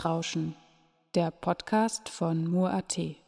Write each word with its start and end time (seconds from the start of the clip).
Netzrauschen, 0.00 0.56
der 1.14 1.30
Podcast 1.30 2.08
von 2.08 2.50
Mur.at. 2.50 3.19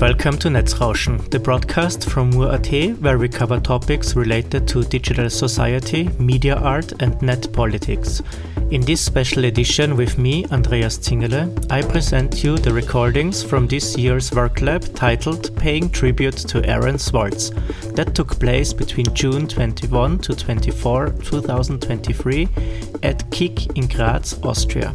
welcome 0.00 0.38
to 0.38 0.48
Netzrauschen, 0.48 1.28
the 1.30 1.38
broadcast 1.40 2.08
from 2.08 2.30
Mur.at 2.30 2.68
where 3.00 3.18
we 3.18 3.28
cover 3.28 3.58
topics 3.58 4.14
related 4.14 4.68
to 4.68 4.84
digital 4.84 5.28
society, 5.28 6.08
media 6.20 6.54
art 6.54 6.92
and 7.00 7.20
net 7.20 7.52
politics. 7.52 8.22
In 8.70 8.82
this 8.82 9.00
special 9.00 9.46
edition 9.46 9.96
with 9.96 10.16
me, 10.16 10.44
Andreas 10.52 10.98
Zingele, 10.98 11.72
I 11.72 11.82
present 11.82 12.44
you 12.44 12.58
the 12.58 12.72
recordings 12.72 13.42
from 13.42 13.66
this 13.66 13.96
year's 13.96 14.30
work 14.30 14.60
lab 14.60 14.94
titled 14.94 15.56
Paying 15.56 15.90
Tribute 15.90 16.36
to 16.48 16.64
Aaron 16.64 16.98
Swartz 16.98 17.50
that 17.94 18.14
took 18.14 18.38
place 18.38 18.72
between 18.72 19.12
June 19.14 19.48
21 19.48 20.18
to 20.20 20.34
24, 20.36 21.08
2023 21.24 22.48
at 23.02 23.28
KIG 23.32 23.76
in 23.76 23.88
Graz, 23.88 24.38
Austria. 24.44 24.94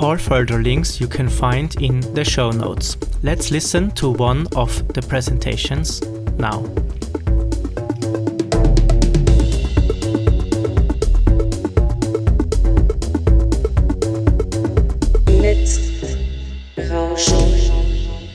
All 0.00 0.16
further 0.16 0.62
links 0.62 1.00
you 1.00 1.08
can 1.08 1.28
find 1.28 1.74
in 1.82 2.00
the 2.14 2.24
show 2.24 2.52
notes. 2.52 2.96
Let's 3.24 3.50
listen 3.50 3.90
to 3.96 4.10
one 4.10 4.46
of 4.54 4.86
the 4.94 5.02
presentations 5.02 6.00
now. 6.38 6.62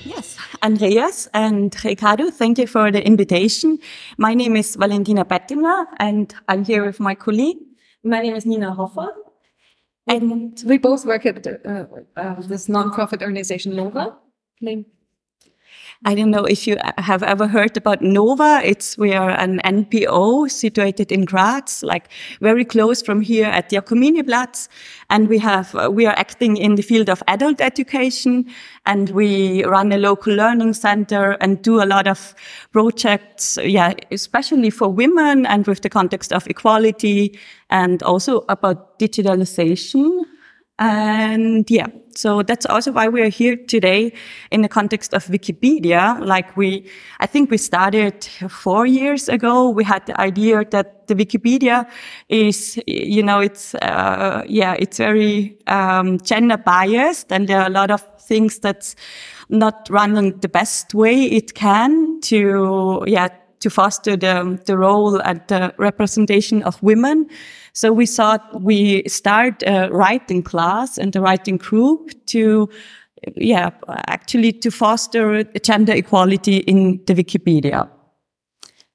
Yes, 0.03 0.37
Andreas 0.61 1.29
and 1.33 1.73
Ricardo, 1.85 2.29
thank 2.29 2.57
you 2.57 2.67
for 2.67 2.91
the 2.91 3.01
invitation. 3.07 3.79
My 4.17 4.33
name 4.33 4.57
is 4.57 4.75
Valentina 4.75 5.23
Pettinger 5.23 5.85
and 5.97 6.35
I'm 6.49 6.65
here 6.65 6.85
with 6.85 6.99
my 6.99 7.15
colleague. 7.15 7.59
My 8.03 8.21
name 8.21 8.35
is 8.35 8.45
Nina 8.45 8.73
Hoffer. 8.73 9.22
And 10.07 10.61
We 10.65 10.77
both 10.77 11.05
work 11.05 11.25
at 11.25 11.47
uh, 11.47 11.85
uh, 12.17 12.41
this 12.41 12.67
nonprofit 12.67 13.21
organization 13.21 13.75
NOWA. 13.75 14.17
Name. 14.61 14.85
I 16.05 16.15
don't 16.15 16.31
know 16.31 16.43
if 16.43 16.67
you 16.67 16.77
have 16.97 17.23
ever 17.23 17.47
heard 17.47 17.77
about 17.77 18.01
NOWA. 18.01 18.61
It's 18.65 18.97
we 18.97 19.13
are 19.13 19.29
an 19.29 19.61
NPO 19.63 20.51
situated 20.51 21.13
in 21.13 21.23
Graz, 21.23 21.81
like 21.81 22.09
very 22.41 22.65
close 22.65 23.01
from 23.01 23.21
here 23.21 23.45
at 23.45 23.69
Jakominiplatz. 23.69 24.67
And 25.09 25.29
we 25.29 25.37
have, 25.39 25.73
uh, 25.75 25.89
we 25.89 26.05
are 26.05 26.15
acting 26.17 26.57
in 26.57 26.75
the 26.75 26.81
field 26.81 27.09
of 27.09 27.23
adult 27.29 27.61
education 27.61 28.51
and 28.85 29.11
we 29.11 29.63
run 29.63 29.93
a 29.93 29.97
local 29.97 30.33
learning 30.33 30.73
center 30.73 31.37
and 31.39 31.61
do 31.61 31.81
a 31.81 31.85
lot 31.85 32.07
of 32.07 32.35
projects, 32.73 33.57
yeah, 33.63 33.93
especially 34.11 34.71
for 34.71 34.89
women 34.89 35.45
and 35.45 35.65
with 35.67 35.83
the 35.83 35.89
context 35.89 36.33
of 36.33 36.45
equality 36.47 37.39
and 37.69 38.03
also 38.03 38.43
about 38.49 38.99
digitalization. 38.99 40.25
And 40.79 41.69
yeah, 41.69 41.87
so 42.15 42.41
that's 42.41 42.65
also 42.65 42.91
why 42.91 43.07
we 43.07 43.21
are 43.21 43.29
here 43.29 43.55
today 43.55 44.11
in 44.49 44.63
the 44.63 44.67
context 44.67 45.13
of 45.13 45.25
Wikipedia. 45.25 46.19
Like 46.19 46.57
we, 46.57 46.89
I 47.19 47.27
think 47.27 47.51
we 47.51 47.57
started 47.57 48.23
four 48.49 48.87
years 48.87 49.29
ago. 49.29 49.69
We 49.69 49.83
had 49.83 50.05
the 50.07 50.19
idea 50.19 50.65
that 50.71 51.07
the 51.07 51.15
Wikipedia 51.15 51.87
is, 52.27 52.81
you 52.87 53.21
know, 53.21 53.39
it's, 53.39 53.75
uh, 53.75 54.43
yeah, 54.47 54.75
it's 54.79 54.97
very, 54.97 55.57
um, 55.67 56.19
gender 56.19 56.57
biased 56.57 57.31
and 57.31 57.47
there 57.47 57.61
are 57.61 57.67
a 57.67 57.71
lot 57.71 57.91
of 57.91 58.01
things 58.19 58.57
that's 58.57 58.95
not 59.49 59.87
running 59.91 60.39
the 60.39 60.49
best 60.49 60.95
way 60.95 61.23
it 61.23 61.53
can 61.53 62.19
to, 62.21 63.03
yeah, 63.05 63.27
to 63.59 63.69
foster 63.69 64.17
the, 64.17 64.59
the 64.65 64.77
role 64.77 65.21
and 65.21 65.41
the 65.47 65.73
representation 65.77 66.63
of 66.63 66.81
women. 66.81 67.29
So 67.73 67.91
we 67.91 68.05
thought 68.05 68.61
we 68.61 69.03
start 69.07 69.63
a 69.65 69.89
writing 69.91 70.43
class 70.43 70.97
and 70.97 71.15
a 71.15 71.21
writing 71.21 71.57
group 71.57 72.11
to, 72.27 72.69
yeah, 73.35 73.71
actually 74.07 74.53
to 74.53 74.69
foster 74.69 75.43
gender 75.43 75.93
equality 75.93 76.57
in 76.57 77.03
the 77.05 77.15
Wikipedia. 77.15 77.89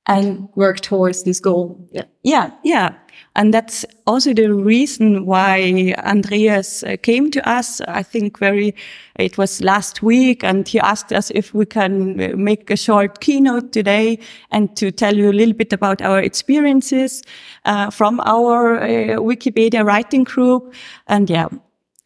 And 0.06 0.49
Work 0.55 0.81
towards 0.81 1.25
this 1.25 1.41
goal. 1.41 1.87
Yeah. 1.93 2.05
yeah, 2.22 2.50
yeah. 2.65 2.94
And 3.38 3.54
that's 3.54 3.84
also 4.04 4.34
the 4.34 4.53
reason 4.53 5.25
why 5.25 5.94
Andreas 5.99 6.82
uh, 6.82 6.97
came 7.00 7.31
to 7.31 7.49
us. 7.49 7.81
I 7.82 8.03
think 8.03 8.37
very, 8.41 8.75
it 9.15 9.38
was 9.38 9.62
last 9.62 10.03
week 10.03 10.43
and 10.43 10.66
he 10.66 10.81
asked 10.81 11.12
us 11.12 11.31
if 11.31 11.54
we 11.54 11.65
can 11.65 12.21
uh, 12.21 12.37
make 12.37 12.69
a 12.69 12.77
short 12.77 13.21
keynote 13.21 13.71
today 13.71 14.18
and 14.51 14.77
to 14.77 14.91
tell 14.91 15.15
you 15.15 15.30
a 15.30 15.39
little 15.39 15.54
bit 15.54 15.72
about 15.72 16.03
our 16.03 16.18
experiences, 16.18 17.22
uh, 17.65 17.91
from 17.91 18.18
our 18.24 18.80
uh, 18.83 18.86
Wikipedia 19.21 19.84
writing 19.84 20.24
group. 20.24 20.74
And 21.07 21.30
yeah, 21.30 21.47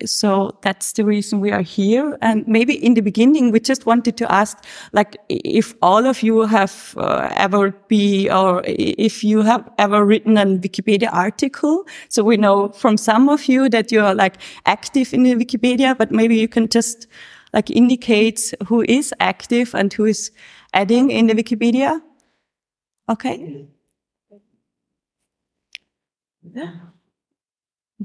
so 0.07 0.57
that's 0.63 0.93
the 0.93 1.05
reason 1.05 1.41
we 1.41 1.51
are 1.51 1.63
here. 1.63 2.19
And 2.21 2.47
maybe 2.47 2.75
in 2.75 2.95
the 2.95 3.01
beginning, 3.01 3.51
we 3.51 3.61
just 3.61 3.87
wanted 3.87 4.17
to 4.19 4.33
ask, 4.33 4.59
like, 4.93 5.17
if 5.29 5.75
all 5.83 6.07
of 6.07 6.23
you 6.23 6.41
have 6.43 6.95
uh, 6.97 7.33
ever 7.37 7.73
be, 7.89 8.31
or 8.31 8.63
if 8.65 9.23
you 9.25 9.43
have 9.43 9.71
ever 9.79 10.05
written 10.05 10.37
a 10.37 10.45
Wikipedia 10.45 11.13
article. 11.13 11.85
So 12.09 12.23
we 12.25 12.37
know 12.37 12.69
from 12.71 12.97
some 12.97 13.29
of 13.29 13.47
you 13.47 13.69
that 13.69 13.93
you 13.93 14.01
are 14.01 14.15
like 14.15 14.37
active 14.67 15.13
in 15.13 15.23
the 15.23 15.35
Wikipedia, 15.35 15.97
but 15.97 16.11
maybe 16.11 16.37
you 16.37 16.49
can 16.49 16.69
just 16.69 17.07
like 17.53 17.71
indicate 17.71 18.55
who 18.67 18.83
is 18.89 19.13
active 19.21 19.75
and 19.75 19.93
who 19.93 20.07
is 20.07 20.31
adding 20.73 21.11
in 21.11 21.27
the 21.27 21.35
Wikipedia. 21.35 22.01
Okay. 23.09 23.67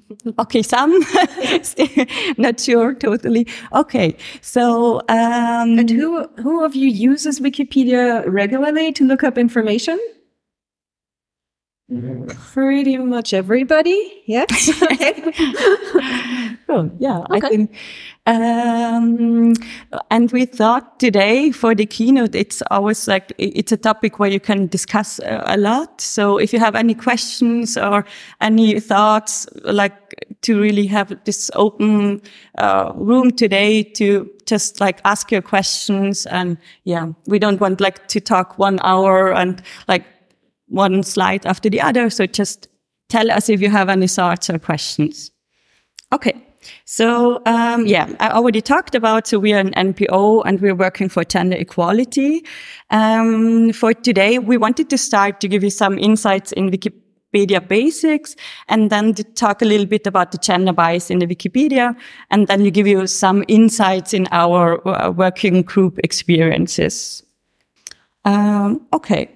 Okay, 0.40 0.62
some 0.62 0.92
not 2.38 2.60
sure 2.60 2.94
totally. 2.94 3.48
Okay, 3.74 4.16
so 4.42 5.00
um, 5.10 5.80
And 5.80 5.90
who 5.90 6.28
who 6.44 6.64
of 6.64 6.76
you 6.76 6.88
uses 6.90 7.40
Wikipedia 7.40 8.24
regularly 8.28 8.92
to 8.94 9.06
look 9.06 9.24
up 9.24 9.38
information? 9.38 10.00
Pretty 12.54 12.98
much 12.98 13.34
everybody. 13.34 14.24
Yes. 14.26 14.70
Oh, 16.70 16.92
yeah, 17.00 17.24
I 17.32 17.38
Okay. 17.38 17.48
think. 17.48 17.76
Um, 18.27 19.53
and 20.12 20.29
we 20.33 20.45
thought 20.45 21.00
today 21.00 21.51
for 21.51 21.74
the 21.74 21.85
keynote, 21.85 22.35
it's 22.35 22.62
always 22.69 23.07
like 23.07 23.31
it's 23.38 23.71
a 23.71 23.77
topic 23.77 24.19
where 24.19 24.29
you 24.29 24.41
can 24.41 24.68
discuss 24.68 25.21
uh, 25.21 25.44
a 25.45 25.56
lot. 25.56 26.01
So 26.01 26.38
if 26.38 26.51
you 26.51 26.59
have 26.59 26.75
any 26.75 26.94
questions 26.94 27.77
or 27.77 28.03
any 28.41 28.81
thoughts, 28.81 29.47
like 29.63 30.13
to 30.41 30.59
really 30.59 30.88
have 30.88 31.18
this 31.24 31.50
open 31.56 32.21
uh, 32.57 32.91
room 32.95 33.31
today 33.31 33.81
to 33.81 34.29
just 34.45 34.81
like 34.81 35.00
ask 35.06 35.31
your 35.31 35.41
questions 35.41 36.25
and 36.27 36.57
yeah 36.83 37.07
we 37.27 37.38
don't 37.39 37.59
want 37.59 37.81
like 37.81 38.07
to 38.07 38.19
talk 38.19 38.57
one 38.57 38.79
hour 38.83 39.33
and 39.33 39.62
like 39.88 40.06
one 40.68 41.01
slide 41.01 41.45
after 41.45 41.69
the 41.69 41.79
other. 41.79 42.09
So 42.09 42.25
just 42.25 42.68
tell 43.07 43.31
us 43.31 43.47
if 43.47 43.62
you 43.62 43.69
have 43.69 43.88
any 43.88 44.07
thoughts 44.07 44.50
or 44.50 44.59
questions. 44.59 45.31
Okay 46.12 46.47
so 46.86 47.42
um, 47.45 47.86
yeah, 47.86 48.09
I 48.19 48.30
already 48.30 48.62
talked 48.62 48.95
about. 48.95 49.27
So 49.27 49.39
we 49.39 49.54
are 49.54 49.59
an 49.59 49.71
NPO 49.71 50.44
and 50.45 50.59
we're 50.62 50.75
working 50.75 51.09
for 51.09 51.24
gender 51.24 51.57
equality. 51.57 52.44
Um, 52.89 53.74
for 53.74 53.94
today, 53.94 54.39
we 54.39 54.57
wanted 54.57 54.89
to 54.89 54.98
start 54.98 55.39
to 55.42 55.48
give 55.48 55.63
you 55.63 55.69
some 55.69 55.98
insights 55.98 56.51
in 56.51 56.69
Wikipedia 56.69 57.65
basics, 57.68 58.36
and 58.68 58.89
then 58.89 59.13
to 59.13 59.24
talk 59.24 59.62
a 59.62 59.65
little 59.65 59.86
bit 59.86 60.07
about 60.07 60.31
the 60.31 60.38
gender 60.38 60.74
bias 60.74 61.12
in 61.12 61.19
the 61.19 61.27
Wikipedia, 61.27 61.95
and 62.31 62.48
then 62.48 62.63
to 62.63 62.71
give 62.71 62.88
you 62.88 63.06
some 63.07 63.44
insights 63.48 64.13
in 64.13 64.27
our 64.31 64.86
uh, 64.88 65.12
working 65.12 65.62
group 65.62 66.00
experiences. 66.03 67.24
Um, 68.25 68.86
okay. 68.94 69.30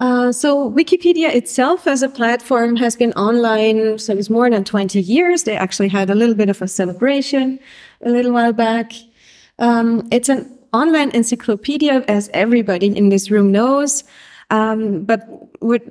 Uh, 0.00 0.32
so 0.32 0.70
Wikipedia 0.70 1.32
itself 1.34 1.86
as 1.86 2.02
a 2.02 2.08
platform 2.08 2.76
has 2.76 2.96
been 2.96 3.12
online 3.12 3.98
since 3.98 4.30
more 4.30 4.48
than 4.48 4.64
20 4.64 4.98
years. 4.98 5.42
They 5.42 5.56
actually 5.56 5.88
had 5.88 6.08
a 6.08 6.14
little 6.14 6.34
bit 6.34 6.48
of 6.48 6.62
a 6.62 6.68
celebration 6.68 7.60
a 8.02 8.10
little 8.10 8.32
while 8.32 8.54
back. 8.54 8.92
Um, 9.58 10.08
it's 10.10 10.30
an 10.30 10.58
online 10.72 11.10
encyclopedia, 11.10 12.02
as 12.08 12.30
everybody 12.32 12.86
in 12.86 13.10
this 13.10 13.30
room 13.30 13.52
knows. 13.52 14.04
Um, 14.48 15.04
but 15.04 15.20
what, 15.60 15.82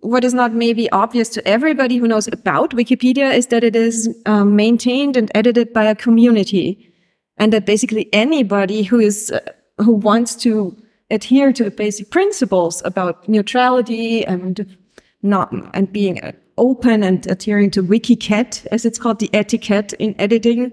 what 0.00 0.24
is 0.24 0.34
not 0.34 0.52
maybe 0.52 0.90
obvious 0.90 1.28
to 1.30 1.48
everybody 1.48 1.96
who 1.98 2.08
knows 2.08 2.26
about 2.28 2.72
Wikipedia 2.72 3.32
is 3.32 3.46
that 3.46 3.62
it 3.62 3.76
is 3.76 4.08
um, 4.26 4.56
maintained 4.56 5.16
and 5.16 5.30
edited 5.34 5.72
by 5.72 5.84
a 5.84 5.94
community, 5.94 6.92
and 7.38 7.52
that 7.52 7.64
basically 7.64 8.12
anybody 8.12 8.82
who 8.82 8.98
is 8.98 9.30
uh, 9.30 9.40
who 9.78 9.92
wants 9.92 10.34
to 10.36 10.76
adhere 11.12 11.52
to 11.52 11.64
the 11.64 11.70
basic 11.70 12.10
principles 12.10 12.82
about 12.84 13.28
neutrality 13.28 14.24
and 14.26 14.76
not 15.22 15.52
and 15.74 15.92
being 15.92 16.20
open 16.58 17.02
and 17.02 17.26
adhering 17.30 17.70
to 17.70 17.82
Wikiquette, 17.82 18.66
as 18.72 18.84
it's 18.84 18.98
called, 18.98 19.20
the 19.20 19.30
etiquette 19.32 19.92
in 19.94 20.14
editing. 20.18 20.72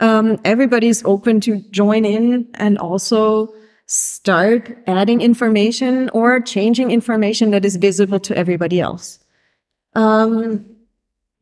Um, 0.00 0.38
everybody's 0.44 1.04
open 1.04 1.40
to 1.42 1.60
join 1.70 2.04
in 2.04 2.48
and 2.54 2.78
also 2.78 3.54
start 3.86 4.76
adding 4.86 5.20
information 5.20 6.10
or 6.10 6.40
changing 6.40 6.90
information 6.90 7.50
that 7.52 7.64
is 7.64 7.76
visible 7.76 8.20
to 8.20 8.36
everybody 8.36 8.80
else. 8.80 9.18
Um, 9.94 10.66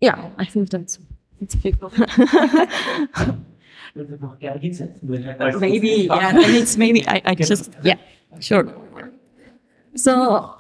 yeah, 0.00 0.30
I 0.38 0.44
think 0.44 0.70
that's 0.70 0.98
that's 1.40 1.54
big. 1.64 1.76
maybe 5.60 6.08
yeah, 6.10 6.28
and 6.30 6.38
it's 6.38 6.76
maybe 6.76 7.06
I, 7.06 7.22
I 7.24 7.34
just 7.34 7.70
yeah. 7.82 7.96
Sure. 8.40 8.66
So, 9.96 10.56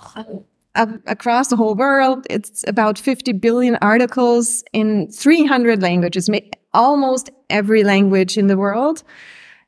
uh, 0.76 0.86
across 1.06 1.48
the 1.48 1.56
whole 1.56 1.74
world, 1.74 2.26
it's 2.30 2.64
about 2.68 2.98
50 2.98 3.32
billion 3.32 3.76
articles 3.76 4.62
in 4.72 5.10
300 5.10 5.82
languages, 5.82 6.30
almost 6.72 7.30
every 7.50 7.82
language 7.82 8.38
in 8.38 8.46
the 8.46 8.56
world. 8.56 9.02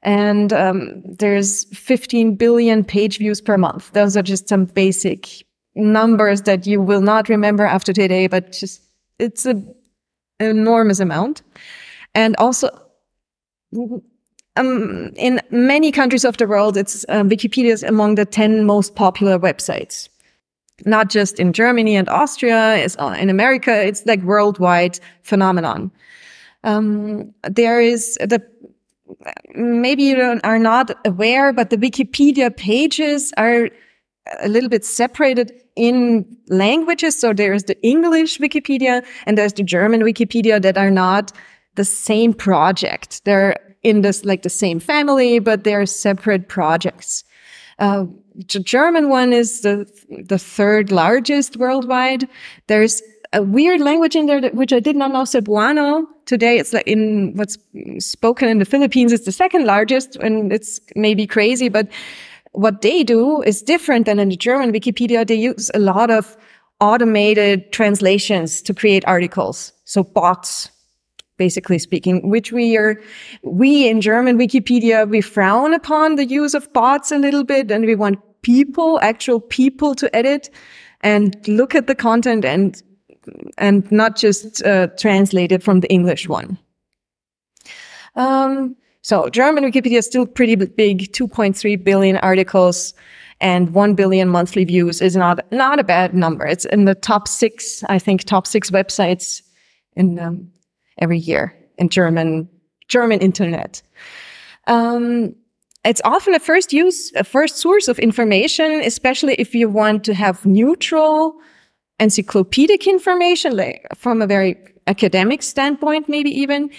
And 0.03 0.53
um, 0.53 1.03
there's 1.05 1.65
15 1.77 2.37
billion 2.37 2.85
page 2.85 3.19
views 3.19 3.41
per 3.41 3.59
month. 3.59 3.93
Those 3.93 4.17
are 4.17 4.23
just 4.23 4.49
some 4.49 4.67
basic 4.67 5.45
numbers 5.75 6.43
that 6.43 6.67
you 6.67 6.81
will 6.81 7.01
not 7.01 7.29
remember 7.29 7.65
after 7.65 7.93
today, 7.93 8.29
but 8.29 8.53
just 8.53 8.83
it's 9.19 9.47
an 9.47 9.75
enormous 10.39 11.01
amount. 11.01 11.43
And 12.15 12.37
also, 12.37 12.71
um, 14.56 15.12
in 15.17 15.40
many 15.50 15.93
countries 15.93 16.25
of 16.25 16.37
the 16.37 16.46
world, 16.46 16.76
it's 16.76 17.05
um, 17.08 17.28
Wikipedia 17.28 17.73
is 17.73 17.82
among 17.82 18.14
the 18.14 18.25
10 18.25 18.64
most 18.64 18.94
popular 18.94 19.38
websites. 19.38 20.08
Not 20.84 21.08
just 21.08 21.40
in 21.40 21.52
Germany 21.52 21.96
and 21.96 22.08
Austria, 22.08 22.76
it's 22.76 22.96
uh, 22.99 23.17
in 23.19 23.31
America, 23.31 23.87
it's 23.87 24.05
like 24.06 24.23
worldwide 24.23 24.99
phenomenon. 25.23 25.90
Um, 26.64 27.32
there 27.43 27.81
is 27.81 28.19
the, 28.20 28.43
maybe 29.55 30.02
you 30.02 30.40
are 30.43 30.58
not 30.58 30.90
aware, 31.06 31.52
but 31.52 31.70
the 31.70 31.76
Wikipedia 31.76 32.55
pages 32.55 33.32
are 33.37 33.70
a 34.40 34.49
little 34.49 34.69
bit 34.69 34.84
separated 34.84 35.52
in 35.76 36.26
languages. 36.49 37.19
So 37.19 37.32
there's 37.32 37.64
the 37.64 37.81
English 37.82 38.38
Wikipedia 38.38 39.05
and 39.25 39.38
there's 39.38 39.52
the 39.52 39.62
German 39.62 40.02
Wikipedia 40.02 40.61
that 40.61 40.76
are 40.76 40.90
not 40.90 41.32
the 41.76 41.84
same 41.84 42.32
project. 42.32 43.25
They're 43.25 43.56
in 43.87 44.03
this 44.03 44.25
like 44.25 44.43
the 44.43 44.50
same 44.50 44.81
family, 44.81 45.38
but 45.38 45.62
they're 45.62 45.87
separate 45.87 46.49
projects. 46.49 47.23
Uh, 47.79 48.06
the 48.53 48.59
German 48.59 49.09
one 49.09 49.33
is 49.33 49.61
the 49.61 49.87
the 50.29 50.38
third 50.38 50.91
largest 50.91 51.56
worldwide. 51.56 52.29
There's 52.67 53.00
a 53.33 53.43
weird 53.43 53.81
language 53.81 54.17
in 54.17 54.27
there 54.27 54.41
that, 54.41 54.55
which 54.55 54.73
I 54.73 54.81
did 54.81 54.97
not 54.97 55.12
know, 55.12 55.23
Cebuano. 55.23 56.05
Today, 56.25 56.59
it's 56.59 56.73
like 56.73 56.87
in 56.88 57.35
what's 57.37 57.56
spoken 57.99 58.49
in 58.49 58.59
the 58.59 58.65
Philippines. 58.65 59.12
It's 59.12 59.25
the 59.25 59.33
second 59.33 59.67
largest, 59.67 60.17
and 60.17 60.53
it's 60.53 60.81
maybe 60.97 61.27
crazy, 61.27 61.69
but 61.69 61.87
what 62.53 62.83
they 62.83 63.05
do 63.05 63.43
is 63.43 63.62
different 63.62 64.06
than 64.06 64.19
in 64.19 64.31
the 64.31 64.37
German 64.37 64.73
Wikipedia. 64.73 65.25
They 65.25 65.37
use 65.37 65.71
a 65.75 65.79
lot 65.79 66.11
of 66.11 66.37
automated 66.81 67.71
translations 67.73 68.62
to 68.62 68.75
create 68.75 69.05
articles, 69.06 69.73
so 69.85 70.03
bots 70.03 70.71
basically 71.37 71.79
speaking, 71.79 72.29
which 72.29 72.53
we 72.53 72.77
are, 72.77 73.00
we 73.43 73.88
in 73.88 74.00
German 74.00 74.38
Wikipedia, 74.38 75.09
we 75.09 75.21
frown 75.21 75.75
upon 75.75 76.17
the 76.17 76.27
use 76.27 76.55
of 76.55 76.73
bots 76.73 77.12
a 77.12 77.19
little 77.19 77.44
bit 77.44 77.71
and 77.71 77.87
we 77.87 77.94
want 77.94 78.19
people, 78.43 78.99
actual 79.02 79.40
people 79.40 79.95
to 79.95 80.14
edit 80.14 80.50
and 81.00 81.37
look 81.49 81.75
at 81.75 81.87
the 81.87 81.95
content 81.95 82.45
and, 82.45 82.83
and 83.59 83.90
not 83.90 84.16
just 84.16 84.64
uh, 84.64 84.87
translate 84.99 85.52
it 85.52 85.62
from 85.62 85.81
the 85.81 85.90
English 85.93 86.28
one. 86.28 86.59
Um, 88.14 88.76
so 89.02 89.28
German 89.28 89.64
Wikipedia 89.64 89.99
is 89.99 90.07
still 90.07 90.26
pretty 90.26 90.57
big, 90.57 91.12
2.3 91.12 91.85
billion 91.85 92.16
articles 92.19 92.95
and 93.40 93.75
1 93.75 93.95
billion 93.95 94.28
monthly 94.28 94.64
views 94.64 95.02
is 95.02 95.14
not, 95.16 95.40
not 95.52 95.78
a 95.78 95.85
bad 95.85 96.14
number. 96.14 96.47
It's 96.47 96.64
in 96.64 96.87
the 96.87 96.95
top 96.95 97.28
six, 97.28 97.85
I 97.88 97.99
think, 97.99 98.25
top 98.25 98.47
six 98.47 98.71
websites 98.71 99.43
in, 99.95 100.19
um, 100.19 100.50
every 100.99 101.19
year 101.19 101.55
in 101.79 101.88
German, 101.88 102.49
German 102.88 103.21
internet. 103.21 103.83
Um, 104.67 105.35
it's 105.85 106.00
often 106.05 106.35
a 106.35 106.41
first 106.41 106.73
use, 106.73 107.12
a 107.15 107.23
first 107.23 107.59
source 107.59 107.87
of 107.87 107.99
information, 107.99 108.81
especially 108.85 109.35
if 109.35 109.55
you 109.55 109.69
want 109.69 110.03
to 110.05 110.15
have 110.15 110.45
neutral 110.45 111.37
encyclopedic 112.00 112.87
information, 112.87 113.57
like 113.57 113.87
from 113.95 114.21
a 114.21 114.26
very 114.26 114.57
academic 114.87 115.43
standpoint, 115.43 116.09
maybe 116.09 116.31
even. 116.31 116.71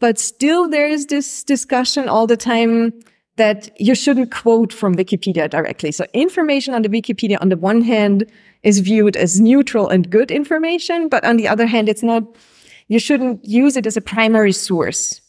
But 0.00 0.18
still, 0.18 0.68
there 0.68 0.88
is 0.88 1.06
this 1.06 1.44
discussion 1.44 2.08
all 2.08 2.26
the 2.26 2.36
time 2.36 2.92
that 3.36 3.70
you 3.80 3.94
shouldn't 3.94 4.32
quote 4.32 4.72
from 4.72 4.94
Wikipedia 4.94 5.48
directly. 5.48 5.92
So 5.92 6.04
information 6.12 6.74
on 6.74 6.82
the 6.82 6.88
Wikipedia, 6.88 7.38
on 7.40 7.50
the 7.50 7.56
one 7.56 7.82
hand, 7.82 8.30
is 8.62 8.80
viewed 8.80 9.16
as 9.16 9.40
neutral 9.40 9.88
and 9.88 10.10
good 10.10 10.30
information, 10.30 11.08
but 11.08 11.24
on 11.24 11.36
the 11.36 11.46
other 11.46 11.66
hand, 11.66 11.88
it's 11.88 12.02
not 12.02 12.24
you 12.88 12.98
shouldn't 12.98 13.44
use 13.44 13.76
it 13.76 13.86
as 13.86 13.96
a 13.96 14.00
primary 14.00 14.52
source. 14.52 15.20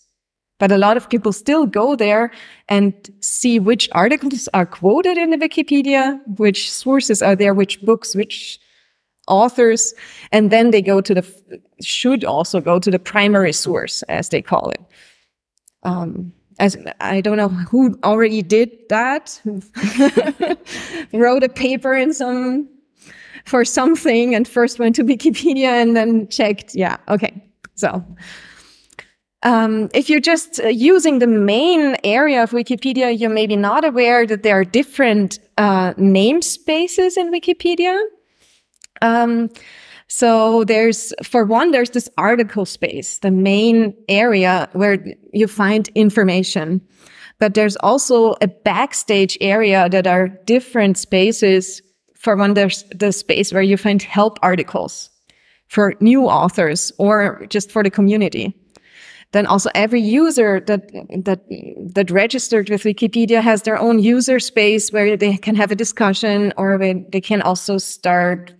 But 0.57 0.71
a 0.73 0.77
lot 0.77 0.97
of 0.97 1.09
people 1.09 1.31
still 1.31 1.65
go 1.65 1.95
there 1.95 2.31
and 2.67 2.93
see 3.21 3.59
which 3.59 3.87
articles 3.93 4.49
are 4.53 4.65
quoted 4.65 5.17
in 5.17 5.29
the 5.29 5.37
Wikipedia, 5.37 6.19
which 6.37 6.69
sources 6.69 7.21
are 7.21 7.35
there, 7.35 7.53
which 7.53 7.81
books, 7.81 8.13
which 8.13 8.59
authors, 9.29 9.93
and 10.33 10.51
then 10.51 10.71
they 10.71 10.81
go 10.81 10.99
to 10.99 11.13
the, 11.13 11.61
should 11.81 12.25
also 12.25 12.59
go 12.59 12.77
to 12.79 12.91
the 12.91 12.99
primary 12.99 13.53
source, 13.53 14.01
as 14.03 14.29
they 14.29 14.41
call 14.41 14.69
it. 14.71 14.81
Um, 15.83 16.33
as 16.59 16.75
I 16.99 17.21
don't 17.21 17.37
know 17.37 17.47
who 17.47 17.97
already 18.03 18.41
did 18.41 18.69
that, 18.89 19.41
wrote 21.13 21.43
a 21.43 21.49
paper 21.49 21.93
in 21.93 22.13
some, 22.13 22.67
for 23.45 23.63
something 23.63 24.35
and 24.35 24.45
first 24.45 24.77
went 24.77 24.95
to 24.97 25.03
Wikipedia 25.03 25.81
and 25.81 25.95
then 25.95 26.27
checked. 26.27 26.75
Yeah. 26.75 26.97
Okay. 27.07 27.48
So, 27.79 28.03
um, 29.43 29.89
if 29.93 30.09
you're 30.09 30.19
just 30.19 30.59
uh, 30.59 30.67
using 30.67 31.19
the 31.19 31.27
main 31.27 31.95
area 32.03 32.43
of 32.43 32.51
Wikipedia, 32.51 33.17
you're 33.17 33.29
maybe 33.29 33.55
not 33.55 33.85
aware 33.85 34.27
that 34.27 34.43
there 34.43 34.59
are 34.59 34.65
different 34.65 35.39
uh, 35.57 35.93
namespaces 35.93 37.15
in 37.15 37.31
Wikipedia. 37.31 37.97
Um, 39.01 39.49
so 40.07 40.65
there's, 40.65 41.13
for 41.23 41.45
one, 41.45 41.71
there's 41.71 41.91
this 41.91 42.09
article 42.17 42.65
space, 42.65 43.19
the 43.19 43.31
main 43.31 43.93
area 44.09 44.67
where 44.73 45.05
you 45.31 45.47
find 45.47 45.87
information. 45.89 46.81
But 47.39 47.53
there's 47.53 47.77
also 47.77 48.35
a 48.41 48.47
backstage 48.47 49.37
area 49.39 49.87
that 49.87 50.05
are 50.05 50.27
different 50.27 50.97
spaces. 50.97 51.81
For 52.15 52.35
one, 52.35 52.55
there's 52.55 52.83
the 52.93 53.13
space 53.13 53.53
where 53.53 53.61
you 53.61 53.77
find 53.77 54.01
help 54.01 54.37
articles 54.41 55.09
for 55.69 55.93
new 55.99 56.25
authors 56.25 56.91
or 56.97 57.45
just 57.49 57.71
for 57.71 57.83
the 57.83 57.89
community. 57.89 58.53
Then 59.31 59.45
also 59.45 59.69
every 59.75 60.01
user 60.01 60.59
that, 60.61 60.91
that, 61.23 61.41
that 61.93 62.09
registered 62.09 62.69
with 62.69 62.83
Wikipedia 62.83 63.41
has 63.41 63.61
their 63.61 63.77
own 63.77 63.99
user 63.99 64.39
space 64.39 64.91
where 64.91 65.15
they 65.15 65.37
can 65.37 65.55
have 65.55 65.71
a 65.71 65.75
discussion 65.75 66.51
or 66.57 66.77
they 66.79 67.21
can 67.21 67.41
also 67.43 67.77
start 67.77 68.53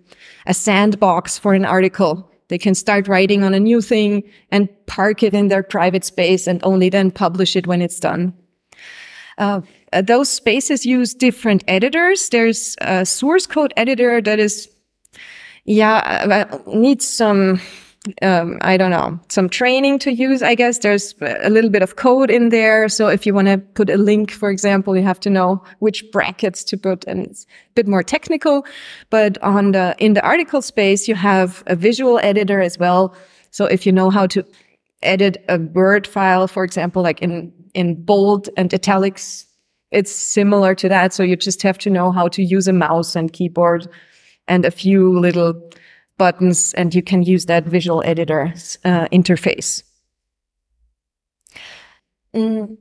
a 0.46 0.54
sandbox 0.54 1.40
for 1.40 1.56
an 1.56 1.66
article. 1.66 2.32
They 2.50 2.60
can 2.60 2.76
start 2.76 3.08
writing 3.08 3.44
on 3.44 3.56
a 3.56 3.60
new 3.60 3.82
thing 3.82 4.24
and 4.52 4.70
park 4.86 5.24
it 5.24 5.34
in 5.34 5.48
their 5.48 5.64
private 5.64 6.04
space 6.04 6.46
and 6.46 6.64
only 6.64 6.90
then 6.90 7.10
publish 7.10 7.56
it 7.56 7.66
when 7.66 7.82
it's 7.82 8.00
done. 8.00 8.34
Uh, 9.40 9.62
those 10.04 10.30
spaces 10.30 10.86
use 10.86 11.16
different 11.16 11.64
editors. 11.68 12.30
There's 12.30 12.76
a 12.82 13.06
source 13.06 13.48
code 13.48 13.74
editor 13.76 14.22
that 14.22 14.38
is, 14.38 14.70
yeah, 15.70 16.48
uh, 16.52 16.58
needs 16.66 17.08
some 17.08 17.62
um, 18.22 18.58
I 18.62 18.78
don't 18.78 18.92
know, 18.92 19.20
some 19.30 19.50
training 19.50 20.00
to 20.00 20.14
use. 20.14 20.42
I 20.42 20.56
guess 20.56 20.80
there's 20.80 21.14
a 21.22 21.50
little 21.50 21.70
bit 21.70 21.84
of 21.84 21.98
code 21.98 22.32
in 22.32 22.50
there. 22.50 22.88
So 22.88 23.08
if 23.08 23.26
you 23.26 23.34
want 23.34 23.50
to 23.50 23.58
put 23.58 23.90
a 23.90 23.98
link, 23.98 24.32
for 24.32 24.50
example, 24.50 24.96
you 24.96 25.04
have 25.04 25.20
to 25.20 25.30
know 25.30 25.64
which 25.80 26.10
brackets 26.12 26.64
to 26.66 26.78
put 26.78 27.04
and 27.06 27.28
it's 27.28 27.44
a 27.44 27.74
bit 27.76 27.88
more 27.88 28.02
technical. 28.02 28.66
But 29.10 29.38
on 29.44 29.74
the, 29.74 29.96
in 30.00 30.14
the 30.14 30.26
article 30.26 30.62
space, 30.62 31.08
you 31.10 31.16
have 31.16 31.62
a 31.68 31.76
visual 31.76 32.20
editor 32.24 32.62
as 32.62 32.80
well. 32.80 33.14
So 33.52 33.66
if 33.66 33.86
you 33.86 33.92
know 33.92 34.10
how 34.10 34.28
to 34.28 34.46
edit 35.04 35.44
a 35.50 35.60
Word 35.60 36.08
file, 36.08 36.48
for 36.48 36.64
example, 36.64 37.04
like 37.04 37.22
in, 37.22 37.52
in 37.74 38.02
bold 38.02 38.50
and 38.56 38.74
italics, 38.74 39.46
it's 39.92 40.12
similar 40.12 40.74
to 40.76 40.88
that. 40.88 41.14
So 41.14 41.22
you 41.22 41.36
just 41.36 41.62
have 41.64 41.78
to 41.80 41.90
know 41.90 42.12
how 42.12 42.30
to 42.30 42.42
use 42.42 42.68
a 42.68 42.74
mouse 42.74 43.16
and 43.16 43.32
keyboard 43.32 43.90
and 44.50 44.66
a 44.66 44.72
few 44.72 45.18
little 45.18 45.54
buttons 46.18 46.74
and 46.74 46.94
you 46.94 47.02
can 47.02 47.24
use 47.24 47.46
that 47.46 47.64
visual 47.64 48.04
editor 48.06 48.54
uh, 48.84 49.08
interface. 49.12 49.84
Mm. 52.36 52.78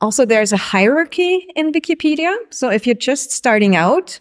Also, 0.00 0.24
there's 0.24 0.52
a 0.52 0.56
hierarchy 0.56 1.46
in 1.54 1.72
Wikipedia. 1.72 2.34
So 2.48 2.70
if 2.70 2.86
you're 2.86 2.94
just 2.94 3.32
starting 3.32 3.76
out, 3.76 4.18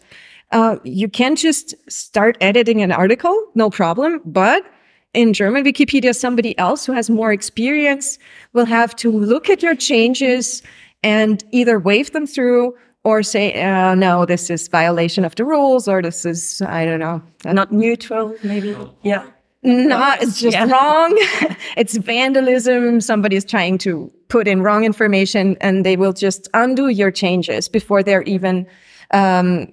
uh, 0.52 0.78
you 0.84 1.08
can 1.08 1.38
just 1.38 1.76
start 1.90 2.38
editing 2.42 2.82
an 2.82 2.92
article, 2.92 3.36
no 3.56 3.70
problem. 3.70 4.22
But 4.26 4.66
in 5.14 5.32
German 5.32 5.64
Wikipedia, 5.64 6.14
somebody 6.14 6.58
else 6.58 6.86
who 6.86 6.92
has 6.92 7.10
more 7.10 7.32
experience 7.32 8.20
will 8.54 8.66
have 8.66 8.96
to 8.98 9.12
look 9.12 9.50
at 9.50 9.64
your 9.64 9.76
changes 9.76 10.62
and 11.02 11.44
either 11.52 11.80
wave 11.80 12.12
them 12.12 12.28
through 12.28 12.76
or 13.04 13.24
say, 13.24 13.62
uh, 13.62 13.96
no, 13.96 14.26
this 14.26 14.50
is 14.50 14.68
violation 14.68 15.24
of 15.24 15.36
the 15.36 15.46
rules, 15.46 15.88
or 15.88 16.02
this 16.02 16.26
is, 16.26 16.62
I 16.62 16.86
don't 16.86 17.00
know, 17.00 17.22
not 17.46 17.72
neutral, 17.72 18.36
maybe. 18.44 18.76
Yeah. 19.04 19.26
No, 19.62 20.16
it's 20.22 20.40
just 20.40 20.56
yeah. 20.56 20.70
wrong. 20.70 21.14
it's 21.78 21.98
vandalism. 21.98 23.02
Somebody 23.02 23.36
is 23.36 23.46
trying 23.46 23.78
to 23.80 24.12
put 24.30 24.48
in 24.48 24.62
wrong 24.62 24.86
information 24.86 25.58
and 25.60 25.86
they 25.86 25.98
will 25.98 26.14
just 26.14 26.48
undo 26.54 26.88
your 26.88 27.12
changes 27.12 27.68
before 27.68 28.02
they're 28.02 28.24
even, 28.24 28.66
um, 29.12 29.68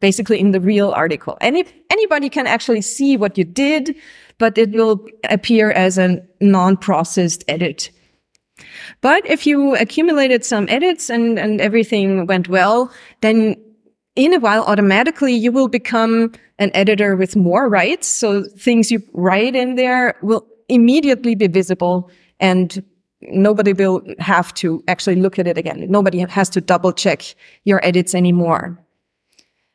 basically 0.00 0.40
in 0.40 0.50
the 0.50 0.60
real 0.60 0.90
article. 0.90 1.38
Any, 1.40 1.64
anybody 1.90 2.28
can 2.28 2.46
actually 2.46 2.80
see 2.80 3.16
what 3.16 3.38
you 3.38 3.44
did, 3.44 3.94
but 4.38 4.58
it 4.58 4.72
will 4.72 5.06
appear 5.30 5.70
as 5.70 5.96
a 5.96 6.20
non-processed 6.40 7.44
edit 7.46 7.90
but 9.00 9.24
if 9.26 9.46
you 9.46 9.76
accumulated 9.76 10.44
some 10.44 10.68
edits 10.68 11.10
and, 11.10 11.38
and 11.38 11.60
everything 11.60 12.26
went 12.26 12.48
well, 12.48 12.92
then 13.20 13.56
in 14.16 14.32
a 14.32 14.38
while, 14.38 14.62
automatically 14.64 15.34
you 15.34 15.50
will 15.50 15.68
become 15.68 16.32
an 16.58 16.70
editor 16.74 17.16
with 17.16 17.36
more 17.36 17.68
rights. 17.68 18.06
So 18.06 18.44
things 18.44 18.90
you 18.90 19.02
write 19.12 19.56
in 19.56 19.74
there 19.74 20.16
will 20.22 20.46
immediately 20.68 21.34
be 21.34 21.48
visible 21.48 22.10
and 22.40 22.84
nobody 23.22 23.72
will 23.72 24.02
have 24.18 24.54
to 24.54 24.82
actually 24.88 25.16
look 25.16 25.38
at 25.38 25.46
it 25.46 25.58
again. 25.58 25.86
Nobody 25.90 26.18
has 26.18 26.48
to 26.50 26.60
double 26.60 26.92
check 26.92 27.34
your 27.64 27.84
edits 27.84 28.14
anymore. 28.14 28.78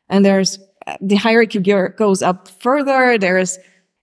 And 0.08 0.24
there's 0.24 0.58
the 1.00 1.16
hierarchy 1.16 1.60
goes 1.60 2.22
up 2.22 2.48
further. 2.48 3.18
There's 3.18 3.58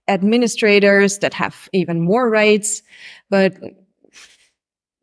administrators 0.06 1.18
that 1.18 1.34
have 1.34 1.68
even 1.72 2.00
more 2.00 2.30
rights, 2.30 2.82
but 3.30 3.54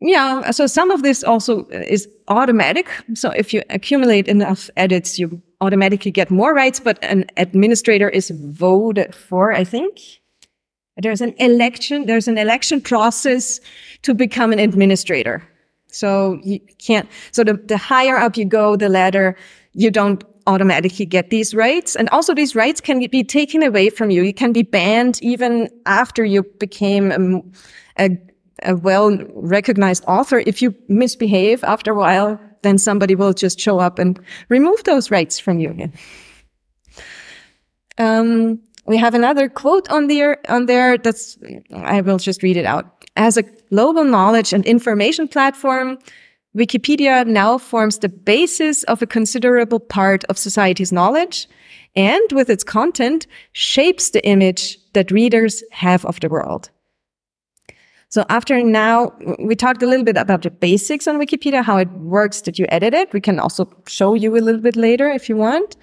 yeah, 0.06 0.52
so 0.52 0.68
some 0.68 0.92
of 0.92 1.02
this 1.02 1.24
also 1.24 1.62
uh, 1.62 1.84
is 1.88 2.08
automatic. 2.28 2.88
So 3.16 3.32
if 3.32 3.54
you 3.54 3.64
accumulate 3.70 4.28
enough 4.28 4.70
edits, 4.78 5.18
you 5.18 5.42
automatically 5.62 6.12
get 6.12 6.30
more 6.30 6.54
rights, 6.54 6.80
but 6.80 7.00
an 7.04 7.26
administrator 7.38 8.10
is 8.10 8.30
voted 8.30 9.16
for, 9.16 9.52
I 9.52 9.64
think. 9.64 10.00
There's 10.98 11.22
an 11.22 11.34
election, 11.40 12.06
there's 12.06 12.28
an 12.28 12.38
election 12.38 12.82
process 12.82 13.60
to 14.04 14.14
become 14.14 14.54
an 14.54 14.60
administrator. 14.60 15.44
So 15.88 16.40
you 16.44 16.60
can't, 16.78 17.10
so 17.32 17.44
the, 17.44 17.54
the 17.54 17.78
higher 17.78 18.18
up 18.18 18.38
you 18.38 18.46
go, 18.46 18.76
the 18.76 18.90
ladder, 18.90 19.36
you 19.74 19.90
don't 19.90 20.24
automatically 20.48 21.06
get 21.06 21.32
these 21.32 21.56
rights. 21.56 21.96
And 21.96 22.10
also 22.10 22.36
these 22.36 22.56
rights 22.56 22.80
can 22.80 23.06
be 23.08 23.24
taken 23.24 23.64
away 23.64 23.90
from 23.90 24.12
you. 24.12 24.22
You 24.22 24.34
can 24.34 24.54
be 24.54 24.62
banned 24.62 25.20
even 25.24 25.70
after 25.86 26.24
you 26.24 26.44
became 26.60 27.12
a, 27.98 28.04
a 28.04 28.18
a 28.64 28.76
well 28.76 29.18
recognized 29.34 30.04
author, 30.08 30.40
if 30.40 30.62
you 30.62 30.76
misbehave 30.88 31.64
after 31.64 31.92
a 31.92 31.96
while, 31.96 32.40
then 32.62 32.78
somebody 32.78 33.16
will 33.16 33.34
just 33.34 33.60
show 33.60 33.80
up 33.80 34.00
and 34.00 34.20
remove 34.50 34.84
those 34.84 35.12
rights 35.12 35.40
from 35.40 35.60
you. 35.60 35.92
Um, 37.98 38.60
we 38.86 38.98
have 38.98 39.14
another 39.14 39.50
quote 39.50 39.90
on 39.90 40.08
there, 40.08 40.38
on 40.50 40.66
there 40.66 40.98
that's, 40.98 41.38
I 41.74 42.02
will 42.02 42.18
just 42.18 42.44
read 42.44 42.58
it 42.58 42.66
out. 42.66 43.06
As 43.16 43.38
a 43.38 43.44
global 43.44 44.04
knowledge 44.04 44.54
and 44.54 44.66
information 44.66 45.28
platform, 45.28 45.98
Wikipedia 46.56 47.26
now 47.26 47.58
forms 47.58 48.00
the 48.00 48.10
basis 48.10 48.84
of 48.84 49.02
a 49.02 49.08
considerable 49.08 49.80
part 49.80 50.24
of 50.26 50.38
society's 50.38 50.92
knowledge 50.92 51.48
and 51.96 52.32
with 52.32 52.50
its 52.50 52.64
content 52.64 53.28
shapes 53.54 54.10
the 54.10 54.26
image 54.26 54.78
that 54.94 55.12
readers 55.12 55.64
have 55.72 56.06
of 56.06 56.20
the 56.20 56.30
world. 56.30 56.70
So 58.16 58.24
after 58.30 58.64
now, 58.64 59.12
we 59.40 59.58
talked 59.58 59.84
a 59.84 59.86
little 59.86 60.06
bit 60.06 60.16
about 60.16 60.44
the 60.44 60.50
basics 60.50 61.06
on 61.06 61.20
Wikipedia, 61.20 61.62
how 61.62 61.76
it 61.76 61.92
works 61.92 62.40
that 62.44 62.58
you 62.58 62.66
edit 62.70 62.94
it. 62.94 63.12
We 63.12 63.20
can 63.20 63.42
also 63.42 63.70
show 63.88 64.14
you 64.14 64.38
a 64.38 64.40
little 64.40 64.62
bit 64.62 64.78
later 64.78 65.10
if 65.10 65.28
you 65.28 65.36
want. 65.36 65.76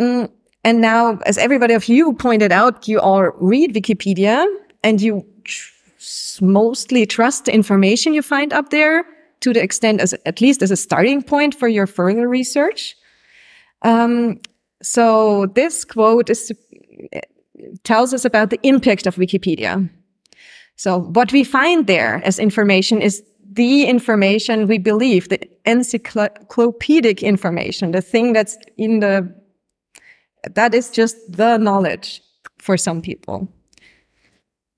Mm, 0.00 0.30
and 0.64 0.80
now, 0.80 1.18
as 1.26 1.36
everybody 1.36 1.74
of 1.74 1.88
you 1.88 2.14
pointed 2.14 2.52
out, 2.52 2.88
you 2.88 3.00
all 3.00 3.24
read 3.38 3.74
Wikipedia 3.74 4.46
and 4.82 5.02
you 5.02 5.26
mostly 6.40 7.04
trust 7.04 7.44
the 7.44 7.52
information 7.52 8.14
you 8.14 8.22
find 8.22 8.54
up 8.54 8.70
there 8.70 9.04
to 9.40 9.52
the 9.52 9.62
extent 9.62 10.00
as 10.00 10.14
at 10.24 10.40
least 10.40 10.62
as 10.62 10.70
a 10.70 10.76
starting 10.76 11.22
point 11.22 11.54
for 11.54 11.68
your 11.68 11.86
further 11.86 12.30
research. 12.30 12.96
Um, 13.82 14.40
so 14.82 15.48
this 15.54 15.84
quote 15.84 16.30
is, 16.30 16.50
tells 17.84 18.14
us 18.14 18.24
about 18.24 18.48
the 18.48 18.58
impact 18.62 19.06
of 19.06 19.16
Wikipedia. 19.16 19.90
So 20.76 21.00
what 21.00 21.32
we 21.32 21.44
find 21.44 21.86
there 21.86 22.20
as 22.24 22.38
information 22.38 23.00
is 23.00 23.22
the 23.52 23.84
information 23.84 24.66
we 24.66 24.78
believe, 24.78 25.28
the 25.28 25.40
encyclopedic 25.64 27.22
information, 27.22 27.92
the 27.92 28.00
thing 28.00 28.32
that's 28.32 28.56
in 28.78 29.00
the, 29.00 29.32
that 30.54 30.74
is 30.74 30.90
just 30.90 31.16
the 31.30 31.58
knowledge 31.58 32.22
for 32.58 32.76
some 32.76 33.02
people. 33.02 33.48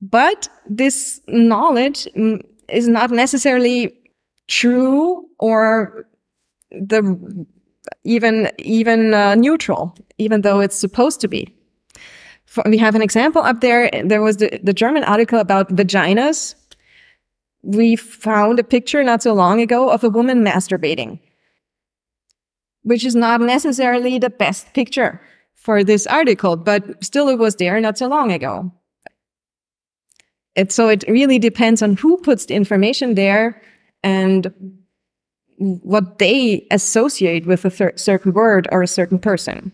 But 0.00 0.48
this 0.68 1.20
knowledge 1.28 2.06
mm, 2.16 2.40
is 2.68 2.88
not 2.88 3.10
necessarily 3.10 3.96
true 4.48 5.26
or 5.38 6.06
the 6.70 7.46
even 8.04 8.50
even 8.58 9.14
uh, 9.14 9.34
neutral, 9.34 9.96
even 10.18 10.42
though 10.42 10.60
it's 10.60 10.76
supposed 10.76 11.20
to 11.20 11.28
be 11.28 11.53
we 12.66 12.78
have 12.78 12.94
an 12.94 13.02
example 13.02 13.42
up 13.42 13.60
there. 13.60 13.90
There 14.04 14.22
was 14.22 14.38
the, 14.38 14.58
the 14.62 14.72
German 14.72 15.04
article 15.04 15.38
about 15.38 15.70
vaginas. 15.70 16.54
We 17.62 17.96
found 17.96 18.58
a 18.58 18.64
picture 18.64 19.02
not 19.02 19.22
so 19.22 19.32
long 19.32 19.60
ago 19.60 19.90
of 19.90 20.04
a 20.04 20.10
woman 20.10 20.44
masturbating, 20.44 21.18
which 22.82 23.04
is 23.04 23.14
not 23.14 23.40
necessarily 23.40 24.18
the 24.18 24.30
best 24.30 24.72
picture 24.74 25.20
for 25.54 25.82
this 25.82 26.06
article, 26.06 26.56
but 26.56 27.02
still 27.02 27.28
it 27.28 27.38
was 27.38 27.56
there 27.56 27.80
not 27.80 27.96
so 27.96 28.06
long 28.06 28.32
ago. 28.32 28.70
It, 30.54 30.70
so 30.70 30.88
it 30.88 31.04
really 31.08 31.38
depends 31.38 31.82
on 31.82 31.96
who 31.96 32.18
puts 32.18 32.46
the 32.46 32.54
information 32.54 33.14
there 33.14 33.60
and 34.02 34.52
what 35.56 36.18
they 36.18 36.66
associate 36.70 37.46
with 37.46 37.64
a 37.64 37.98
certain 37.98 38.32
word 38.32 38.68
or 38.70 38.82
a 38.82 38.86
certain 38.86 39.18
person. 39.18 39.72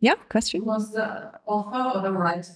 Yeah, 0.00 0.14
question? 0.28 0.64
Was 0.64 0.92
the 0.92 1.32
author 1.46 1.98
or 1.98 2.02
the 2.02 2.12
writer? 2.12 2.52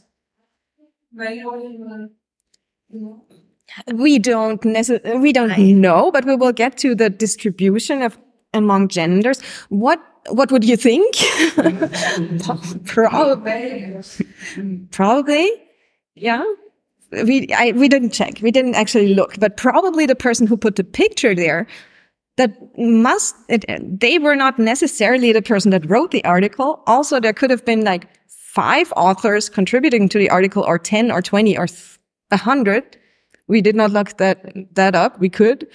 We 3.93 4.19
don't 4.19 4.65
necessarily, 4.65 5.19
we 5.21 5.33
don't 5.33 5.59
know, 5.59 6.11
but 6.13 6.25
we 6.25 6.37
will 6.37 6.53
get 6.53 6.77
to 6.79 6.95
the 6.95 7.11
distribution 7.11 8.03
of 8.03 8.19
among 8.55 8.89
genders. 8.89 9.41
What 9.71 10.01
what 10.29 10.53
would 10.53 10.65
you 10.65 10.77
think? 10.77 11.17
Probably. 12.85 13.97
Probably. 14.91 15.51
Yeah. 16.15 16.45
We, 17.11 17.49
I, 17.53 17.73
we 17.73 17.89
didn't 17.89 18.11
check. 18.11 18.39
We 18.41 18.51
didn't 18.51 18.75
actually 18.75 19.15
look, 19.15 19.39
but 19.39 19.57
probably 19.57 20.07
the 20.07 20.15
person 20.15 20.47
who 20.47 20.57
put 20.57 20.77
the 20.77 20.85
picture 20.85 21.35
there 21.35 21.67
that 22.37 22.57
must, 22.79 23.35
it, 23.49 23.65
they 24.01 24.19
were 24.19 24.37
not 24.37 24.59
necessarily 24.59 25.33
the 25.33 25.43
person 25.43 25.71
that 25.71 25.89
wrote 25.89 26.11
the 26.11 26.25
article. 26.25 26.83
Also, 26.87 27.21
there 27.21 27.33
could 27.33 27.51
have 27.51 27.65
been 27.65 27.85
like 27.85 28.09
five 28.27 28.93
authors 28.97 29.49
contributing 29.49 30.09
to 30.09 30.19
the 30.19 30.31
article 30.31 30.65
or 30.67 30.79
10 30.79 31.11
or 31.11 31.23
20 31.23 31.57
or 31.59 31.67
a 32.31 32.37
hundred. 32.37 32.97
We 33.49 33.61
did 33.61 33.77
not 33.77 33.91
look 33.91 34.17
that, 34.17 34.75
that 34.75 34.95
up. 34.95 35.19
We 35.19 35.29
could. 35.29 35.67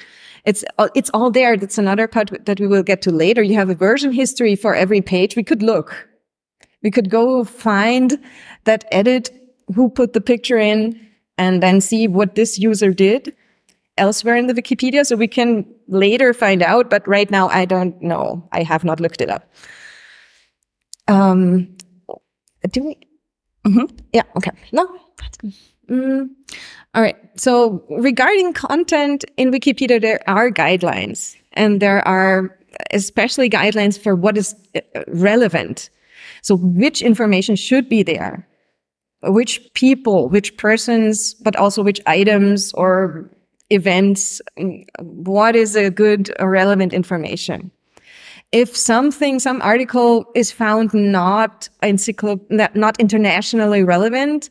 It's, 0.46 0.64
it's 0.96 1.12
all 1.14 1.30
there. 1.30 1.58
That's 1.58 1.78
another 1.78 2.08
part 2.08 2.32
that 2.46 2.60
we 2.60 2.68
will 2.68 2.84
get 2.84 3.02
to 3.04 3.12
later. 3.12 3.44
You 3.44 3.56
have 3.56 3.70
a 3.70 3.76
version 3.76 4.12
history 4.12 4.56
for 4.56 4.74
every 4.74 5.02
page. 5.02 5.36
We 5.36 5.44
could 5.44 5.62
look. 5.62 6.08
We 6.82 6.92
could 6.92 7.10
go 7.10 7.44
find 7.44 8.18
that 8.64 8.86
edit, 8.92 9.30
who 9.76 9.90
put 9.90 10.14
the 10.14 10.22
picture 10.22 10.58
in, 10.58 11.00
and 11.38 11.62
then 11.62 11.82
see 11.82 12.08
what 12.08 12.36
this 12.36 12.58
user 12.58 12.94
did 12.94 13.36
elsewhere 13.98 14.38
in 14.38 14.48
the 14.48 14.54
Wikipedia. 14.54 15.06
So 15.06 15.16
we 15.16 15.28
can 15.28 15.66
later 15.88 16.34
find 16.34 16.62
out, 16.62 16.90
but 16.90 17.08
right 17.08 17.30
now 17.32 17.48
I 17.50 17.66
don't 17.66 18.02
know. 18.02 18.48
I 18.52 18.64
have 18.64 18.84
not 18.84 19.00
looked 19.00 19.22
it 19.22 19.30
up. 19.30 19.50
Um, 21.08 21.76
do 22.70 22.84
we? 22.84 22.98
Mm-hmm. 23.66 23.96
Yeah. 24.14 24.24
Okay. 24.38 24.52
No. 24.72 24.88
Mm. 25.90 26.30
All 26.94 27.02
right. 27.02 27.16
So 27.40 27.84
regarding 27.90 28.54
content 28.54 29.26
in 29.38 29.52
Wikipedia, 29.52 30.02
there 30.02 30.20
are 30.28 30.50
guidelines 30.50 31.36
and 31.54 31.82
there 31.82 32.06
are 32.08 32.58
especially 32.92 33.50
guidelines 33.50 33.98
for 34.00 34.16
what 34.16 34.38
is 34.38 34.56
uh, 34.76 34.82
relevant. 35.08 35.90
So 36.42 36.56
which 36.56 37.02
information 37.02 37.56
should 37.56 37.90
be 37.90 38.04
there? 38.04 38.48
Which 39.24 39.74
people, 39.74 40.30
which 40.30 40.58
persons, 40.58 41.34
but 41.36 41.56
also 41.56 41.82
which 41.82 42.02
items 42.06 42.74
or 42.74 43.32
events? 43.70 44.42
What 45.00 45.56
is 45.56 45.76
a 45.76 45.90
good 45.90 46.34
relevant 46.40 46.94
information? 46.94 47.72
if 48.52 48.76
something, 48.76 49.40
some 49.40 49.62
article 49.62 50.32
is 50.36 50.52
found 50.52 50.94
not 50.94 51.70
encycl- 51.84 52.76
not 52.76 53.00
internationally 53.00 53.84
relevant, 53.84 54.50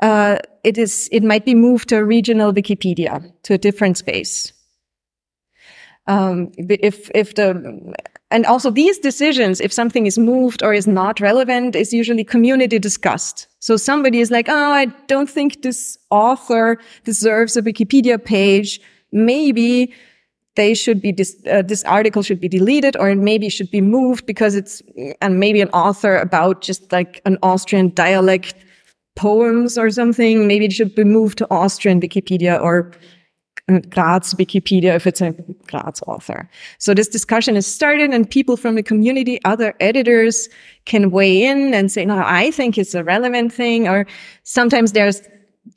uh, 0.00 0.38
it 0.64 0.76
is 0.76 1.08
it 1.12 1.22
might 1.22 1.44
be 1.44 1.54
moved 1.54 1.88
to 1.88 1.96
a 1.96 2.04
regional 2.04 2.52
Wikipedia 2.52 3.32
to 3.44 3.54
a 3.54 3.58
different 3.58 3.96
space. 3.96 4.52
Um, 6.08 6.52
if 6.58 7.10
if 7.14 7.34
the 7.34 7.94
and 8.30 8.44
also 8.44 8.70
these 8.70 8.98
decisions, 8.98 9.60
if 9.60 9.72
something 9.72 10.06
is 10.06 10.18
moved 10.18 10.62
or 10.62 10.74
is 10.74 10.86
not 10.86 11.20
relevant, 11.20 11.76
is 11.76 11.92
usually 11.92 12.24
community 12.24 12.78
discussed. 12.78 13.46
So 13.60 13.76
somebody 13.76 14.20
is 14.20 14.30
like, 14.30 14.48
oh, 14.48 14.72
I 14.72 14.86
don't 15.06 15.30
think 15.30 15.62
this 15.62 15.96
author 16.10 16.78
deserves 17.04 17.56
a 17.56 17.62
Wikipedia 17.62 18.22
page. 18.22 18.80
Maybe 19.12 19.92
they 20.56 20.74
should 20.74 21.00
be 21.00 21.12
this, 21.12 21.36
uh, 21.50 21.62
this 21.62 21.84
article 21.84 22.22
should 22.22 22.40
be 22.40 22.48
deleted 22.48 22.96
or 22.96 23.14
maybe 23.14 23.48
should 23.48 23.70
be 23.70 23.80
moved 23.80 24.26
because 24.26 24.54
it's 24.56 24.82
and 25.20 25.38
maybe 25.38 25.60
an 25.60 25.68
author 25.68 26.16
about 26.16 26.62
just 26.62 26.90
like 26.90 27.20
an 27.26 27.38
Austrian 27.42 27.92
dialect 27.94 28.54
poems 29.14 29.78
or 29.78 29.90
something. 29.90 30.48
Maybe 30.48 30.64
it 30.64 30.72
should 30.72 30.94
be 30.94 31.04
moved 31.04 31.38
to 31.38 31.46
Austrian 31.50 32.00
Wikipedia 32.00 32.60
or 32.60 32.90
Graz 33.68 34.32
Wikipedia 34.34 34.94
if 34.94 35.06
it's 35.06 35.20
a 35.20 35.32
Graz 35.66 36.00
author. 36.06 36.48
So 36.78 36.94
this 36.94 37.08
discussion 37.08 37.56
is 37.56 37.66
started 37.66 38.10
and 38.10 38.28
people 38.30 38.56
from 38.56 38.76
the 38.76 38.82
community, 38.82 39.40
other 39.44 39.74
editors 39.80 40.48
can 40.84 41.10
weigh 41.10 41.44
in 41.44 41.74
and 41.74 41.90
say, 41.90 42.04
no, 42.04 42.22
I 42.24 42.52
think 42.52 42.78
it's 42.78 42.94
a 42.94 43.02
relevant 43.02 43.52
thing. 43.52 43.88
Or 43.88 44.06
sometimes 44.44 44.92
there's 44.92 45.20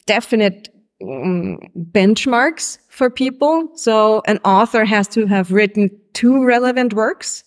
definite 0.05 0.69
um, 1.01 1.57
benchmarks 1.91 2.77
for 2.89 3.09
people. 3.09 3.69
So 3.75 4.21
an 4.27 4.39
author 4.45 4.85
has 4.85 5.07
to 5.09 5.25
have 5.25 5.51
written 5.51 5.89
two 6.13 6.45
relevant 6.45 6.93
works. 6.93 7.43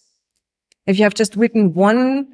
If 0.87 0.99
you 0.99 1.05
have 1.05 1.15
just 1.15 1.37
written 1.37 1.73
one 1.73 2.27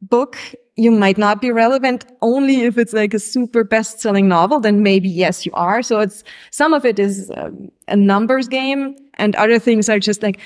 book, 0.00 0.38
you 0.76 0.90
might 0.90 1.16
not 1.16 1.40
be 1.40 1.50
relevant 1.50 2.04
only 2.20 2.62
if 2.62 2.76
it's 2.76 2.92
like 2.92 3.14
a 3.14 3.18
super 3.18 3.64
best 3.64 4.00
selling 4.00 4.28
novel, 4.28 4.60
then 4.60 4.82
maybe 4.82 5.08
yes, 5.08 5.46
you 5.46 5.52
are. 5.54 5.82
So 5.82 6.00
it's 6.00 6.22
some 6.50 6.74
of 6.74 6.84
it 6.84 6.98
is 6.98 7.30
um, 7.34 7.70
a 7.88 7.96
numbers 7.96 8.46
game 8.46 8.94
and 9.14 9.34
other 9.36 9.58
things 9.58 9.88
are 9.88 9.98
just 9.98 10.22
like, 10.22 10.38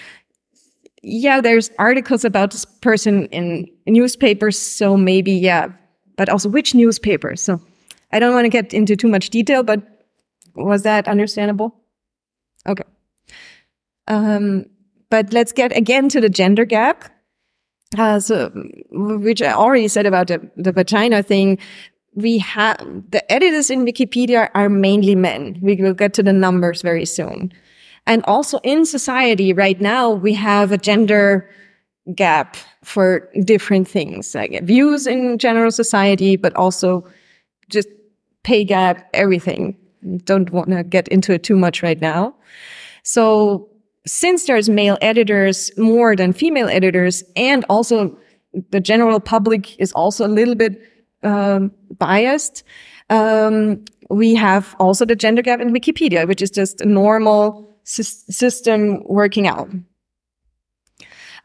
yeah, 1.02 1.40
there's 1.40 1.70
articles 1.78 2.24
about 2.24 2.52
this 2.52 2.64
person 2.64 3.26
in 3.26 3.68
newspapers. 3.86 4.56
So 4.56 4.96
maybe, 4.96 5.32
yeah, 5.32 5.68
but 6.16 6.28
also 6.28 6.48
which 6.48 6.74
newspaper. 6.74 7.34
So 7.34 7.60
I 8.12 8.20
don't 8.20 8.34
want 8.34 8.44
to 8.44 8.50
get 8.50 8.72
into 8.72 8.94
too 8.94 9.08
much 9.08 9.30
detail, 9.30 9.64
but 9.64 9.82
was 10.54 10.82
that 10.82 11.08
understandable? 11.08 11.74
Okay. 12.68 12.84
Um, 14.06 14.66
but 15.08 15.32
let's 15.32 15.52
get 15.52 15.76
again 15.76 16.08
to 16.10 16.20
the 16.20 16.28
gender 16.28 16.64
gap. 16.64 17.04
Uh, 17.98 18.20
so, 18.20 18.50
which 18.90 19.42
I 19.42 19.52
already 19.52 19.88
said 19.88 20.06
about 20.06 20.28
the, 20.28 20.48
the 20.56 20.72
vagina 20.72 21.22
thing. 21.22 21.58
We 22.14 22.38
have 22.38 22.76
the 23.10 23.30
editors 23.32 23.70
in 23.70 23.84
Wikipedia 23.84 24.48
are 24.54 24.68
mainly 24.68 25.14
men. 25.14 25.58
We 25.60 25.76
will 25.76 25.94
get 25.94 26.14
to 26.14 26.22
the 26.22 26.32
numbers 26.32 26.82
very 26.82 27.04
soon. 27.04 27.52
And 28.06 28.24
also 28.24 28.58
in 28.62 28.84
society 28.86 29.52
right 29.52 29.80
now, 29.80 30.10
we 30.10 30.34
have 30.34 30.72
a 30.72 30.78
gender 30.78 31.48
gap 32.14 32.56
for 32.82 33.28
different 33.44 33.86
things, 33.86 34.34
like 34.34 34.62
views 34.62 35.06
in 35.06 35.38
general 35.38 35.70
society, 35.70 36.36
but 36.36 36.54
also 36.56 37.06
just 37.68 37.88
pay 38.42 38.64
gap, 38.64 39.08
everything. 39.14 39.76
Don't 40.24 40.50
want 40.50 40.70
to 40.70 40.82
get 40.82 41.08
into 41.08 41.32
it 41.32 41.42
too 41.42 41.56
much 41.56 41.82
right 41.82 42.00
now. 42.00 42.34
So 43.02 43.68
since 44.06 44.46
there's 44.46 44.68
male 44.68 44.98
editors 45.00 45.70
more 45.76 46.16
than 46.16 46.32
female 46.32 46.68
editors, 46.68 47.22
and 47.36 47.64
also 47.68 48.16
the 48.70 48.80
general 48.80 49.20
public 49.20 49.78
is 49.78 49.92
also 49.92 50.26
a 50.26 50.28
little 50.28 50.54
bit 50.54 50.80
um, 51.22 51.70
biased, 51.98 52.64
um, 53.10 53.84
we 54.08 54.34
have 54.34 54.74
also 54.78 55.04
the 55.04 55.16
gender 55.16 55.42
gap 55.42 55.60
in 55.60 55.72
Wikipedia, 55.72 56.26
which 56.26 56.42
is 56.42 56.50
just 56.50 56.80
a 56.80 56.86
normal 56.86 57.78
sy 57.84 58.02
system 58.02 59.02
working 59.04 59.46
out. 59.46 59.68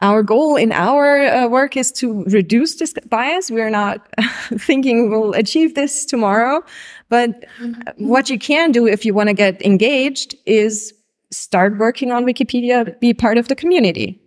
Our 0.02 0.22
goal 0.22 0.56
in 0.56 0.72
our 0.72 1.22
uh, 1.22 1.48
work 1.48 1.76
is 1.76 1.90
to 1.92 2.24
reduce 2.24 2.74
this 2.76 2.92
bias. 3.08 3.50
We're 3.50 3.70
not 3.70 4.06
thinking 4.58 5.10
we'll 5.10 5.32
achieve 5.32 5.74
this 5.74 6.04
tomorrow, 6.04 6.62
but 7.08 7.46
what 7.96 8.28
you 8.28 8.38
can 8.38 8.72
do 8.72 8.86
if 8.86 9.06
you 9.06 9.14
want 9.14 9.28
to 9.28 9.34
get 9.34 9.64
engaged 9.64 10.34
is 10.44 10.92
start 11.36 11.78
working 11.78 12.12
on 12.12 12.24
Wikipedia, 12.24 12.98
be 13.00 13.14
part 13.14 13.38
of 13.38 13.48
the 13.48 13.54
community. 13.54 14.20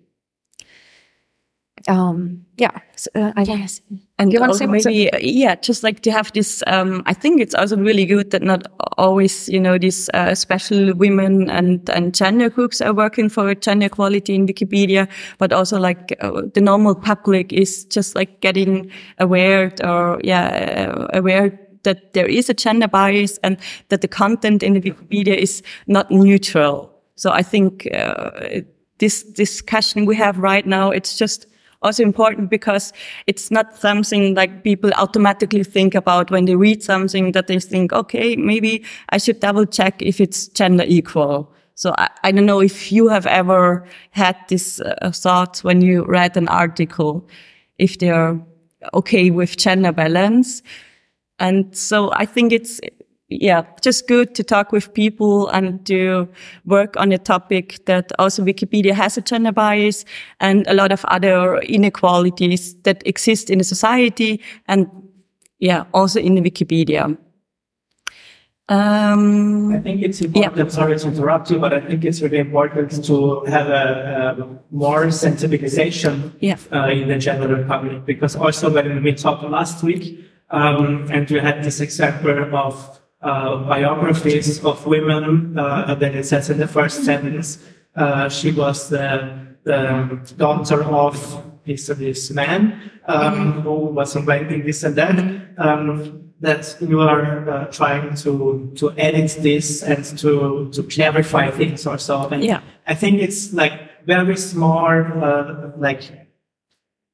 Um, 1.88 2.45
yeah, 2.58 2.78
so, 2.95 3.10
uh, 3.15 3.32
I 3.38 3.45
guess. 3.45 3.82
And 4.17 4.34
you 4.34 4.39
want 4.41 4.50
to 4.50 4.65
also 4.65 4.80
say 4.80 4.89
maybe, 4.89 5.13
uh, 5.13 5.19
yeah, 5.22 5.56
just 5.56 5.82
like 5.82 6.02
to 6.02 6.12
have 6.12 6.32
this, 6.34 6.62
um, 6.67 7.04
I 7.06 7.13
think 7.13 7.39
it's 7.39 7.56
also 7.56 7.78
really 7.78 8.06
good 8.06 8.32
that 8.32 8.43
not 8.43 8.67
always, 8.98 9.48
you 9.48 9.62
know, 9.62 9.78
these, 9.78 10.10
uh, 10.13 10.36
special 10.36 10.93
women 10.93 11.50
and, 11.50 11.89
and 11.89 12.13
gender 12.13 12.50
groups 12.50 12.82
are 12.82 12.93
working 12.93 13.30
for 13.30 13.56
gender 13.56 13.86
equality 13.86 14.36
in 14.36 14.45
Wikipedia, 14.45 15.08
but 15.38 15.54
also 15.54 15.80
like 15.80 16.17
uh, 16.19 16.41
the 16.54 16.60
normal 16.60 16.95
public 16.95 17.54
is 17.54 17.86
just 17.86 18.13
like 18.13 18.41
getting 18.41 18.91
aware 19.19 19.74
or, 19.82 20.19
yeah, 20.22 20.89
uh, 20.89 21.08
aware 21.17 21.58
that 21.84 22.13
there 22.13 22.28
is 22.28 22.50
a 22.50 22.54
gender 22.54 22.89
bias 22.89 23.39
and 23.41 23.58
that 23.88 24.02
the 24.02 24.08
content 24.08 24.63
in 24.63 24.74
the 24.74 24.82
Wikipedia 24.82 25.38
is 25.38 25.63
not 25.88 26.12
neutral. 26.12 26.88
So 27.20 27.32
I 27.32 27.44
think, 27.44 27.88
uh, 27.94 28.62
this 28.98 29.24
discussion 29.24 30.06
we 30.06 30.16
have 30.16 30.38
right 30.40 30.66
now, 30.66 30.92
it's 30.92 31.18
just, 31.18 31.46
also 31.82 32.04
important 32.04 32.50
because 32.50 32.92
it's 33.26 33.52
not 33.52 33.76
something 33.76 34.36
like 34.36 34.64
people 34.64 34.92
automatically 34.98 35.64
think 35.64 35.96
about 35.96 36.30
when 36.30 36.46
they 36.46 36.56
read 36.56 36.84
something 36.84 37.32
that 37.32 37.48
they 37.48 37.60
think, 37.60 37.94
okay, 37.94 38.36
maybe 38.36 38.84
I 39.10 39.18
should 39.18 39.40
double 39.40 39.66
check 39.66 40.02
if 40.02 40.20
it's 40.20 40.50
gender 40.50 40.84
equal. 40.86 41.54
So 41.76 41.94
I, 41.98 42.10
I 42.26 42.32
don't 42.34 42.46
know 42.46 42.60
if 42.60 42.92
you 42.92 43.08
have 43.08 43.26
ever 43.26 43.86
had 44.12 44.36
this 44.50 44.82
uh, 44.82 45.12
thought 45.14 45.60
when 45.60 45.82
you 45.82 46.04
read 46.06 46.36
an 46.36 46.50
article, 46.50 47.26
if 47.78 47.98
they're 47.98 48.38
okay 48.94 49.32
with 49.32 49.56
gender 49.56 49.94
balance. 49.94 50.62
And 51.40 51.74
so 51.74 52.12
I 52.12 52.26
think 52.26 52.52
it's, 52.52 52.82
yeah, 53.30 53.63
just 53.82 54.08
good 54.08 54.34
to 54.36 54.44
talk 54.44 54.72
with 54.72 54.94
people 54.94 55.48
and 55.50 55.86
to 55.86 56.28
work 56.65 56.96
on 56.98 57.12
a 57.12 57.18
topic 57.18 57.86
that 57.86 58.12
also 58.18 58.44
Wikipedia 58.44 58.94
has 58.94 59.18
a 59.18 59.22
gender 59.22 59.52
bias 59.52 60.04
and 60.39 60.65
a 60.68 60.74
lot 60.74 60.92
of 60.92 61.06
other 61.06 61.58
inequalities 61.60 62.76
that 62.84 63.04
exist 63.06 63.50
in 63.50 63.60
the 63.60 63.63
society 63.63 64.42
and 64.68 64.88
yeah, 65.60 65.84
also 65.94 66.20
in 66.20 66.36
Wikipedia. 66.36 67.18
Um, 68.70 69.74
I 69.74 69.80
think 69.80 70.04
it's 70.04 70.22
important, 70.22 70.72
sorry 70.72 70.98
to 71.00 71.08
interrupt 71.08 71.50
you, 71.50 71.58
but 71.58 71.74
I 71.74 71.82
think 71.82 72.06
it's 72.06 72.22
really 72.22 72.38
important 72.38 73.04
to 73.06 73.44
have 73.46 73.68
a, 73.68 74.38
a 74.39 74.60
more 74.70 75.08
sensibilization 75.08 76.34
Yeah. 76.39 76.58
uh, 76.72 76.88
in 76.89 77.08
the 77.08 77.18
general 77.18 77.63
public 77.65 78.06
because 78.06 78.36
also 78.36 78.70
when 78.72 79.02
we 79.04 79.13
talked 79.13 79.44
last 79.44 79.84
week, 79.84 80.24
um, 80.52 81.08
and 81.12 81.30
we 81.30 81.39
had 81.39 81.63
this 81.63 81.80
example 81.80 82.56
of 82.56 82.99
biographies 83.22 84.64
of 84.64 84.86
women, 84.86 85.58
uh, 85.58 85.96
that 85.96 86.16
it 86.16 86.26
says 86.26 86.50
in 86.50 86.58
the 86.58 86.68
first 86.68 87.04
sentence, 87.04 87.60
uh, 87.96 88.30
she 88.30 88.52
was 88.52 88.90
the, 88.90 89.56
the 89.64 90.34
daughter 90.38 90.84
of 90.84 91.44
this, 91.66 91.88
this 91.88 92.32
man 92.32 92.92
um, 93.08 93.62
who 93.62 93.74
was 93.94 94.16
inventing 94.16 94.66
this 94.66 94.84
and 94.84 94.96
that. 94.96 95.20
Um, 95.58 96.26
that 96.42 96.78
you 96.80 97.02
are 97.02 97.50
uh, 97.50 97.66
trying 97.66 98.16
to 98.16 98.72
to 98.78 98.92
edit 98.98 99.38
this 99.42 99.84
and 99.84 100.06
to 100.18 100.70
to 100.72 100.84
clarify 100.84 101.52
things 101.52 101.86
or 101.86 101.98
so. 101.98 102.30
And 102.30 102.44
Yeah. 102.44 102.62
I 102.88 102.96
think 102.96 103.22
it's 103.22 103.52
like 103.52 104.06
very 104.06 104.38
small, 104.38 104.88
uh, 104.88 105.72
like 105.78 106.02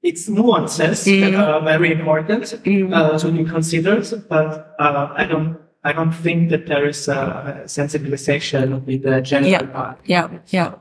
it's 0.04 0.30
nuances 0.30 1.04
that 1.06 1.34
are 1.34 1.62
very 1.62 1.92
important 1.92 2.54
uh, 2.54 3.18
to 3.18 3.32
be 3.32 3.44
considered, 3.46 4.06
but 4.30 4.76
uh, 4.80 5.10
I 5.16 5.26
don't. 5.26 5.58
I 5.86 5.94
don't 5.94 6.12
think 6.12 6.50
that 6.50 6.66
there 6.66 6.88
is 6.88 7.08
a 7.08 7.62
sensibilization 7.66 8.84
with 8.86 9.04
the 9.04 9.22
general 9.22 9.52
yeah, 9.52 9.62
part. 9.62 10.00
yeah, 10.06 10.30
yeah. 10.48 10.74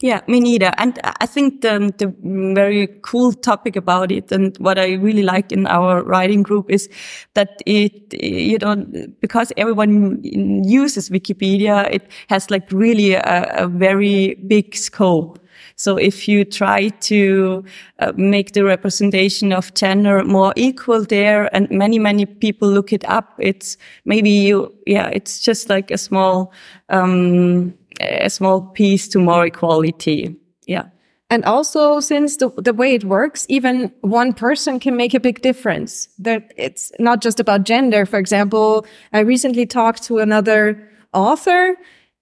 Yeah, 0.00 0.20
me 0.28 0.38
neither. 0.38 0.72
And 0.78 1.00
I 1.20 1.26
think 1.26 1.62
the, 1.62 1.92
the 1.98 2.14
very 2.54 2.86
cool 3.02 3.32
topic 3.32 3.74
about 3.74 4.12
it 4.12 4.30
and 4.30 4.56
what 4.58 4.78
I 4.78 4.92
really 4.94 5.24
like 5.24 5.50
in 5.50 5.66
our 5.66 6.04
writing 6.04 6.44
group 6.44 6.70
is 6.70 6.88
that 7.34 7.60
it, 7.66 8.14
you 8.22 8.58
know, 8.58 8.76
because 9.20 9.52
everyone 9.56 10.20
uses 10.22 11.10
Wikipedia, 11.10 11.92
it 11.92 12.08
has 12.28 12.52
like 12.52 12.70
really 12.70 13.14
a, 13.14 13.52
a 13.56 13.66
very 13.66 14.36
big 14.46 14.76
scope. 14.76 15.40
So 15.76 15.96
if 15.96 16.28
you 16.28 16.44
try 16.44 16.88
to 16.88 17.64
uh, 17.98 18.12
make 18.16 18.52
the 18.52 18.64
representation 18.64 19.52
of 19.52 19.74
gender 19.74 20.22
more 20.24 20.52
equal 20.56 21.04
there 21.04 21.54
and 21.54 21.68
many, 21.70 21.98
many 21.98 22.26
people 22.26 22.68
look 22.68 22.92
it 22.92 23.04
up, 23.08 23.34
it's 23.38 23.76
maybe 24.04 24.30
you, 24.30 24.72
yeah, 24.86 25.08
it's 25.08 25.40
just 25.40 25.68
like 25.68 25.90
a 25.90 25.98
small, 25.98 26.52
um, 26.88 27.74
a 28.00 28.30
small 28.30 28.62
piece 28.62 29.08
to 29.08 29.18
more 29.18 29.46
equality. 29.46 30.36
Yeah. 30.66 30.86
And 31.30 31.44
also, 31.44 32.00
since 32.00 32.36
the, 32.36 32.50
the 32.58 32.74
way 32.74 32.94
it 32.94 33.04
works, 33.04 33.46
even 33.48 33.92
one 34.02 34.34
person 34.34 34.78
can 34.78 34.96
make 34.96 35.14
a 35.14 35.20
big 35.20 35.40
difference. 35.42 36.08
That 36.18 36.52
it's 36.56 36.92
not 36.98 37.22
just 37.22 37.40
about 37.40 37.64
gender. 37.64 38.06
For 38.06 38.18
example, 38.18 38.86
I 39.12 39.20
recently 39.20 39.66
talked 39.66 40.04
to 40.04 40.18
another 40.18 40.88
author 41.12 41.76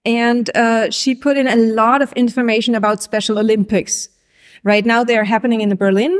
and 0.05 0.55
uh, 0.55 0.89
she 0.89 1.15
put 1.15 1.37
in 1.37 1.47
a 1.47 1.55
lot 1.55 2.01
of 2.01 2.11
information 2.13 2.75
about 2.75 3.03
Special 3.03 3.39
Olympics. 3.39 4.09
Right 4.63 4.85
now, 4.85 5.03
they're 5.03 5.23
happening 5.23 5.61
in 5.61 5.75
Berlin. 5.75 6.17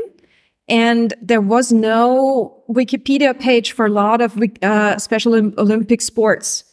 And 0.66 1.12
there 1.20 1.42
was 1.42 1.72
no 1.72 2.62
Wikipedia 2.70 3.38
page 3.38 3.72
for 3.72 3.84
a 3.84 3.90
lot 3.90 4.22
of 4.22 4.42
uh, 4.62 4.98
Special 4.98 5.34
Olympic 5.34 6.00
sports 6.00 6.64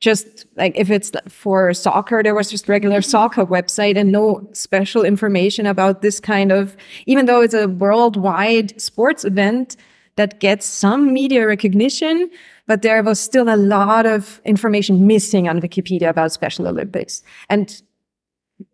just 0.00 0.46
like 0.56 0.72
if 0.76 0.90
it's 0.90 1.10
for 1.28 1.74
soccer, 1.74 2.22
there 2.22 2.34
was 2.34 2.50
just 2.50 2.68
regular 2.68 3.02
soccer 3.02 3.44
website 3.44 3.96
and 3.96 4.12
no 4.12 4.48
special 4.52 5.04
information 5.04 5.66
about 5.66 6.02
this 6.02 6.20
kind 6.20 6.52
of, 6.52 6.76
even 7.06 7.26
though 7.26 7.40
it's 7.40 7.54
a 7.54 7.66
worldwide 7.66 8.80
sports 8.80 9.24
event 9.24 9.76
that 10.14 10.38
gets 10.38 10.66
some 10.66 11.12
media 11.12 11.46
recognition, 11.46 12.30
but 12.68 12.82
there 12.82 13.02
was 13.02 13.18
still 13.18 13.48
a 13.52 13.56
lot 13.56 14.06
of 14.06 14.40
information 14.44 15.06
missing 15.06 15.48
on 15.48 15.60
Wikipedia 15.60 16.08
about 16.08 16.30
Special 16.30 16.68
Olympics. 16.68 17.22
And 17.48 17.82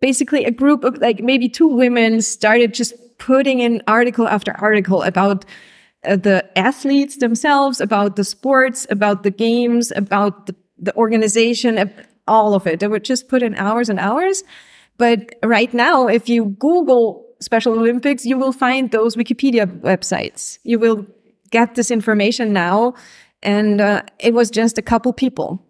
basically 0.01 0.45
a 0.45 0.51
group 0.51 0.85
of 0.85 0.99
like 0.99 1.21
maybe 1.21 1.49
two 1.49 1.69
women 1.69 2.21
started 2.21 2.75
just 2.75 2.93
putting 3.19 3.61
in 3.61 3.83
article 3.87 4.29
after 4.29 4.53
article 4.59 5.03
about 5.03 5.47
uh, 6.05 6.17
the 6.17 6.45
athletes 6.59 7.19
themselves, 7.19 7.81
about 7.81 8.17
the 8.17 8.25
sports, 8.25 8.87
about 8.91 9.23
the 9.23 9.31
games, 9.31 9.93
about 9.97 10.47
the 10.47 10.55
the 10.79 10.95
organization, 10.97 11.91
all 12.27 12.55
of 12.55 12.67
it. 12.67 12.81
They 12.81 12.89
would 12.89 13.05
just 13.05 13.29
put 13.29 13.43
in 13.43 13.55
hours 13.55 13.89
and 13.89 13.99
hours. 13.99 14.43
But 14.99 15.35
right 15.43 15.73
now, 15.73 16.09
if 16.09 16.29
you 16.29 16.47
Google 16.59 17.25
Special 17.41 17.75
Olympics, 17.75 18.25
you 18.25 18.39
will 18.39 18.53
find 18.53 18.91
those 18.91 19.17
Wikipedia 19.17 19.67
websites. 19.81 20.59
You 20.65 20.79
will 20.79 21.07
get 21.51 21.75
this 21.75 21.91
information 21.91 22.53
now. 22.53 22.95
And 23.45 23.81
uh, 23.81 24.03
it 24.19 24.35
was 24.35 24.51
just 24.51 24.79
a 24.79 24.83
couple 24.83 25.13
people, 25.13 25.65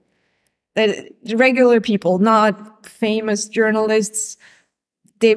regular 1.34 1.80
people, 1.80 2.18
not 2.18 2.86
famous 2.86 3.48
journalists. 3.48 4.36
They, 5.18 5.36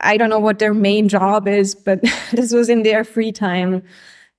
I 0.00 0.16
don't 0.16 0.28
know 0.28 0.40
what 0.40 0.58
their 0.58 0.74
main 0.74 1.08
job 1.08 1.48
is, 1.48 1.74
but 1.74 2.00
this 2.32 2.52
was 2.52 2.68
in 2.68 2.82
their 2.82 3.04
free 3.04 3.32
time. 3.32 3.82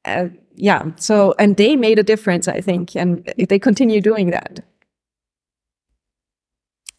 Uh, 0.06 0.28
yeah. 0.56 0.92
So, 0.98 1.34
and 1.40 1.56
they 1.56 1.76
made 1.76 1.98
a 1.98 2.04
difference, 2.04 2.48
I 2.48 2.62
think, 2.62 2.96
and 2.96 3.34
they 3.38 3.60
continue 3.60 4.02
doing 4.02 4.32
that. 4.32 4.60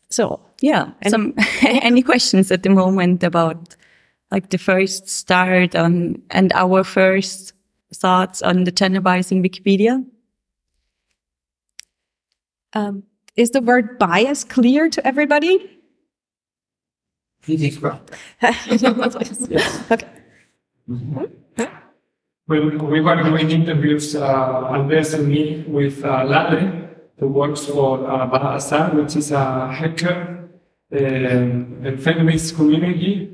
So, 0.09 0.41
yeah. 0.61 0.93
Some 1.09 1.35
any 1.63 2.03
questions 2.03 2.51
at 2.51 2.63
the 2.63 2.71
moment 2.71 3.23
about 3.23 3.77
like 4.31 4.51
the 4.51 4.59
first 4.59 5.09
start 5.09 5.75
on 5.75 6.23
and 6.31 6.53
our 6.55 6.85
first 6.85 7.53
thoughts 7.95 8.43
on 8.43 8.65
the 8.65 8.73
gender 8.73 9.01
bias 9.01 9.33
in 9.33 9.43
Wikipedia? 9.43 10.05
Um, 12.73 13.05
is 13.37 13.51
the 13.51 13.61
word 13.61 13.99
bias 13.99 14.45
clear 14.45 14.89
to 14.89 15.07
everybody? 15.07 15.81
yes. 19.51 19.91
Okay. 19.91 20.09
We, 22.47 22.59
we 22.77 23.01
were 23.01 23.23
doing 23.23 23.51
interviews, 23.51 24.17
uh, 24.17 24.25
Andres 24.25 25.15
and 25.15 25.29
me, 25.29 25.65
with 25.69 26.05
uh, 26.05 26.25
Lale, 26.25 26.89
who 27.19 27.29
works 27.29 27.65
for 27.67 28.05
uh, 28.07 28.29
Bahasa, 28.29 28.93
which 28.93 29.15
is 29.15 29.31
a 29.31 29.69
hacker 29.73 30.49
um, 30.93 31.83
and 31.85 32.03
feminist 32.03 32.57
community. 32.57 33.30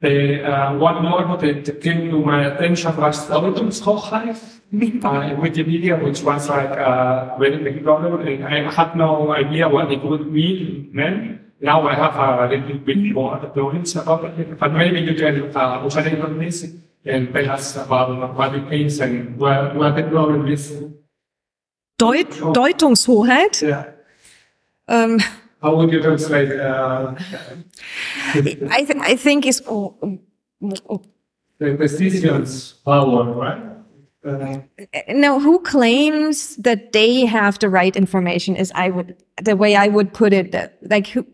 The 0.00 0.44
uh, 0.44 0.78
one 0.78 1.02
more 1.02 1.36
that, 1.38 1.64
that 1.64 1.80
came 1.80 2.10
to 2.10 2.18
my 2.20 2.46
attention 2.46 2.96
was 2.96 3.26
Verdommungshochheit 3.26 4.38
uh, 4.72 5.20
in 5.22 5.36
Wikipedia, 5.40 6.00
which 6.00 6.22
was 6.22 6.48
like 6.48 6.70
a 6.70 7.36
very 7.38 7.58
big 7.64 7.82
problem, 7.82 8.20
and 8.20 8.44
I 8.44 8.70
had 8.70 8.94
no 8.94 9.32
idea 9.32 9.68
what 9.68 9.90
it 9.90 10.04
would 10.04 10.30
mean 10.30 10.92
then. 10.94 11.52
Now 11.60 11.88
I 11.88 11.94
have 11.94 12.14
a 12.14 12.54
little 12.54 12.78
bit 12.78 13.12
more 13.12 13.40
knowledge 13.56 13.96
about 13.96 14.38
it, 14.38 14.56
but 14.60 14.72
maybe 14.72 15.00
you 15.00 15.14
can 15.16 15.50
uh, 15.56 15.82
operate 15.82 16.20
on 16.20 16.38
this 16.38 16.64
and 17.04 17.32
tell 17.32 17.50
us 17.50 17.76
about 17.76 18.36
what 18.36 18.54
it 18.54 18.68
means 18.68 19.00
and 19.00 19.36
what, 19.36 19.74
what 19.74 19.96
the 19.96 20.04
problem 20.04 20.46
is. 20.46 20.70
Deut 21.98 22.30
Deutungshoheit. 22.30 23.62
Yeah. 23.62 23.86
Um, 24.86 25.18
How 25.62 25.74
would 25.76 25.92
you 25.92 26.00
translate? 26.00 26.52
Uh, 26.52 27.14
I, 28.34 28.84
th 28.84 28.98
I 29.00 29.16
think 29.16 29.46
is 29.46 29.60
the 31.58 31.76
decisions 31.76 32.74
power, 32.84 33.24
right? 33.34 33.78
Uh, 34.24 34.58
no 35.10 35.38
who 35.38 35.60
claims 35.60 36.56
that 36.56 36.92
they 36.92 37.24
have 37.24 37.56
the 37.60 37.68
right 37.68 37.94
information 37.94 38.56
is 38.56 38.72
i 38.74 38.90
would 38.90 39.14
the 39.40 39.54
way 39.54 39.76
i 39.76 39.86
would 39.86 40.12
put 40.12 40.32
it 40.32 40.50
that 40.50 40.76
like 40.90 41.06
who, 41.06 41.24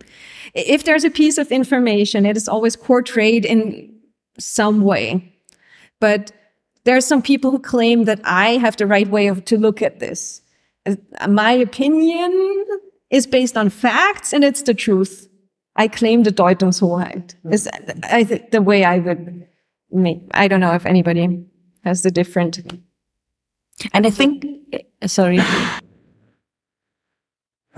if 0.53 0.85
there's 0.85 1.03
a 1.03 1.11
piece 1.11 1.39
of 1.39 1.51
information 1.51 2.27
it 2.27 2.37
is 2.37 2.47
always 2.47 2.77
portrayed 2.77 3.47
in 3.47 3.91
some 4.39 4.83
way 4.83 5.33
but 5.99 6.31
there 6.85 6.95
are 6.95 7.01
some 7.01 7.23
people 7.23 7.51
who 7.51 7.59
claim 7.59 8.05
that 8.05 8.21
i 8.25 8.59
have 8.59 8.77
the 8.77 8.87
right 8.87 9.09
way 9.09 9.29
of 9.29 9.43
to 9.47 9.57
look 9.57 9.81
at 9.81 9.99
this 9.99 10.43
Uh, 10.87 10.97
my 11.27 11.53
opinion 11.53 12.31
is 13.17 13.27
based 13.27 13.57
on 13.63 13.71
facts 13.71 14.33
and 14.33 14.45
it's 14.45 14.63
the 14.63 14.75
truth 14.85 15.15
i 15.85 15.87
claim 15.99 16.23
the 16.29 16.35
deutungshoheit 16.41 17.35
hmm. 17.43 17.53
is 17.53 17.69
i 18.19 18.25
think 18.25 18.51
the 18.57 18.63
way 18.71 18.85
i 18.85 18.99
would 18.99 19.23
make 20.07 20.21
i 20.43 20.49
don't 20.49 20.65
know 20.67 20.75
if 20.81 20.87
anybody 20.95 21.25
has 21.85 22.03
the 22.03 22.11
different 22.11 22.61
And 23.93 24.07
I 24.07 24.11
think, 24.11 24.47
sorry, 25.07 25.39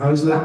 how 0.01 0.11
is 0.11 0.25
that? 0.27 0.45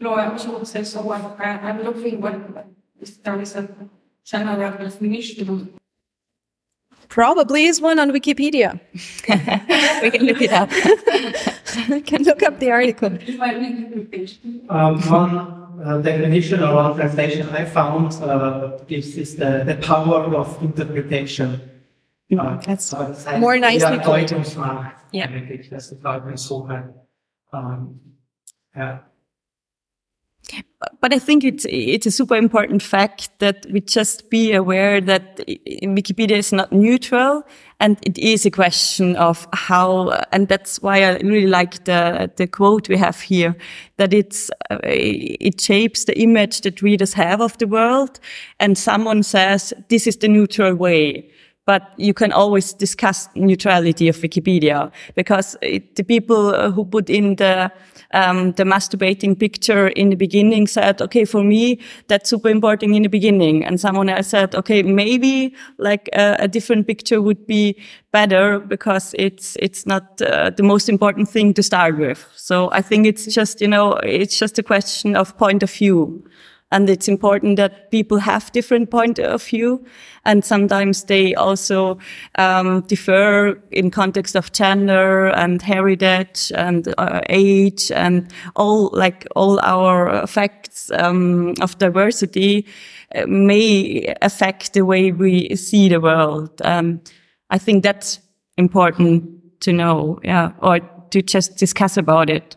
No, 0.00 0.14
I 0.14 0.28
was 0.28 0.44
going 0.44 0.60
to 0.60 0.66
say 0.66 0.84
so. 0.84 1.12
I'm, 1.12 1.26
I'm 1.38 1.82
looking 1.82 2.20
what 2.20 2.34
if 3.00 3.22
there 3.22 3.40
is 3.40 3.56
a 3.56 3.68
general 4.24 4.72
definition. 4.78 5.78
Probably 7.08 7.64
is 7.64 7.80
one 7.80 7.98
on 7.98 8.10
Wikipedia. 8.10 8.78
we 10.02 10.10
can 10.10 10.24
look 10.26 10.40
it 10.42 10.52
up. 10.52 10.70
You 11.88 12.00
can 12.00 12.22
look 12.24 12.42
up 12.42 12.58
the 12.58 12.70
article. 12.70 13.12
If 13.12 13.40
I 13.40 13.54
read 13.54 13.92
the 13.94 14.00
page. 14.04 14.40
Um, 14.68 15.00
one 15.02 15.36
uh, 15.84 15.98
definition 16.00 16.62
or 16.62 16.74
one 16.74 16.96
translation 16.96 17.48
I 17.50 17.64
found 17.66 18.12
uh, 18.22 18.78
is, 18.88 19.16
is 19.16 19.36
the, 19.36 19.62
the 19.64 19.76
power 19.76 20.34
of 20.34 20.60
interpretation. 20.62 21.60
Uh, 22.36 22.56
That's 22.58 22.84
so 22.86 23.02
it's- 23.02 23.40
more 23.40 23.56
nicely 23.58 23.96
yeah, 23.96 24.02
put. 24.02 24.12
items, 24.14 24.54
Yeah. 25.12 25.28
and 25.28 25.34
I 25.36 25.46
think 25.46 25.68
that's 25.70 25.90
the 25.90 25.96
thought 25.96 26.24
and 26.24 26.38
so 26.40 26.56
on. 26.68 26.94
Um, 27.52 28.00
yeah. 28.76 28.98
But 31.00 31.12
I 31.12 31.18
think 31.18 31.42
it's 31.42 31.66
it's 31.68 32.06
a 32.06 32.10
super 32.10 32.36
important 32.36 32.82
fact 32.82 33.30
that 33.38 33.66
we 33.72 33.80
just 33.80 34.30
be 34.30 34.52
aware 34.52 35.00
that 35.00 35.38
Wikipedia 35.82 36.36
is 36.36 36.52
not 36.52 36.70
neutral, 36.70 37.42
and 37.80 37.98
it 38.02 38.16
is 38.16 38.46
a 38.46 38.50
question 38.50 39.16
of 39.16 39.48
how, 39.52 40.10
and 40.30 40.46
that's 40.46 40.80
why 40.80 41.02
I 41.02 41.16
really 41.18 41.48
like 41.48 41.84
the 41.84 42.30
the 42.36 42.46
quote 42.46 42.88
we 42.88 42.96
have 42.96 43.20
here 43.20 43.56
that 43.96 44.14
it's 44.14 44.50
uh, 44.70 44.78
it 44.84 45.60
shapes 45.60 46.04
the 46.04 46.16
image 46.20 46.60
that 46.60 46.80
readers 46.80 47.14
have 47.14 47.40
of 47.40 47.58
the 47.58 47.66
world, 47.66 48.20
and 48.60 48.78
someone 48.78 49.24
says 49.24 49.74
this 49.88 50.06
is 50.06 50.18
the 50.18 50.28
neutral 50.28 50.76
way. 50.76 51.28
But 51.68 51.82
you 51.98 52.14
can 52.14 52.32
always 52.32 52.72
discuss 52.72 53.28
neutrality 53.34 54.08
of 54.08 54.16
Wikipedia 54.16 54.90
because 55.14 55.54
it, 55.60 55.96
the 55.96 56.02
people 56.02 56.54
uh, 56.54 56.70
who 56.70 56.84
put 56.86 57.10
in 57.10 57.36
the 57.36 57.70
um, 58.12 58.52
the 58.52 58.64
masturbating 58.64 59.38
picture 59.38 59.88
in 59.88 60.08
the 60.10 60.16
beginning 60.16 60.66
said, 60.66 61.02
okay, 61.02 61.26
for 61.26 61.42
me, 61.44 61.78
that's 62.08 62.30
super 62.30 62.48
important 62.48 62.94
in 62.96 63.02
the 63.02 63.08
beginning. 63.08 63.66
And 63.66 63.78
someone 63.78 64.08
else 64.08 64.28
said, 64.28 64.54
okay, 64.54 64.82
maybe 64.82 65.54
like 65.76 66.08
uh, 66.14 66.36
a 66.38 66.48
different 66.48 66.86
picture 66.86 67.20
would 67.20 67.46
be 67.46 67.76
better 68.12 68.60
because 68.60 69.14
it's, 69.18 69.56
it's 69.60 69.84
not 69.84 70.22
uh, 70.22 70.50
the 70.56 70.62
most 70.62 70.88
important 70.88 71.28
thing 71.28 71.52
to 71.54 71.62
start 71.62 71.98
with. 71.98 72.26
So 72.34 72.70
I 72.72 72.80
think 72.80 73.06
it's 73.06 73.26
just, 73.26 73.60
you 73.60 73.68
know, 73.68 73.92
it's 74.02 74.38
just 74.38 74.58
a 74.58 74.62
question 74.62 75.16
of 75.16 75.36
point 75.36 75.62
of 75.62 75.70
view. 75.70 76.24
And 76.70 76.90
it's 76.90 77.08
important 77.08 77.56
that 77.56 77.90
people 77.90 78.18
have 78.18 78.52
different 78.52 78.90
point 78.90 79.18
of 79.18 79.42
view. 79.42 79.84
And 80.24 80.44
sometimes 80.44 81.04
they 81.04 81.34
also 81.34 81.98
um, 82.34 82.82
differ 82.82 83.62
in 83.70 83.90
context 83.90 84.36
of 84.36 84.52
gender 84.52 85.28
and 85.28 85.62
heritage 85.62 86.52
and 86.54 86.94
uh, 86.98 87.20
age 87.30 87.90
and 87.90 88.30
all 88.54 88.90
like 88.92 89.26
all 89.34 89.58
our 89.62 90.26
facts 90.26 90.90
um, 90.90 91.54
of 91.62 91.78
diversity 91.78 92.66
uh, 93.14 93.26
may 93.26 94.14
affect 94.20 94.74
the 94.74 94.84
way 94.84 95.10
we 95.12 95.56
see 95.56 95.88
the 95.88 96.00
world. 96.00 96.60
Um, 96.64 97.00
I 97.48 97.56
think 97.56 97.82
that's 97.82 98.20
important 98.58 99.60
to 99.60 99.72
know, 99.72 100.20
yeah, 100.22 100.52
or 100.58 100.80
to 101.10 101.22
just 101.22 101.56
discuss 101.56 101.96
about 101.96 102.28
it. 102.28 102.56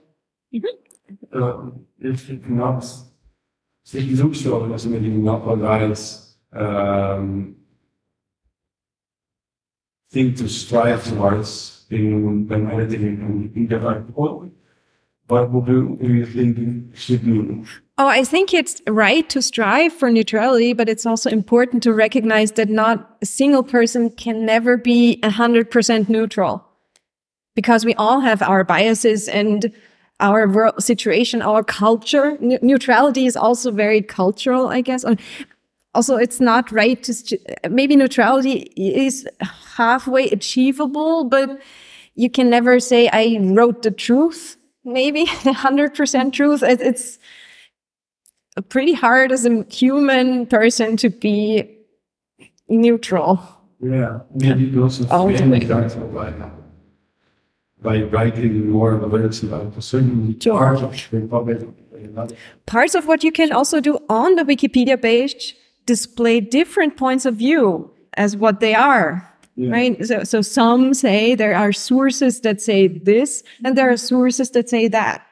uh, 1.34 1.69
if 2.00 2.30
it 2.30 2.50
not, 2.50 2.86
if 3.86 3.96
it 3.96 4.24
looks 4.24 4.41
so 4.41 4.74
as 4.74 4.86
maybe 4.86 5.10
not 5.10 5.48
a 5.48 5.56
nice 5.56 6.36
um, 6.54 7.56
thing 10.12 10.34
to 10.36 10.48
strive 10.48 11.04
towards 11.06 11.86
in 11.89 12.48
when 12.48 12.72
editing 12.72 13.52
in, 13.56 13.67
the 13.67 13.80
article, 13.80 14.50
what 15.28 15.52
would 15.52 15.67
you, 15.67 15.98
do 16.02 16.13
you 16.13 16.26
think 16.26 16.96
should 16.96 17.24
be? 17.24 17.63
Oh, 17.98 18.08
I 18.08 18.24
think 18.24 18.54
it's 18.54 18.82
right 18.88 19.30
to 19.30 19.41
strive 19.41 19.94
for 19.94 20.10
neutrality, 20.10 20.74
but 20.74 20.89
it's 20.89 21.06
also 21.06 21.30
important 21.30 21.84
to 21.84 21.94
recognize 21.94 22.54
that 22.54 22.70
not 22.70 23.17
a 23.22 23.26
single 23.26 23.63
person 23.63 24.10
can 24.10 24.46
never 24.46 24.76
be 24.78 25.20
100% 25.24 26.10
neutral 26.10 26.67
because 27.56 27.86
we 27.86 27.94
all 27.96 28.22
have 28.22 28.41
our 28.41 28.63
biases 28.63 29.28
and 29.28 29.72
our 30.21 30.47
world 30.47 30.81
situation, 30.81 31.41
our 31.41 31.63
culture. 31.63 32.38
Ne- 32.39 32.60
neutrality 32.62 33.25
is 33.25 33.36
also 33.36 33.71
very 33.71 34.01
cultural, 34.01 34.67
I 34.69 34.81
guess. 34.81 35.03
And 35.03 35.19
also, 35.93 36.15
it's 36.15 36.39
not 36.39 36.71
right 36.71 37.01
to, 37.03 37.38
maybe 37.69 37.95
neutrality 37.97 38.71
is 38.77 39.27
halfway 39.75 40.29
achievable, 40.29 41.25
but 41.25 41.60
you 42.15 42.29
can 42.29 42.49
never 42.49 42.79
say, 42.79 43.10
I 43.12 43.38
wrote 43.41 43.81
the 43.81 43.91
truth, 43.91 44.57
maybe 44.86 45.25
the 45.43 45.51
100% 45.51 46.31
truth. 46.31 46.63
It- 46.63 46.81
It's, 46.81 47.19
pretty 48.69 48.93
hard 48.93 49.31
as 49.31 49.45
a 49.45 49.63
human 49.69 50.45
person 50.45 50.97
to 50.97 51.10
be 51.10 51.63
neutral. 52.67 53.39
Yeah, 53.79 54.19
maybe 54.36 54.77
also 54.77 55.07
Ultimately. 55.10 55.65
By, 57.82 58.04
writing 58.04 58.70
more 58.70 58.96
words 58.98 59.44
about 59.44 59.76
a 59.78 59.82
certain 59.82 60.34
part 60.36 60.82
of 60.82 60.91
the 61.12 61.28
public. 61.28 61.67
Parts 62.65 62.96
of 62.96 63.08
what 63.08 63.24
you 63.24 63.32
can 63.32 63.52
also 63.52 63.80
do 63.80 64.00
on 64.10 64.36
the 64.36 64.44
Wikipedia 64.44 65.02
page 65.02 65.56
display 65.86 66.39
different 66.39 66.98
points 66.98 67.26
of 67.26 67.36
view 67.36 67.91
as 68.13 68.36
what 68.36 68.60
they 68.60 68.76
are. 68.76 69.28
Right. 69.58 70.04
So, 70.06 70.24
so 70.24 70.41
some 70.41 70.94
say 70.94 71.36
there 71.36 71.56
are 71.56 71.72
sources 71.72 72.41
that 72.41 72.62
say 72.62 72.88
this, 72.88 73.44
and 73.63 73.78
there 73.78 73.91
are 73.91 73.98
sources 73.98 74.52
that 74.52 74.70
say 74.70 74.88
that, 74.88 75.28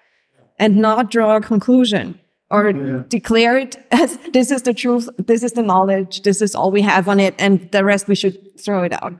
and 0.57 0.77
not 0.77 1.09
draw 1.09 1.37
a 1.37 1.41
conclusion 1.41 2.19
or 2.51 2.73
declare 3.09 3.57
it 3.57 3.77
as 3.91 4.17
this 4.33 4.51
is 4.51 4.63
the 4.63 4.73
truth, 4.73 5.09
this 5.17 5.43
is 5.43 5.53
the 5.53 5.63
knowledge, 5.63 6.23
this 6.23 6.41
is 6.41 6.53
all 6.53 6.71
we 6.71 6.81
have 6.81 7.07
on 7.07 7.19
it, 7.19 7.33
and 7.39 7.71
the 7.71 7.83
rest 7.83 8.07
we 8.07 8.15
should 8.15 8.59
throw 8.59 8.83
it 8.83 8.93
out. 8.93 9.13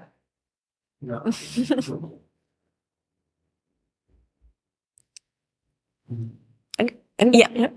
Yeah. 1.02 1.20
And, 6.78 6.92
and 7.18 7.36
Yeah. 7.36 7.70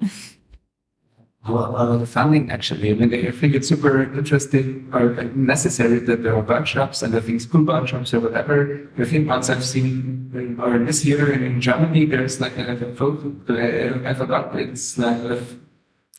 Well, 1.49 1.75
uh, 1.75 1.97
the 1.97 2.07
funding 2.07 2.53
actually, 2.53 2.91
I 2.93 2.95
mean, 2.95 3.13
I 3.13 3.33
think 3.33 3.57
it's 3.57 3.67
super 3.67 4.01
interesting 4.01 4.89
or 4.93 5.13
necessary 5.35 5.99
that 5.99 6.23
there 6.23 6.37
are 6.37 6.43
workshops 6.43 7.03
and 7.03 7.17
I 7.17 7.21
think 7.21 7.41
school 7.41 7.65
workshops 7.65 8.15
or 8.15 8.21
whatever. 8.21 8.89
I 8.97 9.05
think 9.05 9.29
once 9.29 9.51
I've 9.51 9.65
seen, 9.65 10.57
or 10.63 10.79
this 10.79 11.05
year 11.05 11.33
in 11.33 11.61
Germany, 11.61 12.07
there's 12.07 12.41
like 12.41 12.57
a, 12.59 12.77
a 12.77 12.95
photo, 12.95 13.35
uh, 13.49 14.09
I 14.09 14.15
forgot, 14.15 14.55
it's 14.55 14.97
like 14.97 15.21
with 15.25 15.61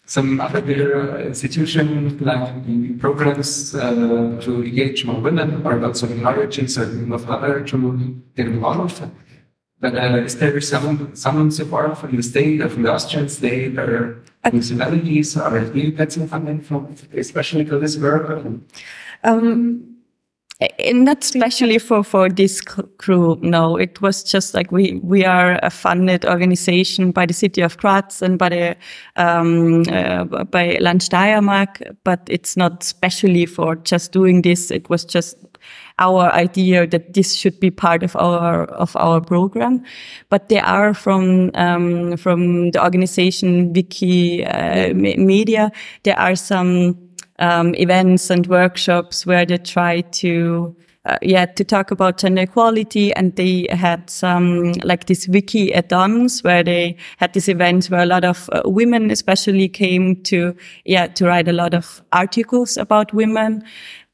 some 0.06 0.41
other 0.41 0.62
uh, 0.62 1.17
institution 1.19 2.17
like 2.19 2.99
programs 2.99 3.73
uh, 3.73 4.38
to 4.41 4.62
engage 4.62 5.06
more 5.06 5.21
women 5.21 5.65
or 5.65 5.82
also 5.86 6.08
minorities 6.08 6.78
or 6.78 7.13
of 7.13 7.30
other 7.30 7.63
to 7.63 8.21
get 8.36 8.47
involved. 8.47 8.99
But 8.99 9.10
uh, 9.84 10.17
is 10.17 10.38
there 10.38 10.60
some 10.62 11.15
some 11.15 11.52
support 11.52 11.98
from 11.98 12.15
the 12.15 12.24
state 12.24 12.62
or 12.62 12.69
from 12.69 12.84
the 12.84 12.91
Austrian 12.91 13.28
state 13.30 13.78
or 13.78 14.24
municipalities 14.43 15.36
or 15.38 15.60
get 15.91 16.12
some 16.12 16.28
funding 16.28 16.62
from 16.62 16.96
especially 17.13 17.65
for 17.65 17.80
this 17.80 17.98
work? 17.98 18.30
um, 19.24 19.92
And 20.80 21.06
not 21.06 21.23
especially 21.23 21.80
for, 21.80 22.04
for 22.04 22.30
this 22.30 22.62
group. 22.62 23.41
No, 23.41 23.76
it 23.76 24.02
was 24.02 24.23
just 24.23 24.54
like 24.54 24.71
we, 24.71 24.99
we 25.04 25.26
are 25.26 25.60
a 25.63 25.69
funded 25.69 26.26
organization 26.26 27.12
by 27.12 27.26
the 27.26 27.34
city 27.34 27.62
of 27.62 27.78
Graz 27.78 28.21
and 28.21 28.38
by 28.38 28.49
the, 28.49 28.78
um, 29.15 29.84
uh, 29.89 30.23
by 30.45 30.78
Land 30.80 31.02
Steiermark, 31.02 31.95
but 32.04 32.21
it's 32.28 32.56
not 32.56 32.84
specially 32.84 33.45
for 33.45 33.76
just 33.76 34.12
doing 34.12 34.41
this. 34.41 34.71
It 34.71 34.89
was 34.89 35.06
just 35.06 35.38
our 35.99 36.32
idea 36.34 36.88
that 36.88 37.13
this 37.13 37.36
should 37.36 37.60
be 37.60 37.71
part 37.71 38.04
of 38.04 38.15
our, 38.15 38.65
of 38.65 38.95
our 38.95 39.21
program. 39.21 39.84
But 40.30 40.49
there 40.49 40.65
are 40.65 40.93
from, 40.93 41.52
um, 41.54 42.17
from 42.17 42.71
the 42.71 42.84
organization 42.84 43.73
Wiki 43.73 44.45
uh, 44.45 44.93
Media, 44.93 45.71
there 46.04 46.19
are 46.19 46.36
some, 46.36 46.97
um, 47.39 47.76
events 47.76 48.30
and 48.30 48.48
workshops 48.48 49.26
where 49.26 49.46
they 49.46 49.58
try 49.58 50.02
to 50.02 50.76
uh, 51.06 51.17
yeah 51.22 51.46
to 51.46 51.63
talk 51.63 51.91
about 51.91 52.17
gender 52.17 52.43
equality. 52.43 53.13
And 53.13 53.36
they 53.36 53.67
had 53.69 54.10
some 54.10 54.74
like 54.84 55.06
this 55.06 55.28
wiki 55.28 55.74
add-ons 55.74 56.43
where 56.43 56.63
they 56.63 56.96
had 57.17 57.34
this 57.34 57.50
event 57.50 57.88
where 57.88 58.04
a 58.04 58.06
lot 58.06 58.24
of 58.24 58.50
uh, 58.54 58.62
women 58.65 59.12
especially 59.12 59.67
came 59.67 60.22
to 60.24 60.56
yeah 60.86 61.08
to 61.08 61.26
write 61.26 61.48
a 61.48 61.54
lot 61.54 61.74
of 61.74 62.02
articles 62.12 62.78
about 62.78 63.13
women. 63.13 63.63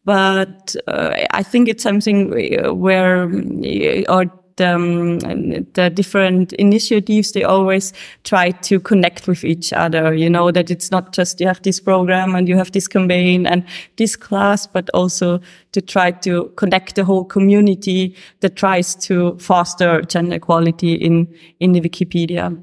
But 0.06 0.76
uh, 0.88 1.12
I 1.32 1.44
think 1.44 1.68
it's 1.70 1.84
something 1.84 2.32
where 2.80 3.26
uh, 3.26 4.04
or 4.10 4.26
the, 4.26 4.38
um, 4.62 5.19
the 5.19 5.91
different 5.93 6.54
initiatives 6.54 7.32
they 7.32 7.43
always 7.43 7.93
try 8.24 8.52
to 8.52 8.80
connect 8.80 9.28
with 9.28 9.43
each 9.43 9.74
other 9.74 10.13
you 10.13 10.30
know 10.30 10.52
that 10.52 10.69
it's 10.69 10.91
not 10.91 11.13
just 11.13 11.39
you 11.39 11.48
have 11.48 11.62
this 11.63 11.80
program 11.80 12.36
and 12.36 12.48
you 12.48 12.58
have 12.58 12.72
this 12.72 12.88
campaign 12.88 13.45
and 13.45 13.63
this 13.98 14.15
class 14.15 14.67
but 14.67 14.89
also 14.93 15.39
to 15.72 15.82
try 15.82 16.12
to 16.12 16.52
connect 16.56 16.95
the 16.95 17.04
whole 17.04 17.26
community 17.26 18.15
that 18.39 18.56
tries 18.56 18.95
to 18.95 19.38
foster 19.38 20.02
gender 20.04 20.36
equality 20.36 20.93
in 20.93 21.28
in 21.60 21.74
the 21.74 21.82
wikipedia 21.82 22.56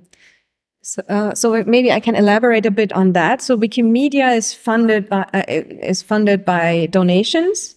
So, 0.87 1.03
uh, 1.09 1.35
so 1.35 1.65
maybe 1.65 1.91
I 1.91 1.99
can 1.99 2.15
elaborate 2.15 2.65
a 2.65 2.71
bit 2.71 2.93
on 2.93 3.13
that. 3.13 3.43
So 3.43 3.57
Wikimedia 3.59 4.37
is 4.37 4.55
funded 4.55 5.09
by, 5.09 5.27
uh, 5.35 5.43
is 5.49 6.01
funded 6.01 6.45
by 6.45 6.87
donations, 6.93 7.75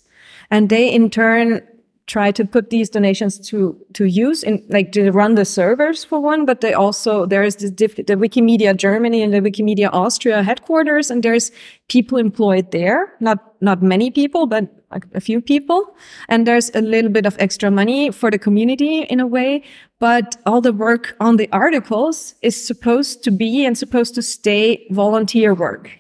and 0.52 0.70
they 0.70 0.94
in 0.94 1.10
turn 1.10 1.62
try 2.10 2.32
to 2.32 2.44
put 2.44 2.72
these 2.72 2.90
donations 2.90 3.40
to 3.40 3.78
to 3.94 4.06
use 4.06 4.44
in 4.44 4.66
like 4.70 4.92
to 4.92 5.12
run 5.12 5.36
the 5.36 5.46
servers 5.46 6.04
for 6.04 6.20
one. 6.20 6.46
But 6.46 6.62
they 6.62 6.74
also 6.74 7.26
there 7.26 7.44
is 7.44 7.56
this 7.58 7.72
diff- 7.72 7.96
the 7.96 8.18
Wikimedia 8.18 8.76
Germany 8.76 9.22
and 9.22 9.32
the 9.32 9.42
Wikimedia 9.42 9.90
Austria 9.94 10.42
headquarters, 10.44 11.12
and 11.12 11.24
there's 11.24 11.52
people 11.88 12.18
employed 12.18 12.72
there, 12.72 13.14
not 13.20 13.38
not 13.62 13.82
many 13.82 14.10
people, 14.10 14.48
but 14.48 14.68
a 15.14 15.22
few 15.22 15.40
people. 15.40 15.96
And 16.28 16.48
there's 16.48 16.72
a 16.74 16.82
little 16.82 17.12
bit 17.12 17.26
of 17.26 17.36
extra 17.40 17.70
money 17.70 18.12
for 18.12 18.32
the 18.32 18.40
community 18.40 19.04
in 19.04 19.20
a 19.20 19.28
way. 19.28 19.64
But 20.00 20.38
all 20.46 20.62
the 20.62 20.74
work 20.74 21.16
on 21.20 21.38
the 21.38 21.50
articles 21.52 22.34
is 22.42 22.56
supposed 22.68 23.24
to 23.24 23.32
be 23.32 23.66
and 23.66 23.78
supposed 23.78 24.16
to 24.16 24.22
stay 24.22 24.88
volunteer 24.90 25.54
work. 25.54 25.92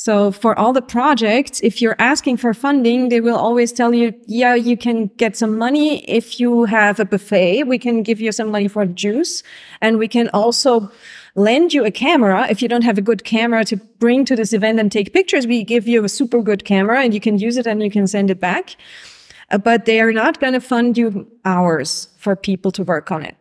So 0.00 0.30
for 0.30 0.56
all 0.56 0.72
the 0.72 0.80
projects, 0.80 1.58
if 1.60 1.82
you're 1.82 1.96
asking 1.98 2.36
for 2.36 2.54
funding, 2.54 3.08
they 3.08 3.20
will 3.20 3.34
always 3.34 3.72
tell 3.72 3.92
you, 3.92 4.14
yeah, 4.28 4.54
you 4.54 4.76
can 4.76 5.08
get 5.16 5.36
some 5.36 5.58
money 5.58 6.04
if 6.08 6.38
you 6.38 6.66
have 6.66 7.00
a 7.00 7.04
buffet. 7.04 7.64
We 7.64 7.80
can 7.80 8.04
give 8.04 8.20
you 8.20 8.30
some 8.30 8.52
money 8.52 8.68
for 8.68 8.86
juice. 8.86 9.42
And 9.80 9.98
we 9.98 10.06
can 10.06 10.28
also 10.28 10.92
lend 11.34 11.74
you 11.74 11.84
a 11.84 11.90
camera. 11.90 12.46
If 12.48 12.62
you 12.62 12.68
don't 12.68 12.84
have 12.84 12.96
a 12.96 13.00
good 13.02 13.24
camera 13.24 13.64
to 13.64 13.76
bring 13.98 14.24
to 14.26 14.36
this 14.36 14.52
event 14.52 14.78
and 14.78 14.92
take 14.92 15.12
pictures, 15.12 15.48
we 15.48 15.64
give 15.64 15.88
you 15.88 16.04
a 16.04 16.08
super 16.08 16.42
good 16.42 16.64
camera 16.64 17.02
and 17.02 17.12
you 17.12 17.18
can 17.20 17.36
use 17.36 17.56
it 17.56 17.66
and 17.66 17.82
you 17.82 17.90
can 17.90 18.06
send 18.06 18.30
it 18.30 18.38
back. 18.38 18.76
Uh, 19.50 19.58
but 19.58 19.84
they 19.84 20.00
are 20.00 20.12
not 20.12 20.38
going 20.38 20.52
to 20.52 20.60
fund 20.60 20.96
you 20.96 21.26
hours 21.44 22.06
for 22.18 22.36
people 22.36 22.70
to 22.70 22.84
work 22.84 23.10
on 23.10 23.24
it. 23.24 23.36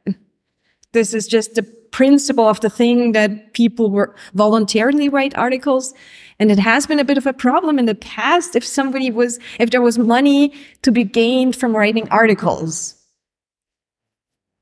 This 0.91 1.13
is 1.13 1.28
just 1.28 1.54
the 1.54 1.78
principle 1.91 2.48
of 2.48 2.60
the 2.62 2.70
thing 2.70 3.13
that 3.13 3.54
people 3.54 3.89
were 3.89 4.15
voluntarily 4.34 5.10
write 5.10 5.38
articles. 5.38 5.93
And 6.39 6.52
it 6.52 6.60
has 6.60 6.86
been 6.86 7.00
a 7.00 7.04
bit 7.04 7.17
of 7.17 7.26
a 7.26 7.34
problem 7.34 7.80
in 7.80 7.86
the 7.86 7.95
past 7.95 8.56
if 8.56 8.65
somebody 8.65 9.10
was, 9.10 9.39
if 9.60 9.71
there 9.71 9.82
was 9.82 9.97
money 9.97 10.54
to 10.84 10.91
be 10.91 11.04
gained 11.04 11.56
from 11.56 11.76
writing 11.76 12.08
articles. 12.10 12.95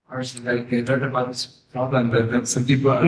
Personally, 0.08 0.62
I 0.72 0.86
heard 0.86 1.04
about 1.04 1.28
this 1.28 1.48
problem 1.74 2.12
that, 2.12 2.32
that 2.32 2.48
some 2.48 2.64
people 2.66 2.92
are 2.92 3.02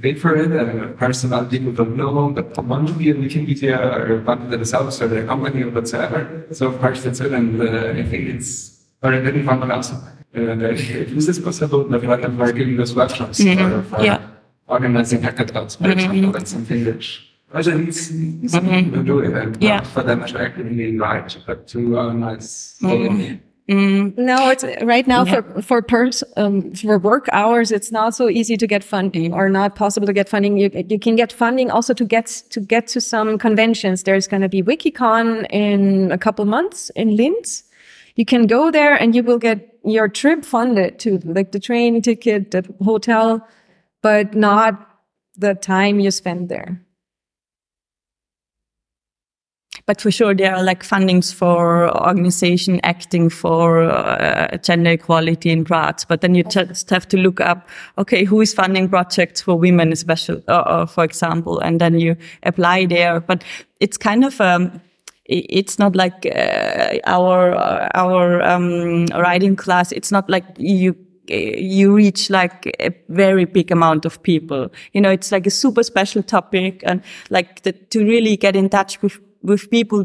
paid 0.00 0.20
for 0.20 0.36
it, 0.36 0.52
and 0.52 0.96
personal 0.96 1.44
people 1.46 1.72
don't 1.72 1.96
know, 1.96 2.30
but 2.30 2.56
want 2.64 2.86
to 2.88 2.94
be 2.94 3.08
in 3.10 3.16
Wikipedia 3.16 3.76
or 3.80 4.22
funded 4.22 4.50
themselves 4.50 5.02
or 5.02 5.08
their 5.08 5.26
company 5.26 5.64
or 5.64 5.70
whatsoever. 5.70 6.46
So 6.52 6.68
of 6.68 6.78
course 6.80 7.02
that's 7.02 7.20
it, 7.20 7.32
and 7.32 7.60
uh, 7.60 8.00
I 8.00 8.04
think 8.04 8.28
it's 8.28 8.84
or 9.02 9.12
it 9.14 9.22
didn't 9.22 9.44
fund 9.46 9.64
also. 9.72 9.96
And 10.34 10.62
uh, 10.62 10.68
is 10.68 11.26
this 11.26 11.40
possible 11.40 11.82
that 11.88 12.04
like 12.04 12.22
I'm 12.24 12.36
giving 12.38 12.76
those 12.76 12.94
workshops 12.94 13.40
or 13.40 13.82
for 13.82 14.04
Yeah. 14.04 14.20
organizing 14.68 15.20
hackathons, 15.22 15.76
for 15.78 15.90
example, 15.90 16.30
that's 16.30 16.52
something 16.52 16.84
which 16.84 17.31
also 17.54 17.76
needs, 17.76 18.10
needs 18.10 18.52
to 18.52 19.02
do 19.04 19.20
it 19.20 19.32
and 19.34 19.62
Yeah. 19.62 19.76
not 19.76 19.86
for 19.86 20.02
them 20.02 20.24
to 20.26 20.40
actively 20.40 20.88
invite, 20.88 21.36
but 21.46 21.66
to 21.68 21.98
uh, 21.98 22.04
organize. 22.04 22.76
Mm-hmm. 22.82 23.36
Mm-hmm. 23.68 24.24
No, 24.24 24.50
it's 24.50 24.64
right 24.82 25.06
now 25.06 25.24
for 25.24 25.62
for 25.62 25.82
pers- 25.82 26.24
um, 26.36 26.72
for 26.74 26.98
work 26.98 27.26
hours. 27.32 27.70
It's 27.70 27.92
not 27.92 28.12
so 28.14 28.28
easy 28.28 28.56
to 28.56 28.66
get 28.66 28.82
funding, 28.82 29.32
or 29.32 29.48
not 29.48 29.76
possible 29.76 30.06
to 30.06 30.12
get 30.12 30.28
funding. 30.28 30.56
You 30.58 30.68
you 30.88 30.98
can 30.98 31.14
get 31.16 31.32
funding 31.32 31.70
also 31.70 31.94
to 31.94 32.04
get 32.04 32.26
to 32.50 32.60
get 32.60 32.88
to 32.88 33.00
some 33.00 33.38
conventions. 33.38 34.02
There's 34.02 34.26
going 34.26 34.42
to 34.42 34.48
be 34.48 34.62
WikiCon 34.62 35.46
in 35.50 36.10
a 36.10 36.18
couple 36.18 36.44
months 36.44 36.90
in 36.96 37.16
Linz. 37.16 37.62
You 38.16 38.24
can 38.24 38.46
go 38.46 38.70
there 38.70 38.94
and 39.00 39.14
you 39.14 39.22
will 39.22 39.38
get 39.38 39.78
your 39.84 40.08
trip 40.08 40.44
funded 40.44 40.98
to 40.98 41.18
like 41.24 41.52
the 41.52 41.60
train 41.60 42.02
ticket, 42.02 42.50
the 42.50 42.64
hotel, 42.84 43.46
but 44.02 44.34
not 44.34 44.74
the 45.38 45.54
time 45.54 46.00
you 46.00 46.10
spend 46.10 46.48
there. 46.48 46.82
But 49.92 50.00
for 50.00 50.10
sure, 50.10 50.34
there 50.34 50.56
are 50.56 50.62
like 50.62 50.82
fundings 50.82 51.34
for 51.34 51.94
organization 51.94 52.80
acting 52.82 53.28
for 53.28 53.82
uh, 53.82 54.56
gender 54.56 54.92
equality 54.92 55.50
in 55.50 55.64
Graz. 55.64 56.06
But 56.06 56.22
then 56.22 56.34
you 56.34 56.44
just 56.44 56.88
have 56.88 57.06
to 57.08 57.18
look 57.18 57.42
up, 57.42 57.68
okay, 57.98 58.24
who 58.24 58.40
is 58.40 58.54
funding 58.54 58.88
projects 58.88 59.42
for 59.42 59.54
women, 59.54 59.92
especially, 59.92 60.42
uh, 60.48 60.52
uh, 60.52 60.86
for 60.86 61.04
example, 61.04 61.58
and 61.58 61.78
then 61.78 62.00
you 62.00 62.16
apply 62.42 62.86
there. 62.86 63.20
But 63.20 63.44
it's 63.80 63.98
kind 63.98 64.24
of 64.24 64.40
um, 64.40 64.80
it's 65.26 65.78
not 65.78 65.94
like 65.94 66.24
uh, 66.24 66.96
our 67.04 67.54
uh, 67.54 67.90
our 67.94 68.40
um, 68.40 69.04
writing 69.08 69.56
class. 69.56 69.92
It's 69.92 70.10
not 70.10 70.30
like 70.30 70.46
you 70.56 70.96
you 71.28 71.94
reach 71.94 72.30
like 72.30 72.74
a 72.80 72.96
very 73.10 73.44
big 73.44 73.70
amount 73.70 74.06
of 74.06 74.22
people. 74.22 74.72
You 74.94 75.02
know, 75.02 75.10
it's 75.10 75.30
like 75.30 75.46
a 75.46 75.50
super 75.50 75.82
special 75.82 76.22
topic, 76.22 76.80
and 76.82 77.02
like 77.28 77.60
the, 77.64 77.72
to 77.72 78.02
really 78.02 78.38
get 78.38 78.56
in 78.56 78.70
touch 78.70 79.02
with 79.02 79.20
with 79.42 79.70
people 79.70 80.04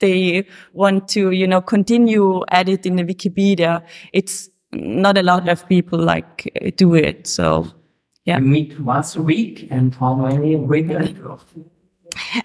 they 0.00 0.46
want 0.72 1.08
to 1.08 1.30
you 1.30 1.46
know 1.46 1.60
continue 1.60 2.42
at 2.48 2.68
it 2.68 2.86
in 2.86 2.96
the 2.96 3.04
Wikipedia. 3.04 3.82
It's 4.12 4.48
not 4.72 5.16
a 5.16 5.22
lot 5.22 5.48
of 5.48 5.68
people 5.68 5.98
like 5.98 6.50
do 6.76 6.94
it. 6.94 7.26
So 7.26 7.72
yeah. 8.26 8.38
You 8.38 8.44
meet 8.44 8.80
once 8.80 9.14
a 9.14 9.22
week 9.22 9.68
and 9.70 9.94
how 9.94 10.16
many 10.16 10.56
weekends? 10.56 11.18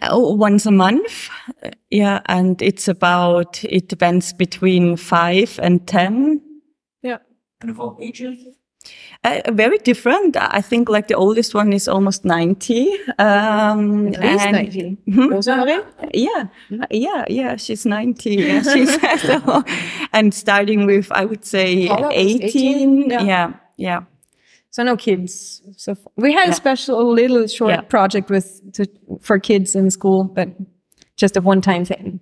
Oh, 0.03 0.31
uh, 0.31 0.35
once 0.35 0.67
a 0.67 0.71
month. 0.71 1.29
Uh, 1.63 1.71
yeah. 1.89 2.21
And 2.27 2.61
it's 2.61 2.87
about, 2.87 3.63
it 3.63 3.89
depends 3.89 4.31
between 4.31 4.95
five 4.95 5.59
and 5.61 5.85
10. 5.87 6.39
Yeah. 7.01 7.17
And 7.61 7.75
for 7.75 7.97
ages? 7.99 8.37
Uh, 9.23 9.39
very 9.51 9.77
different. 9.77 10.35
I 10.35 10.61
think 10.61 10.89
like 10.89 11.07
the 11.07 11.13
oldest 11.13 11.53
one 11.53 11.73
is 11.73 11.87
almost 11.87 12.25
90. 12.25 12.89
Um, 13.19 14.07
At 14.07 14.19
least 14.19 14.45
and- 14.45 14.51
90. 14.55 14.97
Mhm. 15.07 15.29
Rosemary? 15.31 15.83
Yeah, 16.13 16.45
yeah, 16.89 17.25
yeah. 17.29 17.55
She's 17.57 17.85
90. 17.85 18.35
Yeah, 18.35 18.63
she's 18.63 18.99
so, 19.21 19.63
and 20.11 20.33
starting 20.33 20.87
with, 20.87 21.11
I 21.11 21.25
would 21.25 21.45
say, 21.45 21.87
Paula 21.87 22.09
18. 22.11 22.41
18, 22.43 23.09
yeah. 23.11 23.23
Yeah, 23.23 23.53
yeah. 23.77 24.01
So 24.71 24.83
no 24.83 24.95
kids. 24.97 25.61
So 25.77 25.91
f- 25.91 26.07
we 26.15 26.33
had 26.33 26.45
Yeah. 26.45 26.51
a 26.51 26.55
special 26.55 27.13
little 27.13 27.45
short 27.47 27.71
Yeah. 27.73 27.81
project 27.81 28.29
with 28.31 28.73
to, 28.73 28.85
for 29.21 29.37
kids 29.39 29.75
in 29.75 29.91
school, 29.91 30.23
but 30.23 30.49
just 31.15 31.37
a 31.37 31.41
one-time 31.41 31.85
thing. 31.85 32.21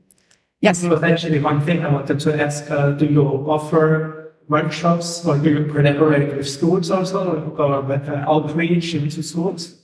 Yes. 0.61 0.81
This 0.81 0.89
was 0.89 1.03
actually 1.03 1.39
one 1.39 1.61
thing 1.61 1.85
I 1.85 1.89
wanted 1.89 2.19
to 2.19 2.43
ask. 2.45 2.69
Uh, 2.69 2.91
do 2.91 3.05
you 3.05 3.21
offer 3.47 4.18
workshops 4.49 5.25
or 5.25 5.37
do 5.37 5.49
you 5.49 5.65
collaborate 5.71 6.35
with 6.35 6.49
schools 6.49 6.91
also 6.91 7.53
or 7.57 7.81
with 7.81 8.09
uh, 8.09 8.25
outreach 8.27 8.95
into 8.95 9.23
schools? 9.23 9.75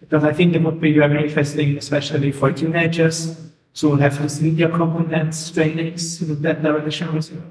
Because 0.00 0.24
I 0.24 0.32
think 0.32 0.54
it 0.54 0.62
would 0.62 0.80
be 0.80 0.92
very 0.92 1.24
interesting, 1.24 1.76
especially 1.78 2.32
for 2.32 2.52
teenagers, 2.52 3.36
to 3.74 3.96
have 3.96 4.20
this 4.20 4.40
media 4.40 4.68
competence 4.68 5.50
trainings 5.50 6.20
in 6.22 6.42
that 6.42 6.62
direction 6.62 7.14
with 7.14 7.30
you. 7.32 7.42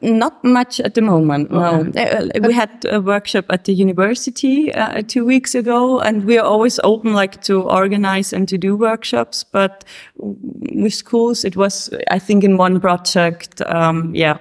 Not 0.00 0.42
much 0.42 0.80
at 0.80 0.94
the 0.94 1.02
moment. 1.02 1.50
No, 1.50 1.84
Uh, 1.96 2.28
we 2.42 2.52
had 2.52 2.84
a 2.90 3.00
workshop 3.00 3.44
at 3.50 3.64
the 3.64 3.72
university 3.72 4.72
uh, 4.72 5.02
two 5.06 5.24
weeks 5.24 5.54
ago, 5.54 6.00
and 6.00 6.24
we 6.24 6.38
are 6.38 6.44
always 6.44 6.80
open, 6.82 7.12
like 7.12 7.42
to 7.42 7.62
organize 7.62 8.32
and 8.32 8.48
to 8.48 8.58
do 8.58 8.74
workshops. 8.76 9.44
But 9.44 9.84
with 10.16 10.94
schools, 10.94 11.44
it 11.44 11.56
was, 11.56 11.90
I 12.10 12.18
think, 12.18 12.42
in 12.42 12.56
one 12.56 12.80
project, 12.80 13.62
um, 13.66 14.14
yeah, 14.14 14.38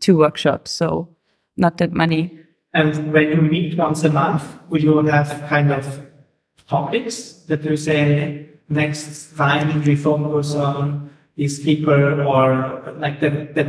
two 0.00 0.18
workshops. 0.18 0.70
So 0.70 1.08
not 1.56 1.78
that 1.78 1.92
many. 1.92 2.38
And 2.74 3.12
when 3.12 3.28
you 3.28 3.42
meet 3.42 3.76
once 3.76 4.04
a 4.04 4.10
month, 4.10 4.44
will 4.68 4.80
you 4.80 4.96
have 5.06 5.28
kind 5.48 5.72
of 5.72 6.06
topics 6.68 7.44
that 7.48 7.62
you 7.64 7.76
say 7.76 8.48
next 8.68 9.36
time 9.36 9.84
we 9.84 9.94
focus 9.94 10.54
on 10.54 11.10
these 11.36 11.62
people 11.62 12.22
or 12.26 12.94
like 12.98 13.20
that, 13.20 13.54
that 13.54 13.68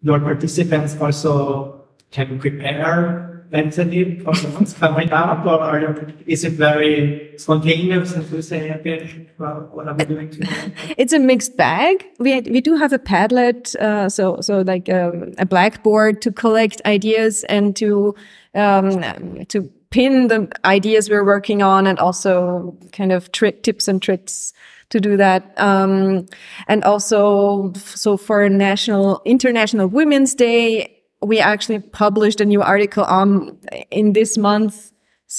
your 0.00 0.20
participants 0.20 0.96
also 1.00 1.84
can 2.10 2.38
prepare 2.38 3.23
mentally 3.54 4.20
months 4.24 4.72
coming 4.72 5.12
up 5.12 5.46
or 5.46 6.12
is 6.26 6.44
it 6.44 6.54
very 6.54 7.32
spontaneous 7.38 8.12
and 8.12 8.28
you 8.32 8.42
say, 8.42 8.72
okay, 8.72 9.28
well, 9.38 9.68
what 9.72 9.86
are 9.86 9.94
we 9.94 10.04
doing 10.04 10.28
today? 10.30 10.72
It's 10.98 11.12
a 11.12 11.20
mixed 11.20 11.56
bag. 11.56 12.04
We 12.18 12.40
we 12.40 12.60
do 12.60 12.74
have 12.76 12.92
a 12.92 12.98
Padlet, 12.98 13.76
uh, 13.76 14.08
so 14.08 14.40
so 14.40 14.62
like 14.62 14.88
um, 14.88 15.34
a 15.38 15.46
blackboard 15.46 16.20
to 16.22 16.32
collect 16.32 16.82
ideas 16.84 17.44
and 17.44 17.76
to 17.76 18.14
um, 18.54 19.46
to 19.46 19.70
pin 19.90 20.28
the 20.28 20.48
ideas 20.64 21.08
we're 21.08 21.24
working 21.24 21.62
on, 21.62 21.86
and 21.86 21.98
also 21.98 22.76
kind 22.92 23.12
of 23.12 23.30
trick 23.30 23.62
tips 23.62 23.86
and 23.88 24.02
tricks 24.02 24.52
to 24.90 25.00
do 25.00 25.16
that. 25.16 25.42
Um, 25.56 26.26
and 26.66 26.84
also, 26.84 27.72
so 27.74 28.16
for 28.16 28.48
National 28.48 29.22
International 29.24 29.86
Women's 29.86 30.34
Day, 30.34 30.93
we 31.26 31.40
actually 31.40 31.80
published 31.80 32.40
a 32.40 32.44
new 32.44 32.62
article 32.62 33.04
on 33.04 33.58
in 33.90 34.12
this 34.12 34.36
month 34.36 34.92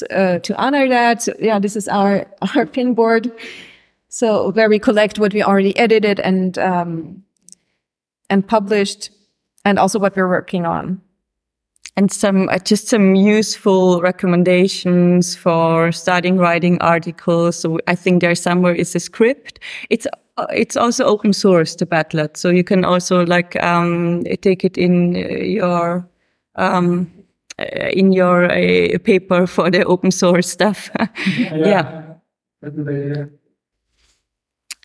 uh, 0.09 0.39
to 0.39 0.55
honor 0.57 0.87
that. 0.89 1.21
So, 1.21 1.33
yeah, 1.39 1.59
this 1.59 1.75
is 1.75 1.87
our 1.87 2.25
our 2.55 2.65
pin 2.65 2.93
board. 2.93 3.31
So 4.09 4.51
where 4.51 4.69
we 4.69 4.79
collect 4.79 5.19
what 5.19 5.33
we 5.33 5.43
already 5.43 5.77
edited 5.77 6.19
and 6.19 6.57
um, 6.57 7.23
and 8.29 8.47
published, 8.47 9.11
and 9.65 9.77
also 9.77 9.99
what 9.99 10.15
we're 10.15 10.29
working 10.29 10.65
on. 10.65 11.01
And 11.97 12.11
some 12.11 12.49
uh, 12.49 12.59
just 12.59 12.87
some 12.87 13.15
useful 13.15 14.01
recommendations 14.01 15.35
for 15.35 15.91
starting 15.91 16.37
writing 16.37 16.81
articles. 16.81 17.55
So 17.55 17.79
I 17.87 17.95
think 17.95 18.21
there 18.21 18.35
somewhere 18.35 18.75
is 18.75 18.95
a 18.95 18.99
script. 18.99 19.59
It's 19.89 20.07
uh, 20.37 20.47
it's 20.53 20.75
also 20.75 21.05
open 21.05 21.33
source 21.33 21.75
the 21.75 21.85
Padlet, 21.85 22.37
so 22.37 22.49
you 22.49 22.63
can 22.63 22.83
also 22.83 23.25
like 23.25 23.61
um, 23.63 24.23
take 24.41 24.65
it 24.65 24.77
in 24.77 25.15
uh, 25.15 25.19
your 25.43 26.07
um, 26.55 27.11
uh, 27.59 27.89
in 27.93 28.11
your 28.11 28.45
uh, 28.51 28.97
paper 29.03 29.47
for 29.47 29.71
the 29.71 29.83
open 29.85 30.11
source 30.11 30.49
stuff. 30.49 30.89
yeah. 31.39 32.03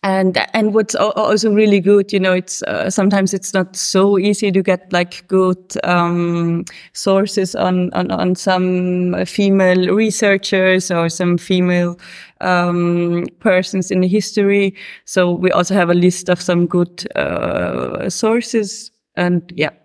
And 0.02 0.38
and 0.54 0.72
what's 0.72 0.94
also 0.94 1.52
really 1.52 1.78
good, 1.80 2.10
you 2.12 2.20
know, 2.20 2.32
it's 2.32 2.62
uh, 2.62 2.88
sometimes 2.88 3.34
it's 3.34 3.52
not 3.52 3.76
so 3.76 4.18
easy 4.18 4.50
to 4.50 4.62
get 4.62 4.90
like 4.92 5.26
good 5.28 5.58
um, 5.84 6.64
sources 6.94 7.54
on, 7.54 7.92
on 7.92 8.10
on 8.10 8.34
some 8.34 9.26
female 9.26 9.94
researchers 9.94 10.90
or 10.90 11.10
some 11.10 11.36
female 11.36 11.98
um, 12.40 13.26
persons 13.40 13.90
in 13.90 14.00
the 14.00 14.08
history. 14.08 14.74
So 15.04 15.32
we 15.32 15.50
also 15.52 15.74
have 15.74 15.90
a 15.90 15.94
list 15.94 16.30
of 16.30 16.40
some 16.40 16.66
good 16.66 17.06
uh, 17.14 18.08
sources, 18.08 18.90
and 19.16 19.52
yeah. 19.54 19.79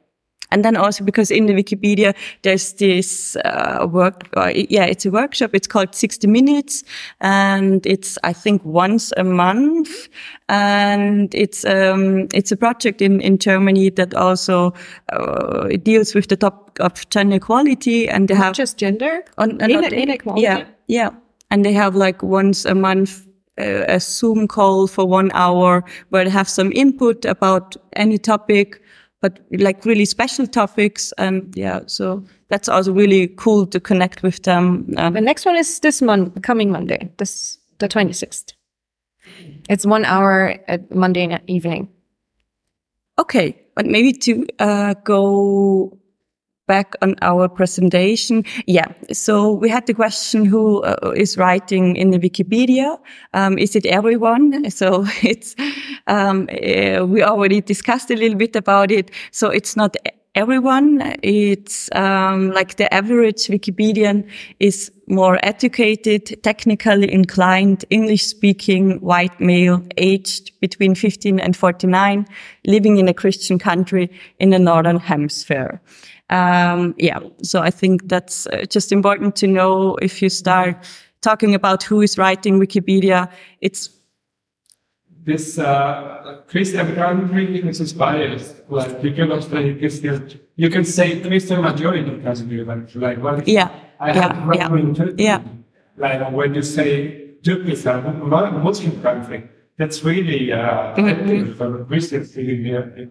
And 0.51 0.63
then 0.63 0.75
also 0.77 1.03
because 1.03 1.31
in 1.31 1.47
the 1.47 1.53
Wikipedia, 1.53 2.15
there's 2.43 2.73
this 2.73 3.35
uh, 3.45 3.87
work, 3.89 4.29
uh, 4.37 4.51
yeah, 4.53 4.85
it's 4.85 5.05
a 5.05 5.11
workshop. 5.11 5.51
It's 5.53 5.67
called 5.67 5.95
60 5.95 6.27
Minutes 6.27 6.83
and 7.21 7.85
it's, 7.85 8.17
I 8.23 8.33
think, 8.33 8.63
once 8.63 9.11
a 9.17 9.23
month. 9.23 10.07
And 10.47 11.33
it's, 11.33 11.65
um, 11.65 12.27
it's 12.33 12.51
a 12.51 12.57
project 12.57 13.01
in, 13.01 13.19
in 13.21 13.37
Germany 13.37 13.89
that 13.91 14.13
also 14.13 14.73
uh, 15.11 15.67
deals 15.83 16.13
with 16.13 16.27
the 16.27 16.37
topic 16.37 16.79
of 16.79 17.09
gender 17.09 17.37
equality 17.37 18.07
and 18.07 18.27
they 18.27 18.35
Not 18.35 18.43
have 18.43 18.53
just 18.55 18.77
gender, 18.77 19.23
on, 19.37 19.59
in- 19.61 19.81
not- 19.81 19.93
inequality. 19.93 20.43
Yeah, 20.43 20.65
yeah. 20.87 21.09
And 21.51 21.63
they 21.63 21.73
have 21.73 21.95
like 21.95 22.21
once 22.23 22.65
a 22.65 22.75
month 22.75 23.25
uh, 23.57 23.85
a 23.87 23.99
Zoom 23.99 24.47
call 24.47 24.87
for 24.87 25.05
one 25.05 25.31
hour 25.33 25.83
where 26.09 26.25
they 26.25 26.29
have 26.29 26.49
some 26.49 26.71
input 26.73 27.23
about 27.23 27.75
any 27.95 28.17
topic, 28.17 28.81
but 29.21 29.39
like 29.51 29.85
really 29.85 30.05
special 30.05 30.47
topics. 30.47 31.13
And 31.17 31.53
yeah, 31.55 31.81
so 31.87 32.23
that's 32.49 32.69
also 32.69 32.93
really 32.93 33.27
cool 33.37 33.65
to 33.67 33.79
connect 33.79 34.23
with 34.23 34.43
them. 34.43 34.93
Um, 34.97 35.13
The 35.13 35.21
next 35.21 35.45
one 35.45 35.55
is 35.55 35.79
this 35.79 36.01
month, 36.01 36.41
coming 36.41 36.71
Monday, 36.71 37.09
this 37.17 37.57
the 37.79 37.87
26th. 37.87 38.53
It's 39.69 39.85
one 39.85 40.05
hour 40.05 40.55
at 40.67 40.93
Monday 40.93 41.39
evening. 41.47 41.89
Okay, 43.17 43.55
but 43.75 43.85
maybe 43.85 44.11
to 44.13 44.45
uh, 44.59 44.93
go 45.03 45.97
back 46.67 46.95
on 47.01 47.15
our 47.21 47.47
presentation. 47.47 48.43
Yeah, 48.67 48.87
so 49.11 49.51
we 49.51 49.69
had 49.69 49.85
the 49.87 49.93
question 49.93 50.45
who 50.45 50.83
uh, 50.83 51.13
is 51.15 51.37
writing 51.37 51.95
in 51.95 52.11
the 52.11 52.19
Wikipedia. 52.19 52.97
Um, 53.33 53.57
is 53.57 53.75
it 53.75 53.85
everyone? 53.85 54.65
So 54.75 55.05
it's, 55.23 55.55
um, 56.07 56.49
uh, 56.51 57.05
we 57.05 57.23
already 57.23 57.61
discussed 57.61 58.11
a 58.11 58.15
little 58.15 58.37
bit 58.37 58.55
about 58.55 58.91
it. 58.91 59.09
So 59.31 59.49
it's 59.49 59.77
not 59.77 59.95
everyone. 60.35 61.15
It's 61.23 61.89
um, 61.95 62.51
like 62.51 62.75
the 62.75 62.93
average 62.93 63.47
Wikipedian 63.47 64.29
is 64.59 64.91
more 65.07 65.39
educated, 65.43 66.43
technically 66.43 67.11
inclined, 67.11 67.85
English 67.89 68.23
speaking, 68.23 68.99
white 68.99 69.39
male, 69.39 69.81
aged 69.97 70.51
between 70.59 70.93
15 70.93 71.39
and 71.39 71.55
49, 71.55 72.27
living 72.67 72.97
in 72.97 73.07
a 73.07 73.13
Christian 73.13 73.57
country 73.57 74.11
in 74.39 74.49
the 74.49 74.59
Northern 74.59 74.97
Hemisphere. 74.97 75.81
Um, 76.29 76.95
yeah, 76.97 77.19
so 77.43 77.61
I 77.61 77.69
think 77.69 78.07
that's 78.09 78.47
uh, 78.47 78.65
just 78.69 78.91
important 78.91 79.35
to 79.37 79.47
know 79.47 79.95
if 80.01 80.21
you 80.21 80.29
start 80.29 80.83
talking 81.21 81.53
about 81.53 81.83
who 81.83 82.01
is 82.01 82.17
writing 82.17 82.59
Wikipedia, 82.59 83.29
it's 83.61 83.89
this 85.25 85.57
uh, 85.57 86.41
Christian 86.47 86.93
country 86.95 87.57
is 87.67 87.93
biased. 87.93 88.55
Like 88.69 89.03
you 89.03 89.11
cannot 89.13 89.43
say 89.43 89.73
Christian. 89.75 90.39
You 90.55 90.69
can 90.69 90.83
say 90.85 91.19
Christian 91.21 91.61
majority 91.61 92.21
country, 92.21 92.63
but 92.63 92.95
like 92.95 93.17
what? 93.23 93.47
Yeah, 93.47 93.69
I 93.99 94.09
yeah, 94.13 94.21
have 94.21 94.55
yeah, 94.55 94.69
yeah, 94.69 94.79
in 94.79 94.93
Turkey. 94.95 95.23
yeah. 95.23 95.41
Like 95.97 96.31
when 96.31 96.53
you 96.53 96.61
say 96.61 97.21
a 97.47 98.51
Muslim 98.51 99.01
country, 99.01 99.49
that's 99.77 100.03
really 100.03 100.51
uh, 100.51 100.95
Mm-hmm. 100.95 101.53
for 101.53 101.85
Christians 101.85 102.33
here. 102.33 103.09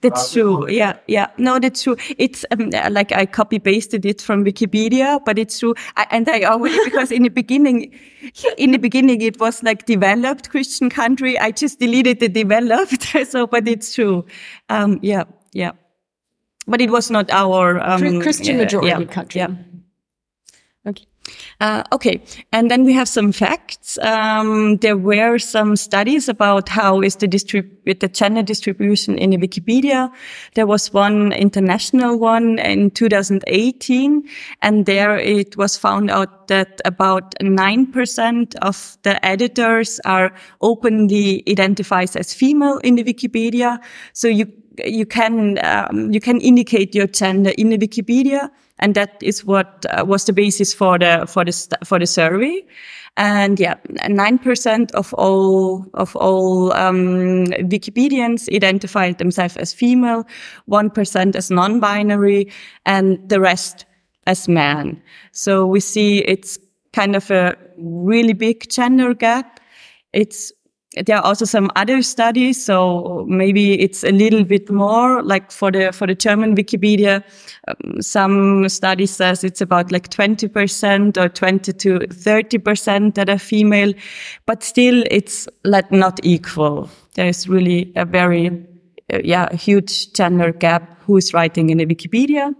That's 0.00 0.32
true. 0.32 0.68
Yeah, 0.70 0.96
yeah. 1.06 1.28
No, 1.38 1.58
that's 1.58 1.82
true. 1.82 1.96
It's 2.18 2.44
um, 2.50 2.70
like 2.90 3.12
I 3.12 3.26
copy 3.26 3.58
pasted 3.58 4.04
it 4.04 4.20
from 4.20 4.44
Wikipedia, 4.44 5.20
but 5.24 5.38
it's 5.38 5.58
true. 5.58 5.74
I, 5.96 6.06
and 6.10 6.28
I 6.28 6.42
always 6.42 6.76
because 6.84 7.12
in 7.12 7.22
the 7.22 7.28
beginning, 7.28 7.94
in 8.56 8.72
the 8.72 8.78
beginning 8.78 9.20
it 9.20 9.38
was 9.40 9.62
like 9.62 9.86
developed 9.86 10.50
Christian 10.50 10.90
country. 10.90 11.38
I 11.38 11.50
just 11.50 11.78
deleted 11.78 12.20
the 12.20 12.28
developed. 12.28 13.02
so, 13.26 13.46
but 13.46 13.68
it's 13.68 13.94
true. 13.94 14.24
Um, 14.68 14.98
yeah, 15.02 15.24
yeah. 15.52 15.72
But 16.66 16.80
it 16.80 16.90
was 16.90 17.10
not 17.10 17.30
our 17.30 17.80
um, 17.80 18.20
Christian 18.20 18.56
majority 18.56 18.88
yeah, 18.88 19.04
country. 19.04 19.40
Yeah. 19.40 19.48
Okay. 20.86 21.06
Uh, 21.60 21.82
okay, 21.92 22.22
and 22.52 22.70
then 22.70 22.84
we 22.84 22.92
have 22.92 23.08
some 23.08 23.32
facts. 23.32 23.98
Um, 23.98 24.76
there 24.78 24.96
were 24.96 25.38
some 25.38 25.76
studies 25.76 26.28
about 26.28 26.68
how 26.68 27.00
is 27.00 27.16
the 27.16 27.28
distrib- 27.28 27.70
the 27.84 28.08
gender 28.08 28.42
distribution 28.42 29.16
in 29.18 29.30
the 29.30 29.38
Wikipedia. 29.38 30.10
There 30.54 30.66
was 30.66 30.92
one 30.92 31.32
international 31.32 32.18
one 32.18 32.58
in 32.58 32.90
2018, 32.90 34.28
and 34.62 34.86
there 34.86 35.16
it 35.16 35.56
was 35.56 35.76
found 35.76 36.10
out 36.10 36.48
that 36.48 36.80
about 36.84 37.34
nine 37.40 37.86
percent 37.92 38.54
of 38.56 38.98
the 39.02 39.24
editors 39.24 40.00
are 40.04 40.32
openly 40.60 41.42
identified 41.48 42.16
as 42.16 42.34
female 42.34 42.78
in 42.78 42.96
the 42.96 43.04
Wikipedia. 43.04 43.78
So 44.12 44.28
you 44.28 44.52
you 44.84 45.06
can 45.06 45.58
um, 45.64 46.12
you 46.12 46.20
can 46.20 46.40
indicate 46.40 46.94
your 46.94 47.06
gender 47.06 47.52
in 47.58 47.70
the 47.70 47.78
Wikipedia, 47.78 48.50
and 48.78 48.94
that 48.94 49.22
is 49.22 49.44
what 49.44 49.86
uh, 49.90 50.04
was 50.04 50.24
the 50.24 50.32
basis 50.32 50.74
for 50.74 50.98
the 50.98 51.24
for 51.26 51.44
the 51.44 51.52
st- 51.52 51.86
for 51.86 51.98
the 51.98 52.06
survey. 52.06 52.64
And 53.16 53.60
yeah, 53.60 53.74
nine 54.08 54.38
percent 54.38 54.90
of 54.92 55.12
all 55.14 55.84
of 55.94 56.16
all 56.16 56.72
um, 56.72 57.46
Wikipedians 57.46 58.48
identified 58.54 59.18
themselves 59.18 59.56
as 59.56 59.74
female, 59.74 60.24
one 60.66 60.88
percent 60.88 61.36
as 61.36 61.50
non-binary, 61.50 62.50
and 62.86 63.18
the 63.28 63.38
rest 63.38 63.84
as 64.26 64.48
man. 64.48 65.02
So 65.32 65.66
we 65.66 65.80
see 65.80 66.18
it's 66.20 66.58
kind 66.92 67.14
of 67.16 67.30
a 67.30 67.56
really 67.76 68.32
big 68.32 68.70
gender 68.70 69.14
gap. 69.14 69.60
It's 70.12 70.52
there 71.06 71.16
are 71.16 71.24
also 71.24 71.44
some 71.44 71.70
other 71.76 72.02
studies, 72.02 72.62
so 72.62 73.24
maybe 73.28 73.80
it's 73.80 74.04
a 74.04 74.12
little 74.12 74.44
bit 74.44 74.70
more. 74.70 75.22
Like 75.22 75.50
for 75.50 75.70
the 75.70 75.92
for 75.92 76.06
the 76.06 76.14
German 76.14 76.54
Wikipedia, 76.54 77.24
um, 77.68 78.02
some 78.02 78.68
studies 78.68 79.10
says 79.10 79.44
it's 79.44 79.60
about 79.60 79.90
like 79.90 80.08
twenty 80.10 80.48
percent 80.48 81.16
or 81.16 81.28
twenty 81.28 81.72
to 81.72 82.06
thirty 82.08 82.58
percent 82.58 83.14
that 83.14 83.28
are 83.28 83.38
female, 83.38 83.94
but 84.46 84.62
still 84.62 85.04
it's 85.10 85.48
like 85.64 85.90
not 85.90 86.20
equal. 86.22 86.90
There 87.14 87.28
is 87.28 87.48
really 87.48 87.92
a 87.96 88.04
very 88.04 88.66
yeah, 89.22 89.48
a 89.50 89.56
huge 89.56 90.12
gender 90.12 90.52
gap 90.52 90.92
who 91.02 91.16
is 91.16 91.34
writing 91.34 91.70
in 91.70 91.78
the 91.78 91.86
Wikipedia. 91.86 92.54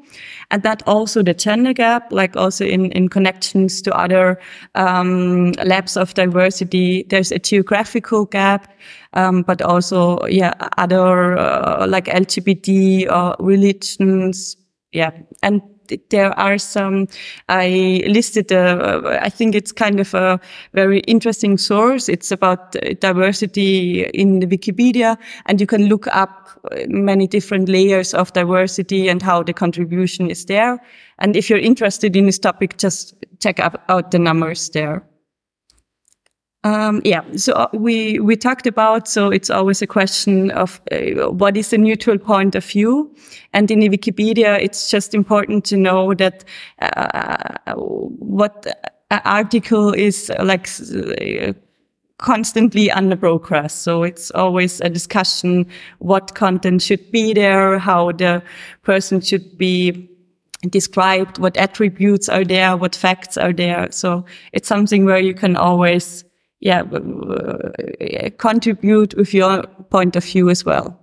And 0.50 0.62
that 0.62 0.82
also 0.86 1.22
the 1.22 1.34
gender 1.34 1.72
gap, 1.72 2.12
like 2.12 2.36
also 2.36 2.64
in, 2.64 2.90
in 2.92 3.08
connections 3.08 3.80
to 3.82 3.96
other 3.96 4.40
um, 4.74 5.52
labs 5.64 5.96
of 5.96 6.14
diversity, 6.14 7.04
there's 7.08 7.32
a 7.32 7.38
geographical 7.38 8.26
gap, 8.26 8.72
um, 9.14 9.42
but 9.42 9.62
also, 9.62 10.24
yeah, 10.26 10.54
other 10.76 11.38
uh, 11.38 11.86
like 11.88 12.06
LGBT 12.06 13.10
or 13.10 13.36
religions. 13.44 14.56
Yeah. 14.92 15.12
And 15.42 15.62
there 16.10 16.38
are 16.38 16.58
some, 16.58 17.08
I 17.48 18.02
listed, 18.06 18.52
I 18.52 19.28
think 19.28 19.54
it's 19.54 19.72
kind 19.72 20.00
of 20.00 20.14
a 20.14 20.40
very 20.74 21.00
interesting 21.00 21.58
source. 21.58 22.08
It's 22.08 22.30
about 22.30 22.72
diversity 23.00 24.04
in 24.14 24.40
the 24.40 24.46
Wikipedia 24.46 25.16
and 25.46 25.60
you 25.60 25.66
can 25.66 25.86
look 25.86 26.06
up 26.08 26.50
many 26.88 27.26
different 27.26 27.68
layers 27.68 28.14
of 28.14 28.32
diversity 28.32 29.08
and 29.08 29.22
how 29.22 29.42
the 29.42 29.52
contribution 29.52 30.30
is 30.30 30.44
there. 30.46 30.78
And 31.18 31.36
if 31.36 31.50
you're 31.50 31.58
interested 31.58 32.16
in 32.16 32.26
this 32.26 32.38
topic, 32.38 32.78
just 32.78 33.14
check 33.40 33.58
out 33.60 34.10
the 34.10 34.18
numbers 34.18 34.70
there. 34.70 35.04
Um, 36.64 37.02
yeah, 37.04 37.22
so 37.34 37.54
uh, 37.54 37.68
we 37.72 38.20
we 38.20 38.36
talked 38.36 38.68
about 38.68 39.08
so 39.08 39.30
it's 39.30 39.50
always 39.50 39.82
a 39.82 39.86
question 39.86 40.52
of 40.52 40.80
uh, 40.92 41.28
what 41.32 41.56
is 41.56 41.70
the 41.70 41.78
neutral 41.78 42.18
point 42.18 42.54
of 42.54 42.64
view, 42.64 43.12
and 43.52 43.68
in 43.68 43.80
Wikipedia 43.80 44.62
it's 44.62 44.88
just 44.88 45.12
important 45.12 45.64
to 45.64 45.76
know 45.76 46.14
that 46.14 46.44
uh, 46.80 47.74
what 47.74 48.64
article 49.10 49.92
is 49.92 50.30
like 50.40 50.68
uh, 50.94 51.52
constantly 52.18 52.92
under 52.92 53.16
progress. 53.16 53.74
So 53.74 54.04
it's 54.04 54.30
always 54.30 54.80
a 54.80 54.88
discussion 54.88 55.66
what 55.98 56.36
content 56.36 56.80
should 56.82 57.10
be 57.10 57.34
there, 57.34 57.80
how 57.80 58.12
the 58.12 58.40
person 58.82 59.20
should 59.20 59.58
be 59.58 60.08
described, 60.70 61.38
what 61.38 61.56
attributes 61.56 62.28
are 62.28 62.44
there, 62.44 62.76
what 62.76 62.94
facts 62.94 63.36
are 63.36 63.52
there. 63.52 63.90
So 63.90 64.24
it's 64.52 64.68
something 64.68 65.04
where 65.04 65.18
you 65.18 65.34
can 65.34 65.56
always 65.56 66.24
yeah, 66.62 66.82
uh, 66.82 68.30
contribute 68.38 69.16
with 69.16 69.34
your 69.34 69.64
point 69.90 70.14
of 70.14 70.24
view 70.24 70.48
as 70.48 70.64
well. 70.64 70.96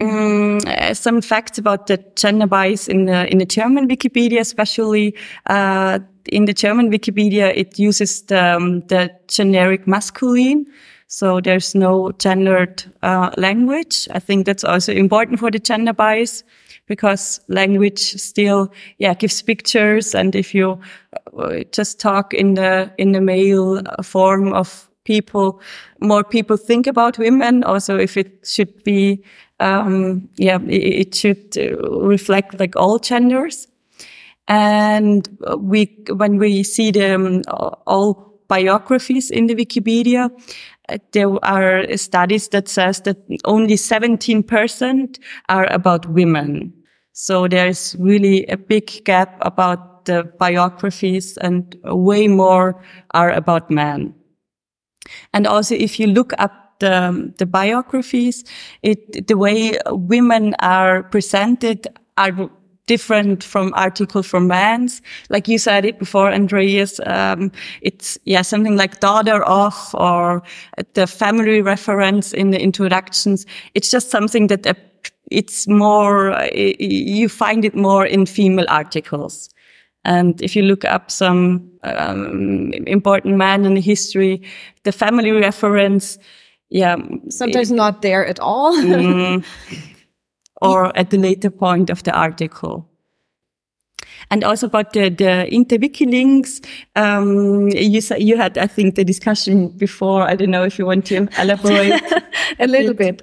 Um, 0.00 0.60
uh, 0.66 0.94
some 0.94 1.20
facts 1.20 1.58
about 1.58 1.88
the 1.88 1.98
gender 2.14 2.46
bias 2.46 2.86
in 2.86 3.06
the 3.06 3.30
in 3.30 3.38
the 3.38 3.44
German 3.44 3.88
Wikipedia, 3.88 4.38
especially 4.38 5.16
uh, 5.46 5.98
in 6.26 6.44
the 6.44 6.54
German 6.54 6.92
Wikipedia, 6.92 7.52
it 7.56 7.76
uses 7.76 8.22
the, 8.22 8.54
um, 8.54 8.80
the 8.82 9.10
generic 9.26 9.88
masculine. 9.88 10.66
So 11.08 11.40
there's 11.40 11.74
no 11.74 12.12
gendered 12.12 12.84
uh, 13.02 13.30
language. 13.36 14.08
I 14.12 14.20
think 14.20 14.46
that's 14.46 14.64
also 14.64 14.92
important 14.92 15.40
for 15.40 15.50
the 15.50 15.58
gender 15.58 15.92
bias 15.92 16.44
because 16.86 17.40
language 17.48 18.00
still, 18.00 18.72
yeah, 18.98 19.14
gives 19.14 19.42
pictures. 19.42 20.14
And 20.14 20.34
if 20.34 20.54
you 20.54 20.80
uh, 21.38 21.60
just 21.72 22.00
talk 22.00 22.34
in 22.34 22.54
the, 22.54 22.92
in 22.98 23.12
the 23.12 23.20
male 23.20 23.82
form 24.02 24.52
of 24.52 24.88
people, 25.04 25.60
more 26.00 26.24
people 26.24 26.56
think 26.56 26.86
about 26.86 27.18
women. 27.18 27.64
Also, 27.64 27.98
if 27.98 28.16
it 28.16 28.46
should 28.46 28.82
be, 28.84 29.22
um, 29.60 30.28
yeah, 30.36 30.58
it, 30.66 31.14
should 31.14 31.56
uh, 31.56 31.76
reflect 32.00 32.58
like 32.58 32.76
all 32.76 32.98
genders. 32.98 33.68
And 34.48 35.28
we, 35.58 35.96
when 36.08 36.38
we 36.38 36.62
see 36.62 36.90
the 36.90 37.14
um, 37.14 37.42
all 37.86 38.32
biographies 38.48 39.30
in 39.30 39.46
the 39.46 39.54
Wikipedia, 39.54 40.28
uh, 40.28 40.81
Uh, 40.88 40.98
there 41.12 41.44
are 41.44 41.96
studies 41.96 42.48
that 42.48 42.68
says 42.68 43.00
that 43.02 43.16
only 43.44 43.74
17% 43.74 45.18
are 45.48 45.72
about 45.72 46.08
women. 46.08 46.72
So 47.12 47.46
there's 47.46 47.94
really 47.98 48.46
a 48.46 48.56
big 48.56 49.04
gap 49.04 49.36
about 49.42 50.06
the 50.06 50.24
biographies 50.38 51.36
and 51.36 51.76
way 51.84 52.26
more 52.26 52.82
are 53.12 53.30
about 53.30 53.70
men. 53.70 54.14
And 55.32 55.46
also 55.46 55.74
if 55.74 56.00
you 56.00 56.06
look 56.06 56.32
up 56.38 56.80
the, 56.80 57.32
the 57.38 57.46
biographies, 57.46 58.44
it, 58.82 59.28
the 59.28 59.36
way 59.36 59.78
women 59.86 60.54
are 60.60 61.04
presented 61.04 61.86
are 62.16 62.50
different 62.86 63.44
from 63.44 63.72
article 63.74 64.22
from 64.22 64.48
men's. 64.48 65.02
Like 65.30 65.48
you 65.48 65.58
said 65.58 65.84
it 65.84 65.98
before, 65.98 66.32
Andreas, 66.32 67.00
um, 67.06 67.52
it's, 67.80 68.18
yeah, 68.24 68.42
something 68.42 68.76
like 68.76 69.00
daughter 69.00 69.42
of 69.44 69.94
or 69.94 70.42
the 70.94 71.06
family 71.06 71.62
reference 71.62 72.32
in 72.32 72.50
the 72.50 72.60
introductions. 72.60 73.46
It's 73.74 73.90
just 73.90 74.10
something 74.10 74.48
that 74.48 74.66
uh, 74.66 74.74
it's 75.30 75.68
more, 75.68 76.32
uh, 76.32 76.48
you 76.52 77.28
find 77.28 77.64
it 77.64 77.74
more 77.74 78.04
in 78.04 78.26
female 78.26 78.66
articles. 78.68 79.48
And 80.04 80.42
if 80.42 80.56
you 80.56 80.62
look 80.62 80.84
up 80.84 81.10
some 81.10 81.70
um, 81.84 82.72
important 82.86 83.36
man 83.36 83.64
in 83.64 83.76
history, 83.76 84.42
the 84.82 84.92
family 84.92 85.30
reference, 85.30 86.18
yeah. 86.70 86.96
Sometimes 87.28 87.70
it, 87.70 87.74
not 87.74 88.02
there 88.02 88.26
at 88.26 88.40
all. 88.40 88.74
mm, 88.74 89.44
or 90.62 90.96
at 90.96 91.10
the 91.10 91.18
later 91.18 91.50
point 91.50 91.90
of 91.90 92.02
the 92.02 92.12
article. 92.12 92.88
And 94.30 94.44
also 94.44 94.66
about 94.66 94.92
the, 94.92 95.08
the 95.10 95.48
interwiki 95.50 96.08
links, 96.10 96.60
um, 96.96 97.68
you 97.68 98.00
you 98.16 98.36
had, 98.36 98.56
I 98.56 98.66
think, 98.66 98.94
the 98.94 99.04
discussion 99.04 99.68
before. 99.68 100.22
I 100.22 100.36
don't 100.36 100.50
know 100.50 100.64
if 100.64 100.78
you 100.78 100.86
want 100.86 101.06
to 101.06 101.28
elaborate 101.38 102.02
a 102.58 102.66
little 102.66 102.94
bit. 102.94 103.22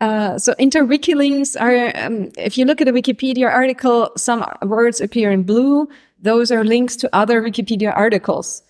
Uh, 0.00 0.38
so 0.38 0.54
interwiki 0.54 1.14
links 1.14 1.54
are, 1.54 1.92
um, 1.96 2.30
if 2.36 2.56
you 2.58 2.64
look 2.64 2.80
at 2.80 2.88
a 2.88 2.92
Wikipedia 2.92 3.50
article, 3.50 4.10
some 4.16 4.44
words 4.62 5.00
appear 5.00 5.30
in 5.30 5.42
blue. 5.42 5.88
Those 6.20 6.50
are 6.50 6.64
links 6.64 6.96
to 6.96 7.10
other 7.12 7.42
Wikipedia 7.42 7.96
articles. 7.96 8.62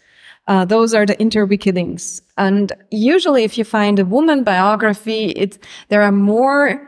Uh, 0.47 0.65
those 0.65 0.95
are 0.95 1.05
the 1.05 1.17
interwiki 1.17 1.73
links. 1.73 2.23
And 2.39 2.73
usually 2.91 3.45
if 3.45 3.59
you 3.59 3.65
find 3.65 3.99
a 3.99 4.05
woman 4.05 4.45
biography, 4.45 5.31
it, 5.31 5.59
there 5.89 6.03
are 6.03 6.13
more 6.13 6.88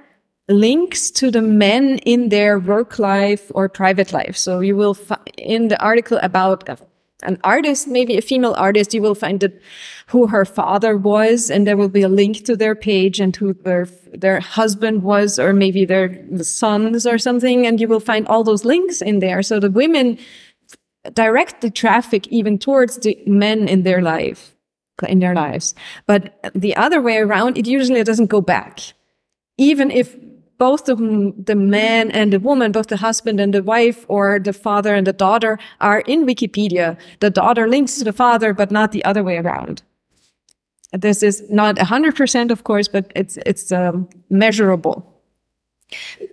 links 0.50 1.10
to 1.12 1.30
the 1.30 1.42
men 1.42 1.98
in 1.98 2.28
their 2.28 2.58
work 2.58 2.98
life 2.98 3.50
or 3.54 3.68
private 3.68 4.12
life. 4.12 4.36
So 4.36 4.60
you 4.60 4.76
will 4.76 4.94
find 4.94 5.20
in 5.38 5.68
the 5.68 5.80
article 5.82 6.18
about 6.22 6.68
an 7.22 7.38
artist, 7.44 7.86
maybe 7.86 8.16
a 8.16 8.22
female 8.22 8.54
artist, 8.56 8.94
you 8.94 9.02
will 9.02 9.14
find 9.14 9.40
that 9.40 9.60
who 10.06 10.26
her 10.28 10.44
father 10.44 10.96
was, 10.96 11.50
and 11.50 11.66
there 11.66 11.76
will 11.76 11.88
be 11.88 12.02
a 12.02 12.08
link 12.08 12.44
to 12.46 12.56
their 12.56 12.74
page 12.74 13.20
and 13.20 13.36
who 13.36 13.52
their 13.52 13.86
their 14.12 14.40
husband 14.40 15.02
was, 15.02 15.38
or 15.38 15.52
maybe 15.52 15.84
their 15.84 16.18
sons 16.42 17.06
or 17.06 17.18
something, 17.18 17.66
and 17.66 17.80
you 17.80 17.88
will 17.88 18.00
find 18.00 18.26
all 18.26 18.42
those 18.42 18.64
links 18.64 19.02
in 19.02 19.18
there. 19.18 19.42
So 19.42 19.60
the 19.60 19.70
women 19.70 20.18
direct 21.12 21.60
the 21.60 21.70
traffic 21.70 22.26
even 22.28 22.58
towards 22.58 22.96
the 22.98 23.18
men 23.26 23.68
in 23.68 23.82
their 23.82 24.02
life, 24.02 24.56
in 25.06 25.18
their 25.20 25.34
lives. 25.34 25.74
But 26.06 26.40
the 26.54 26.76
other 26.76 27.00
way 27.00 27.18
around, 27.18 27.56
it 27.56 27.66
usually 27.66 28.02
doesn't 28.02 28.26
go 28.26 28.40
back. 28.40 28.80
Even 29.58 29.90
if 29.90 30.16
both 30.60 30.84
the, 30.84 30.94
the 31.46 31.56
man 31.56 32.10
and 32.10 32.34
the 32.34 32.38
woman, 32.38 32.70
both 32.70 32.88
the 32.88 32.98
husband 32.98 33.40
and 33.40 33.54
the 33.54 33.62
wife 33.62 34.04
or 34.08 34.38
the 34.38 34.52
father 34.52 34.94
and 34.94 35.06
the 35.06 35.12
daughter 35.12 35.58
are 35.80 36.00
in 36.00 36.26
Wikipedia. 36.26 36.98
The 37.20 37.30
daughter 37.30 37.66
links 37.66 37.96
to 37.96 38.04
the 38.04 38.12
father, 38.12 38.52
but 38.52 38.70
not 38.70 38.92
the 38.92 39.02
other 39.06 39.24
way 39.24 39.38
around. 39.38 39.82
This 40.92 41.22
is 41.22 41.48
not 41.48 41.76
100%, 41.76 42.50
of 42.50 42.64
course, 42.64 42.88
but 42.88 43.10
it's, 43.16 43.38
it's 43.46 43.72
um, 43.72 44.06
measurable. 44.28 45.06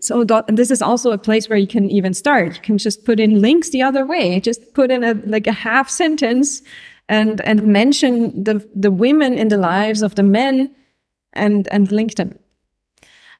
So 0.01 0.25
this 0.49 0.71
is 0.71 0.81
also 0.81 1.11
a 1.11 1.17
place 1.17 1.47
where 1.47 1.57
you 1.57 1.67
can 1.67 1.89
even 1.89 2.13
start. 2.13 2.55
You 2.55 2.61
can 2.61 2.77
just 2.77 3.05
put 3.05 3.21
in 3.21 3.41
links 3.41 3.69
the 3.69 3.81
other 3.81 4.05
way. 4.05 4.41
Just 4.41 4.73
put 4.73 4.91
in 4.91 5.05
a 5.05 5.13
like 5.25 5.47
a 5.47 5.51
half 5.51 5.89
sentence 5.89 6.61
and 7.09 7.41
and 7.41 7.63
mention 7.63 8.43
the 8.43 8.63
the 8.75 8.91
women 8.91 9.33
in 9.33 9.47
the 9.47 9.57
lives 9.57 10.03
of 10.03 10.13
the 10.13 10.21
men 10.21 10.75
and 11.33 11.67
and 11.71 11.91
link 11.91 12.15
them. 12.15 12.37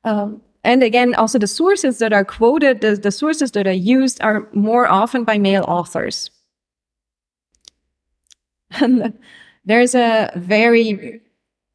Um, 0.04 0.42
and 0.68 0.84
again, 0.84 1.16
also 1.16 1.40
the 1.40 1.48
sources 1.48 2.00
that 2.00 2.12
are 2.12 2.26
quoted, 2.26 2.82
the, 2.82 2.98
the 2.98 3.10
sources 3.10 3.52
that 3.52 3.66
are 3.68 3.72
used 3.72 4.22
are 4.22 4.50
more 4.52 4.86
often 4.86 5.24
by 5.24 5.38
male 5.38 5.64
authors. 5.66 6.30
there's 9.66 9.96
a 9.96 10.30
very 10.36 11.22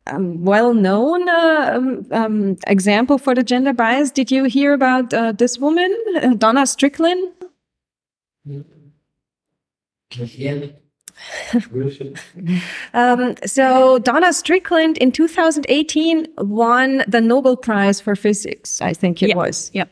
um, 0.08 0.44
well-known 0.44 1.26
uh, 1.26 1.72
um, 1.74 2.06
um, 2.10 2.56
example 2.66 3.16
for 3.16 3.34
the 3.34 3.42
gender 3.42 3.72
bias. 3.72 4.10
Did 4.10 4.30
you 4.30 4.44
hear 4.44 4.74
about 4.74 5.14
uh, 5.14 5.32
this 5.32 5.56
woman, 5.56 5.90
Donna 6.36 6.66
Strickland? 6.66 7.32
Um, 12.94 13.34
so 13.44 13.98
Donna 13.98 14.32
Strickland 14.32 14.98
in 14.98 15.12
2018 15.12 16.26
won 16.38 17.04
the 17.06 17.20
Nobel 17.20 17.56
Prize 17.56 18.00
for 18.00 18.16
Physics. 18.16 18.80
I 18.80 18.92
think 18.92 19.22
it 19.22 19.30
yeah. 19.30 19.36
was. 19.36 19.70
Yeah. 19.72 19.84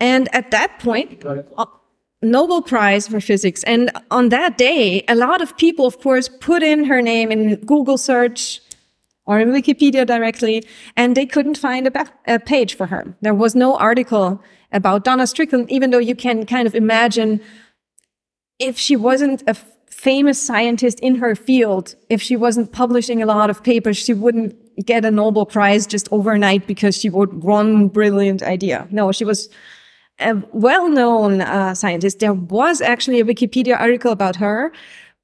And 0.00 0.34
at 0.34 0.50
that 0.50 0.78
point, 0.78 1.24
uh, 1.24 1.66
Nobel 2.22 2.62
Prize 2.62 3.08
for 3.08 3.20
Physics. 3.20 3.62
And 3.64 3.90
on 4.10 4.28
that 4.30 4.58
day, 4.58 5.04
a 5.08 5.14
lot 5.14 5.40
of 5.40 5.56
people, 5.56 5.86
of 5.86 6.00
course, 6.00 6.28
put 6.28 6.62
in 6.62 6.84
her 6.84 7.00
name 7.00 7.30
in 7.30 7.56
Google 7.56 7.98
search 7.98 8.60
or 9.26 9.38
in 9.38 9.50
Wikipedia 9.50 10.06
directly, 10.06 10.64
and 10.96 11.16
they 11.16 11.26
couldn't 11.26 11.56
find 11.56 11.86
a, 11.86 12.06
a 12.26 12.38
page 12.38 12.74
for 12.74 12.86
her. 12.86 13.14
There 13.20 13.34
was 13.34 13.54
no 13.54 13.76
article 13.76 14.42
about 14.72 15.04
Donna 15.04 15.26
Strickland, 15.26 15.70
even 15.70 15.90
though 15.90 15.98
you 15.98 16.14
can 16.14 16.46
kind 16.46 16.66
of 16.66 16.74
imagine 16.74 17.40
if 18.58 18.78
she 18.78 18.96
wasn't 18.96 19.42
a 19.46 19.56
famous 19.90 20.40
scientist 20.40 21.00
in 21.00 21.16
her 21.16 21.34
field, 21.34 21.94
if 22.08 22.22
she 22.22 22.36
wasn't 22.36 22.72
publishing 22.72 23.22
a 23.22 23.26
lot 23.26 23.50
of 23.50 23.62
papers, 23.62 23.96
she 23.96 24.14
wouldn't 24.14 24.56
get 24.86 25.04
a 25.04 25.10
Nobel 25.10 25.44
Prize 25.44 25.86
just 25.86 26.08
overnight 26.10 26.66
because 26.66 26.96
she 26.96 27.10
would 27.10 27.42
one 27.42 27.88
brilliant 27.88 28.42
idea. 28.42 28.88
No, 28.90 29.12
she 29.12 29.24
was 29.24 29.48
a 30.18 30.42
well-known 30.52 31.40
uh, 31.42 31.74
scientist. 31.74 32.20
There 32.20 32.32
was 32.32 32.80
actually 32.80 33.20
a 33.20 33.24
Wikipedia 33.24 33.78
article 33.78 34.12
about 34.12 34.36
her, 34.36 34.72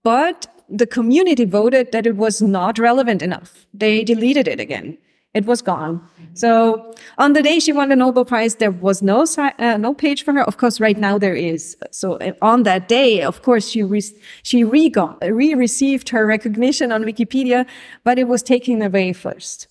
but 0.02 0.46
the 0.68 0.86
community 0.86 1.44
voted 1.44 1.92
that 1.92 2.06
it 2.06 2.16
was 2.16 2.42
not 2.42 2.78
relevant 2.78 3.22
enough. 3.22 3.66
They 3.72 4.04
deleted 4.04 4.48
it 4.48 4.60
again 4.60 4.98
it 5.37 5.45
was 5.47 5.62
gone. 5.62 6.01
So 6.37 6.95
on 7.16 7.32
the 7.32 7.43
day 7.43 7.59
she 7.61 7.72
won 7.72 7.89
the 7.89 7.97
Nobel 7.97 8.24
Prize, 8.24 8.57
there 8.57 8.70
was 8.70 9.03
no 9.03 9.24
uh, 9.39 9.76
no 9.78 9.95
page 9.95 10.22
for 10.22 10.32
her. 10.34 10.43
Of 10.43 10.57
course, 10.59 10.80
right 10.80 10.99
now 10.99 11.18
there 11.18 11.34
is. 11.34 11.76
So 11.91 12.16
uh, 12.16 12.32
on 12.43 12.64
that 12.64 12.89
day, 12.89 13.22
of 13.22 13.43
course, 13.43 13.68
she 13.68 13.82
re 13.82 14.03
she 14.43 14.64
re 14.64 14.93
re 15.22 15.55
received 15.55 16.09
her 16.11 16.26
recognition 16.26 16.93
on 16.93 17.05
Wikipedia, 17.05 17.66
but 18.05 18.18
it 18.18 18.28
was 18.28 18.43
taken 18.43 18.82
away 18.82 19.12
first. 19.12 19.68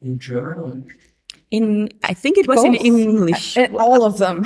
In 0.00 0.18
German. 0.18 0.86
In 1.50 1.88
I 2.04 2.14
think 2.14 2.38
it 2.38 2.46
was 2.46 2.56
Both. 2.56 2.66
in 2.66 2.74
English. 2.74 3.56
Uh, 3.56 3.68
all 3.78 4.04
of 4.04 4.16
them. 4.18 4.44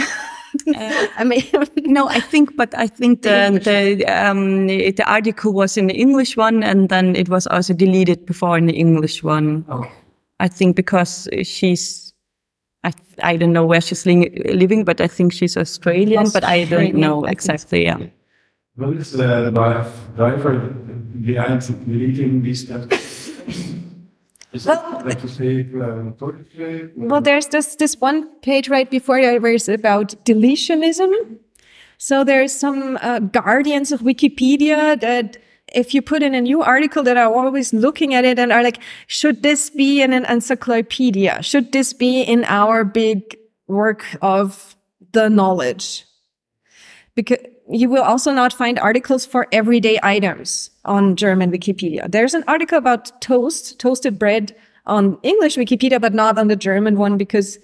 Uh, 0.66 1.06
I 1.16 1.24
mean, 1.24 1.44
no, 1.76 2.08
I 2.08 2.20
think, 2.20 2.56
but 2.56 2.74
I 2.74 2.86
think 2.86 3.22
the 3.22 3.60
the, 3.62 4.04
um, 4.06 4.66
the 4.66 5.04
article 5.06 5.52
was 5.52 5.76
in 5.76 5.86
the 5.86 5.94
English 5.94 6.36
one, 6.36 6.62
and 6.62 6.88
then 6.88 7.14
it 7.14 7.28
was 7.28 7.46
also 7.46 7.72
deleted 7.72 8.26
before 8.26 8.58
in 8.58 8.66
the 8.66 8.74
English 8.74 9.22
one. 9.22 9.64
Okay. 9.68 10.01
I 10.42 10.48
think 10.48 10.74
because 10.74 11.28
she's, 11.44 12.12
I, 12.82 12.92
I 13.22 13.36
don't 13.36 13.52
know 13.52 13.64
where 13.64 13.80
she's 13.80 14.04
li- 14.04 14.42
living, 14.52 14.84
but 14.84 15.00
I 15.00 15.06
think 15.06 15.32
she's 15.32 15.56
Australian, 15.56 16.30
but 16.30 16.42
I 16.42 16.64
don't 16.64 16.94
know 16.94 17.24
exactly. 17.24 17.84
Yeah. 17.84 17.98
What 18.74 18.96
is 18.96 19.12
the 19.12 19.52
driver 20.16 20.58
behind 21.20 21.60
deleting 21.86 22.42
these 22.42 22.62
steps? 22.64 23.28
Is 24.52 24.66
Well, 24.66 24.98
it 24.98 25.06
like 25.06 25.20
to 25.20 25.28
say 25.28 25.66
uh, 25.80 26.10
Well, 26.96 27.20
there's 27.20 27.46
this 27.46 27.76
this 27.76 27.96
one 28.00 28.28
page 28.40 28.68
right 28.68 28.90
before 28.90 29.22
there 29.22 29.40
where 29.40 29.54
it's 29.54 29.68
about 29.68 30.08
deletionism. 30.24 31.12
So 31.98 32.24
there's 32.24 32.52
some 32.52 32.98
uh, 33.00 33.20
guardians 33.20 33.92
of 33.92 34.00
Wikipedia 34.00 35.00
that 35.00 35.38
if 35.74 35.94
you 35.94 36.02
put 36.02 36.22
in 36.22 36.34
a 36.34 36.40
new 36.40 36.62
article 36.62 37.02
that 37.02 37.16
are 37.16 37.32
always 37.32 37.72
looking 37.72 38.14
at 38.14 38.24
it 38.24 38.38
and 38.38 38.52
are 38.52 38.62
like, 38.62 38.78
should 39.06 39.42
this 39.42 39.70
be 39.70 40.02
in 40.02 40.12
an 40.12 40.24
encyclopedia? 40.26 41.42
Should 41.42 41.72
this 41.72 41.92
be 41.92 42.22
in 42.22 42.44
our 42.44 42.84
big 42.84 43.36
work 43.66 44.04
of 44.22 44.76
the 45.12 45.28
knowledge? 45.28 46.04
Because 47.14 47.38
you 47.70 47.88
will 47.88 48.02
also 48.02 48.32
not 48.32 48.52
find 48.52 48.78
articles 48.78 49.24
for 49.24 49.46
everyday 49.52 49.98
items 50.02 50.70
on 50.84 51.16
German 51.16 51.50
Wikipedia. 51.50 52.10
There's 52.10 52.34
an 52.34 52.44
article 52.46 52.78
about 52.78 53.20
toast, 53.20 53.78
toasted 53.78 54.18
bread 54.18 54.54
on 54.86 55.18
English 55.22 55.56
Wikipedia, 55.56 56.00
but 56.00 56.12
not 56.12 56.38
on 56.38 56.48
the 56.48 56.56
German 56.56 56.96
one 56.96 57.16
because 57.16 57.58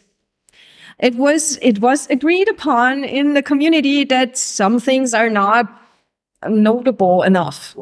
it 0.98 1.14
was, 1.16 1.58
it 1.62 1.80
was 1.80 2.08
agreed 2.08 2.48
upon 2.48 3.04
in 3.04 3.34
the 3.34 3.42
community 3.42 4.04
that 4.04 4.36
some 4.36 4.80
things 4.80 5.14
are 5.14 5.30
not 5.30 5.66
notable 6.46 7.22
enough. 7.22 7.76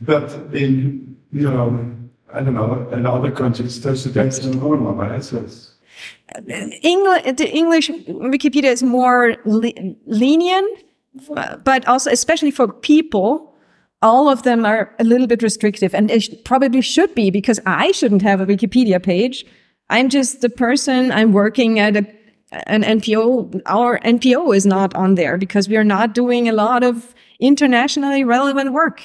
But 0.00 0.32
in, 0.54 1.16
you 1.32 1.50
know, 1.50 1.94
I 2.32 2.40
don't 2.40 2.54
know, 2.54 2.88
in 2.92 3.06
other 3.06 3.30
countries, 3.30 3.80
there's 3.82 4.04
a 4.06 4.10
that's 4.10 4.44
normal, 4.44 4.94
right? 4.94 5.24
So 5.24 5.44
English, 6.82 7.22
the 7.36 7.50
English 7.50 7.90
Wikipedia 7.90 8.70
is 8.70 8.82
more 8.82 9.36
le- 9.44 9.72
lenient, 10.06 10.84
but 11.64 11.86
also, 11.88 12.10
especially 12.10 12.50
for 12.50 12.68
people, 12.68 13.54
all 14.02 14.28
of 14.28 14.42
them 14.42 14.64
are 14.64 14.94
a 14.98 15.04
little 15.04 15.26
bit 15.26 15.42
restrictive 15.42 15.94
and 15.94 16.10
it 16.10 16.44
probably 16.44 16.80
should 16.80 17.14
be 17.14 17.30
because 17.30 17.58
I 17.66 17.90
shouldn't 17.92 18.22
have 18.22 18.40
a 18.40 18.46
Wikipedia 18.46 19.02
page. 19.02 19.44
I'm 19.90 20.08
just 20.08 20.40
the 20.40 20.50
person, 20.50 21.10
I'm 21.10 21.32
working 21.32 21.80
at 21.80 21.96
a, 21.96 22.06
an 22.66 22.84
NPO. 22.84 23.62
Our 23.66 23.98
NPO 24.00 24.54
is 24.54 24.66
not 24.66 24.94
on 24.94 25.16
there 25.16 25.36
because 25.36 25.68
we 25.68 25.76
are 25.76 25.84
not 25.84 26.14
doing 26.14 26.48
a 26.48 26.52
lot 26.52 26.84
of 26.84 27.14
internationally 27.40 28.24
relevant 28.24 28.72
work. 28.72 29.02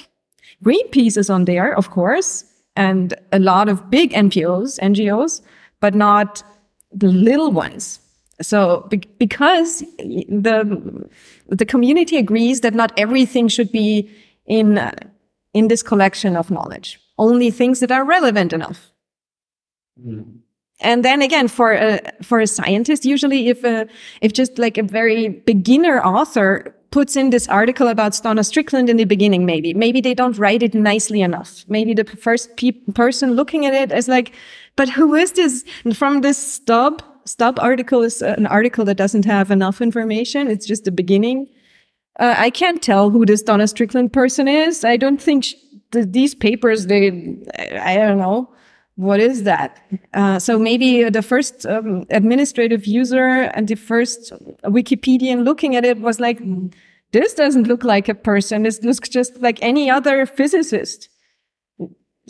Greenpeace 0.63 1.17
is 1.17 1.29
on 1.29 1.45
there, 1.45 1.75
of 1.75 1.89
course, 1.89 2.45
and 2.75 3.13
a 3.31 3.39
lot 3.39 3.69
of 3.69 3.89
big 3.89 4.11
NPOs, 4.13 4.79
NGOs, 4.79 5.41
but 5.79 5.93
not 5.93 6.43
the 6.91 7.07
little 7.07 7.51
ones. 7.51 7.99
So 8.41 8.87
be- 8.89 9.09
because 9.19 9.81
the 9.99 11.09
the 11.47 11.65
community 11.65 12.17
agrees 12.17 12.61
that 12.61 12.73
not 12.73 12.91
everything 12.97 13.47
should 13.47 13.71
be 13.71 14.09
in 14.45 14.77
uh, 14.77 14.91
in 15.53 15.67
this 15.67 15.83
collection 15.83 16.35
of 16.35 16.49
knowledge, 16.49 16.99
only 17.17 17.51
things 17.51 17.79
that 17.79 17.91
are 17.91 18.03
relevant 18.03 18.53
enough. 18.53 18.91
And 20.79 21.05
then 21.05 21.21
again, 21.21 21.47
for 21.47 21.73
a 21.73 22.01
for 22.23 22.39
a 22.39 22.47
scientist, 22.47 23.05
usually 23.05 23.47
if 23.49 23.63
a 23.63 23.87
if 24.21 24.33
just 24.33 24.57
like 24.57 24.77
a 24.77 24.83
very 24.83 25.29
beginner 25.29 26.01
author 26.01 26.75
puts 26.93 27.15
in 27.15 27.31
this 27.31 27.47
article 27.47 27.87
about 27.87 28.21
Donna 28.21 28.43
Strickland 28.43 28.87
in 28.87 28.97
the 28.97 29.05
beginning, 29.05 29.47
maybe 29.47 29.73
maybe 29.73 29.99
they 29.99 30.13
don't 30.13 30.37
write 30.37 30.61
it 30.61 30.75
nicely 30.75 31.21
enough. 31.21 31.65
Maybe 31.67 31.95
the 31.95 32.05
first 32.05 32.55
pe- 32.55 32.79
person 32.93 33.33
looking 33.33 33.65
at 33.65 33.73
it 33.73 33.91
is 33.91 34.07
like, 34.07 34.31
but 34.75 34.89
who 34.89 35.15
is 35.15 35.31
this? 35.31 35.65
And 35.83 35.97
from 35.97 36.21
this 36.21 36.37
stub 36.37 37.01
stub 37.25 37.57
article 37.59 38.03
is 38.03 38.21
an 38.21 38.45
article 38.45 38.85
that 38.85 38.97
doesn't 38.97 39.25
have 39.25 39.49
enough 39.49 39.81
information. 39.81 40.47
It's 40.47 40.67
just 40.67 40.83
the 40.85 40.91
beginning. 40.91 41.47
Uh, 42.19 42.35
I 42.37 42.51
can't 42.51 42.81
tell 42.81 43.09
who 43.09 43.25
this 43.25 43.41
Donna 43.41 43.67
Strickland 43.67 44.13
person 44.13 44.47
is. 44.47 44.85
I 44.85 44.97
don't 44.97 45.19
think 45.19 45.47
these 45.91 46.35
papers. 46.35 46.85
They, 46.85 47.09
I 47.57 47.93
I 47.93 48.07
don't 48.07 48.19
know 48.19 48.53
what 48.95 49.19
is 49.19 49.43
that. 49.43 49.81
Uh, 50.13 50.37
so 50.39 50.59
maybe 50.59 51.09
the 51.09 51.21
first 51.21 51.65
um, 51.65 52.05
administrative 52.09 52.85
user 52.85 53.49
and 53.55 53.67
the 53.67 53.75
first 53.75 54.31
Wikipedian 54.63 55.43
looking 55.43 55.75
at 55.75 55.83
it 55.83 55.99
was 55.99 56.19
like, 56.19 56.39
this 57.11 57.33
doesn't 57.33 57.67
look 57.67 57.83
like 57.83 58.07
a 58.07 58.15
person. 58.15 58.63
This 58.63 58.83
looks 58.83 59.09
just 59.09 59.37
like 59.41 59.59
any 59.61 59.89
other 59.89 60.25
physicist. 60.25 61.09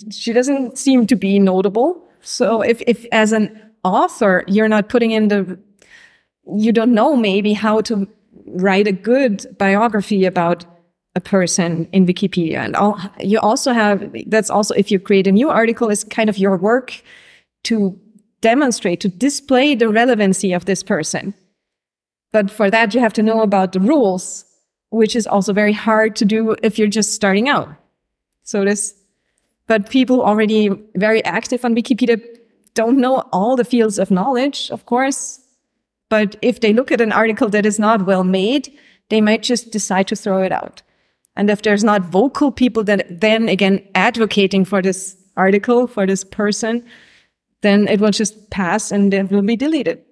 She 0.09 0.33
doesn't 0.33 0.77
seem 0.77 1.05
to 1.07 1.15
be 1.15 1.37
notable. 1.39 2.07
So 2.21 2.61
if, 2.61 2.81
if 2.87 3.05
as 3.11 3.33
an 3.33 3.59
author, 3.83 4.43
you're 4.47 4.69
not 4.69 4.89
putting 4.89 5.11
in 5.11 5.27
the, 5.27 5.59
you 6.55 6.71
don't 6.71 6.93
know 6.93 7.15
maybe 7.15 7.53
how 7.53 7.81
to 7.81 8.07
write 8.45 8.87
a 8.87 8.91
good 8.91 9.45
biography 9.57 10.25
about 10.25 10.65
a 11.15 11.21
person 11.21 11.87
in 11.91 12.05
Wikipedia. 12.05 12.57
And 12.57 12.75
all, 12.75 12.99
you 13.19 13.39
also 13.39 13.71
have, 13.71 14.15
that's 14.27 14.49
also, 14.49 14.73
if 14.73 14.91
you 14.91 14.99
create 14.99 15.27
a 15.27 15.31
new 15.31 15.49
article, 15.49 15.89
is 15.89 16.03
kind 16.03 16.29
of 16.29 16.37
your 16.37 16.57
work 16.57 17.01
to 17.63 17.99
demonstrate, 18.41 18.99
to 19.01 19.09
display 19.09 19.75
the 19.75 19.89
relevancy 19.89 20.53
of 20.53 20.65
this 20.65 20.83
person. 20.83 21.33
But 22.31 22.49
for 22.49 22.71
that, 22.71 22.93
you 22.93 22.99
have 22.99 23.13
to 23.13 23.23
know 23.23 23.41
about 23.41 23.73
the 23.73 23.79
rules, 23.79 24.45
which 24.89 25.15
is 25.15 25.27
also 25.27 25.53
very 25.53 25.71
hard 25.71 26.15
to 26.17 26.25
do 26.25 26.55
if 26.63 26.79
you're 26.79 26.87
just 26.87 27.13
starting 27.13 27.47
out. 27.47 27.69
So 28.43 28.65
this, 28.65 28.95
but 29.67 29.89
people 29.89 30.21
already 30.21 30.69
very 30.95 31.23
active 31.23 31.63
on 31.63 31.75
Wikipedia 31.75 32.21
don't 32.73 32.97
know 32.97 33.23
all 33.31 33.55
the 33.55 33.63
fields 33.63 33.99
of 33.99 34.09
knowledge, 34.09 34.71
of 34.71 34.85
course. 34.87 35.41
But 36.09 36.35
if 36.41 36.59
they 36.59 36.73
look 36.73 36.91
at 36.91 37.01
an 37.01 37.11
article 37.11 37.49
that 37.49 37.65
is 37.65 37.79
not 37.79 38.05
well 38.05 38.23
made, 38.23 38.71
they 39.09 39.21
might 39.21 39.43
just 39.43 39.71
decide 39.71 40.07
to 40.07 40.15
throw 40.15 40.41
it 40.41 40.51
out. 40.51 40.81
And 41.35 41.49
if 41.49 41.61
there's 41.63 41.83
not 41.83 42.03
vocal 42.03 42.51
people 42.51 42.83
that 42.83 43.21
then 43.21 43.49
again 43.49 43.85
advocating 43.95 44.65
for 44.65 44.81
this 44.81 45.17
article, 45.35 45.87
for 45.87 46.05
this 46.05 46.23
person, 46.23 46.85
then 47.61 47.87
it 47.87 47.99
will 47.99 48.11
just 48.11 48.49
pass 48.51 48.91
and 48.91 49.13
it 49.13 49.31
will 49.31 49.41
be 49.41 49.55
deleted. 49.55 50.03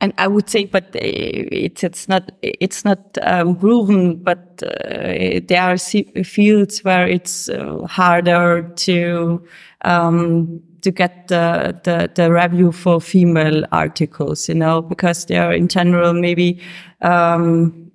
And 0.00 0.12
I 0.18 0.28
would 0.28 0.50
say, 0.50 0.66
but 0.66 0.94
uh, 0.94 1.00
it's 1.00 1.82
it's 1.82 2.06
not 2.06 2.30
it's 2.42 2.84
not 2.84 3.16
um, 3.22 3.56
proven, 3.56 4.16
but 4.22 4.62
uh, 4.62 5.40
there 5.48 5.62
are 5.62 5.78
fields 5.78 6.84
where 6.84 7.08
it's 7.08 7.48
uh, 7.48 7.82
harder 7.88 8.70
to 8.76 9.42
um, 9.82 10.60
to 10.82 10.90
get 10.90 11.28
the, 11.28 11.80
the 11.84 12.10
the 12.14 12.30
review 12.30 12.72
for 12.72 13.00
female 13.00 13.64
articles, 13.72 14.50
you 14.50 14.54
know, 14.54 14.82
because 14.82 15.24
they 15.26 15.38
are 15.38 15.54
in 15.54 15.66
general 15.66 16.12
maybe 16.12 16.60
um, 17.00 17.85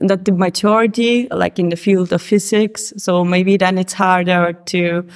not 0.00 0.24
the 0.24 0.32
majority, 0.32 1.28
like 1.30 1.58
in 1.58 1.68
the 1.68 1.76
field 1.76 2.12
of 2.12 2.22
physics. 2.22 2.92
So 2.96 3.24
maybe 3.24 3.56
then 3.56 3.78
it's 3.78 3.92
harder 3.92 4.52
to 4.52 5.06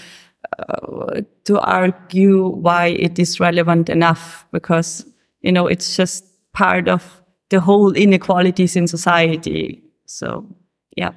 uh, 0.58 1.20
to 1.44 1.60
argue 1.60 2.48
why 2.48 2.86
it 2.86 3.18
is 3.18 3.40
relevant 3.40 3.88
enough 3.88 4.46
because 4.52 5.04
you 5.42 5.52
know 5.52 5.66
it's 5.66 5.96
just 5.96 6.24
part 6.52 6.88
of 6.88 7.22
the 7.50 7.60
whole 7.60 7.92
inequalities 7.92 8.76
in 8.76 8.86
society. 8.86 9.82
So 10.06 10.46
yeah. 10.96 11.12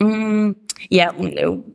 Mm, 0.00 0.54
yeah, 0.90 1.10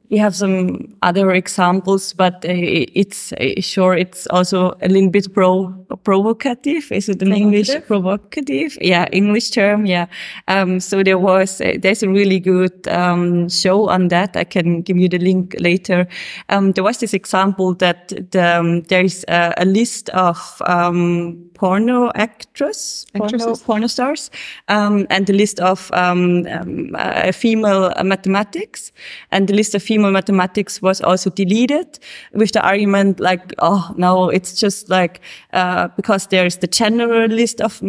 we 0.10 0.18
have 0.18 0.36
some 0.36 0.96
other 1.02 1.32
examples, 1.32 2.14
but 2.14 2.46
uh, 2.46 2.54
it's 2.94 3.34
uh, 3.34 3.62
sure 3.62 3.96
it's 3.96 4.28
also 4.28 4.78
a 4.82 4.88
little 4.88 5.10
bit 5.10 5.34
pro 5.34 5.68
provocative. 6.04 6.92
Is 6.92 7.10
it 7.10 7.22
an 7.22 7.34
English 7.34 7.70
provocative? 7.88 8.78
Yeah, 8.82 9.08
English 9.12 9.50
term. 9.52 9.86
Yeah. 9.86 10.08
Um, 10.48 10.80
so 10.80 11.04
there 11.04 11.18
was 11.18 11.62
uh, 11.62 11.74
there's 11.82 12.04
a 12.04 12.10
really 12.10 12.40
good 12.40 12.88
um, 12.88 13.50
show 13.50 13.90
on 13.90 14.08
that. 14.10 14.38
I 14.38 14.44
can 14.44 14.82
give 14.82 14.98
you 14.98 15.10
the 15.10 15.20
link 15.20 15.56
later. 15.60 16.08
Um, 16.50 16.72
there 16.72 16.84
was 16.84 17.00
this 17.00 17.14
example 17.14 17.74
that 17.76 18.10
the, 18.32 18.60
um, 18.60 18.82
there 18.84 19.04
is 19.04 19.26
a, 19.28 19.54
a 19.58 19.66
list 19.66 20.10
of 20.10 20.62
um, 20.68 21.50
porno 21.54 22.12
actress, 22.16 23.06
porno, 23.14 23.26
Actresses. 23.26 23.64
porno 23.64 23.88
stars, 23.88 24.32
um, 24.68 25.08
and 25.10 25.28
the 25.28 25.34
list 25.34 25.60
of 25.60 25.92
um, 25.94 26.46
um, 26.48 26.96
uh, 26.96 27.32
female 27.32 27.92
uh, 27.96 28.04
mathematics. 28.04 28.92
And 29.32 29.48
the 29.48 29.54
list 29.54 29.76
of 29.76 29.84
female 29.84 30.12
mathematics 30.12 30.82
was 30.82 31.02
also 31.02 31.30
deleted 31.30 32.00
with 32.34 32.52
the 32.52 32.62
argument 32.62 33.20
like, 33.20 33.54
oh, 33.60 33.92
no, 33.98 34.30
it's 34.30 34.54
just 34.54 34.90
like, 34.90 35.22
uh, 35.54 35.88
because 35.96 36.28
there's 36.28 36.58
the 36.58 36.68
general 36.68 37.28
list 37.28 37.62
of 37.62 37.82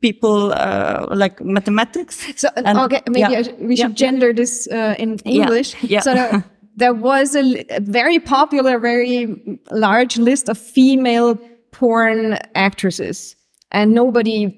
people, 0.00 0.52
uh, 0.52 1.06
like 1.10 1.40
mathematics. 1.44 2.26
So 2.36 2.48
And- 2.56 2.78
okay, 2.78 3.00
maybe 3.08 3.20
yeah. 3.32 3.38
I 3.40 3.54
we 3.66 3.76
should 3.76 3.90
Yeah. 4.00 4.10
gender 4.10 4.32
this 4.32 4.68
uh, 4.68 4.94
in 4.98 5.18
English. 5.24 5.74
Yeah. 5.82 6.00
So 6.00 6.14
there, 6.14 6.44
there 6.76 6.94
was 6.94 7.34
a, 7.36 7.64
a 7.70 7.80
very 7.80 8.18
popular, 8.18 8.78
very 8.78 9.58
large 9.70 10.18
list 10.18 10.48
of 10.48 10.58
female 10.58 11.38
porn 11.72 12.38
actresses, 12.54 13.36
and 13.70 13.94
nobody 13.94 14.56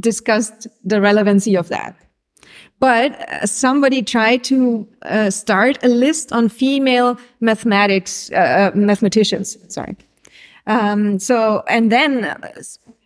discussed 0.00 0.66
the 0.84 1.00
relevancy 1.00 1.56
of 1.56 1.68
that. 1.68 1.94
But 2.80 3.12
uh, 3.12 3.46
somebody 3.46 4.02
tried 4.02 4.42
to 4.44 4.88
uh, 5.02 5.30
start 5.30 5.78
a 5.84 5.88
list 5.88 6.32
on 6.32 6.48
female 6.48 7.18
mathematics, 7.40 8.30
uh, 8.32 8.72
uh, 8.74 8.76
mathematicians. 8.76 9.56
Sorry. 9.68 9.96
Um, 10.66 11.18
so, 11.18 11.62
and 11.68 11.92
then 11.92 12.24
uh, 12.24 12.52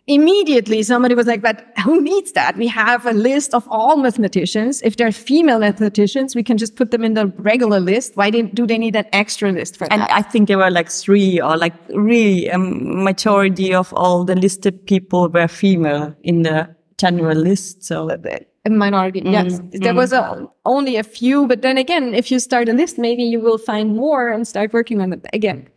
immediately 0.07 0.83
somebody 0.83 1.15
was 1.15 1.27
like, 1.27 1.41
but 1.41 1.65
who 1.83 2.01
needs 2.01 2.31
that? 2.33 2.55
We 2.55 2.67
have 2.67 3.05
a 3.05 3.11
list 3.11 3.53
of 3.53 3.67
all 3.69 3.97
mathematicians. 3.97 4.81
If 4.81 4.95
they're 4.95 5.11
female 5.11 5.59
mathematicians, 5.59 6.35
we 6.35 6.43
can 6.43 6.57
just 6.57 6.75
put 6.75 6.91
them 6.91 7.03
in 7.03 7.15
the 7.15 7.27
regular 7.37 7.79
list. 7.79 8.15
Why 8.15 8.29
do 8.29 8.67
they 8.67 8.77
need 8.77 8.95
an 8.95 9.07
extra 9.11 9.51
list 9.51 9.77
for 9.77 9.91
And 9.91 10.01
that? 10.01 10.11
I 10.11 10.21
think 10.21 10.47
there 10.47 10.57
were 10.57 10.71
like 10.71 10.89
three 10.89 11.41
or 11.41 11.57
like 11.57 11.73
really 11.89 12.47
a 12.47 12.57
majority 12.57 13.73
of 13.73 13.93
all 13.93 14.23
the 14.23 14.35
listed 14.35 14.85
people 14.85 15.27
were 15.27 15.47
female 15.47 16.15
in 16.23 16.43
the 16.43 16.73
general 16.97 17.37
list. 17.37 17.83
So 17.83 18.05
a 18.65 18.69
minority. 18.69 19.21
Yes, 19.23 19.59
there 19.71 19.93
was 19.93 20.11
a, 20.11 20.47
only 20.65 20.95
a 20.97 21.03
few, 21.03 21.47
but 21.47 21.61
then 21.61 21.77
again, 21.77 22.13
if 22.13 22.31
you 22.31 22.39
start 22.39 22.67
a 22.67 22.73
list, 22.73 22.97
maybe 22.97 23.23
you 23.23 23.39
will 23.39 23.57
find 23.57 23.95
more 23.95 24.29
and 24.29 24.47
start 24.47 24.73
working 24.73 25.01
on 25.01 25.13
it 25.13 25.25
again. 25.33 25.67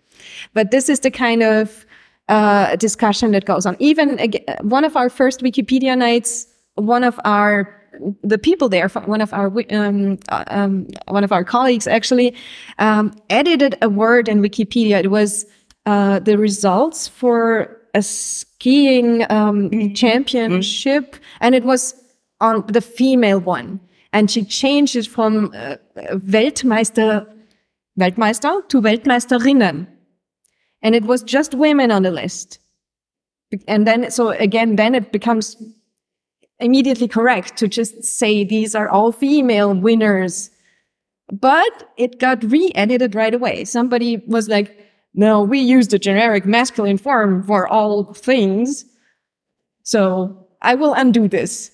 But 0.55 0.71
this 0.71 0.89
is 0.89 1.01
the 1.01 1.11
kind 1.11 1.43
of 1.43 1.87
uh, 2.29 2.77
discussion 2.77 3.33
that 3.33 3.45
goes 3.45 3.67
on. 3.67 3.77
Even 3.79 4.19
ag- 4.19 4.45
one 4.63 4.85
of 4.85 4.97
our 4.97 5.09
first 5.11 5.41
Wikipedia 5.41 5.97
nights, 5.97 6.47
one 6.75 7.05
of 7.05 7.19
our 7.25 7.75
the 8.23 8.39
people 8.39 8.69
there, 8.69 8.89
one 8.89 9.21
of 9.21 9.33
our 9.33 9.53
um, 9.71 10.19
uh, 10.29 10.45
um, 10.49 10.87
one 11.09 11.25
of 11.25 11.33
our 11.33 11.45
colleagues 11.45 11.87
actually 11.87 12.35
um, 12.79 13.13
edited 13.31 13.77
a 13.83 13.89
word 13.89 14.29
in 14.29 14.41
Wikipedia. 14.41 15.03
It 15.03 15.11
was 15.11 15.47
uh, 15.87 16.21
the 16.21 16.39
results 16.39 17.09
for 17.09 17.77
a 17.95 18.03
skiing 18.03 19.31
um, 19.31 19.95
championship, 19.95 21.17
and 21.41 21.55
it 21.55 21.65
was 21.65 21.95
on 22.41 22.67
the 22.67 22.81
female 22.81 23.41
one. 23.41 23.81
And 24.13 24.31
she 24.31 24.45
changed 24.45 24.97
it 24.97 25.07
from 25.07 25.53
uh, 25.55 25.77
Weltmeister, 25.97 27.27
Weltmeister 27.99 28.69
to 28.69 28.81
Weltmeisterinnen. 28.81 29.87
And 30.83 30.95
it 30.95 31.05
was 31.05 31.23
just 31.23 31.55
women 31.55 31.91
on 31.91 32.03
the 32.03 32.11
list. 32.11 32.59
And 33.67 33.87
then, 33.87 34.11
so 34.11 34.31
again, 34.31 34.77
then 34.77 34.95
it 34.95 35.13
becomes 35.13 35.57
immediately 36.61 37.09
correct 37.09 37.57
to 37.57 37.69
just 37.69 38.03
say 38.05 38.45
these 38.45 38.75
are 38.75 38.89
all 38.89 39.13
female 39.13 39.75
winners. 39.75 40.51
But 41.31 41.93
it 41.97 42.19
got 42.19 42.43
re-edited 42.45 43.15
right 43.15 43.35
away. 43.35 43.65
Somebody 43.65 44.23
was 44.27 44.49
like, 44.49 44.77
no, 45.15 45.43
we 45.43 45.59
use 45.59 45.89
the 45.89 45.99
generic 45.99 46.47
masculine 46.47 46.99
form 46.99 47.43
for 47.43 47.67
all 47.67 48.13
things. 48.15 48.85
So 49.83 50.47
I 50.63 50.75
will 50.75 50.95
undo 50.95 51.29
this. 51.29 51.71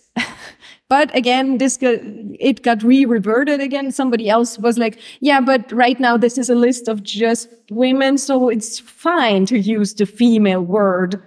But 0.88 1.14
again, 1.16 1.58
this 1.58 1.76
got, 1.76 1.98
it 2.38 2.62
got 2.62 2.82
re-reverted 2.82 3.60
again. 3.60 3.90
Somebody 3.90 4.28
else 4.28 4.58
was 4.58 4.78
like, 4.78 4.98
yeah, 5.20 5.40
but 5.40 5.72
right 5.72 5.98
now 5.98 6.16
this 6.16 6.36
is 6.36 6.50
a 6.50 6.54
list 6.54 6.88
of 6.88 7.02
just 7.02 7.48
women. 7.70 8.18
So 8.18 8.48
it's 8.48 8.78
fine 8.78 9.46
to 9.46 9.58
use 9.58 9.94
the 9.94 10.06
female 10.06 10.60
word. 10.60 11.22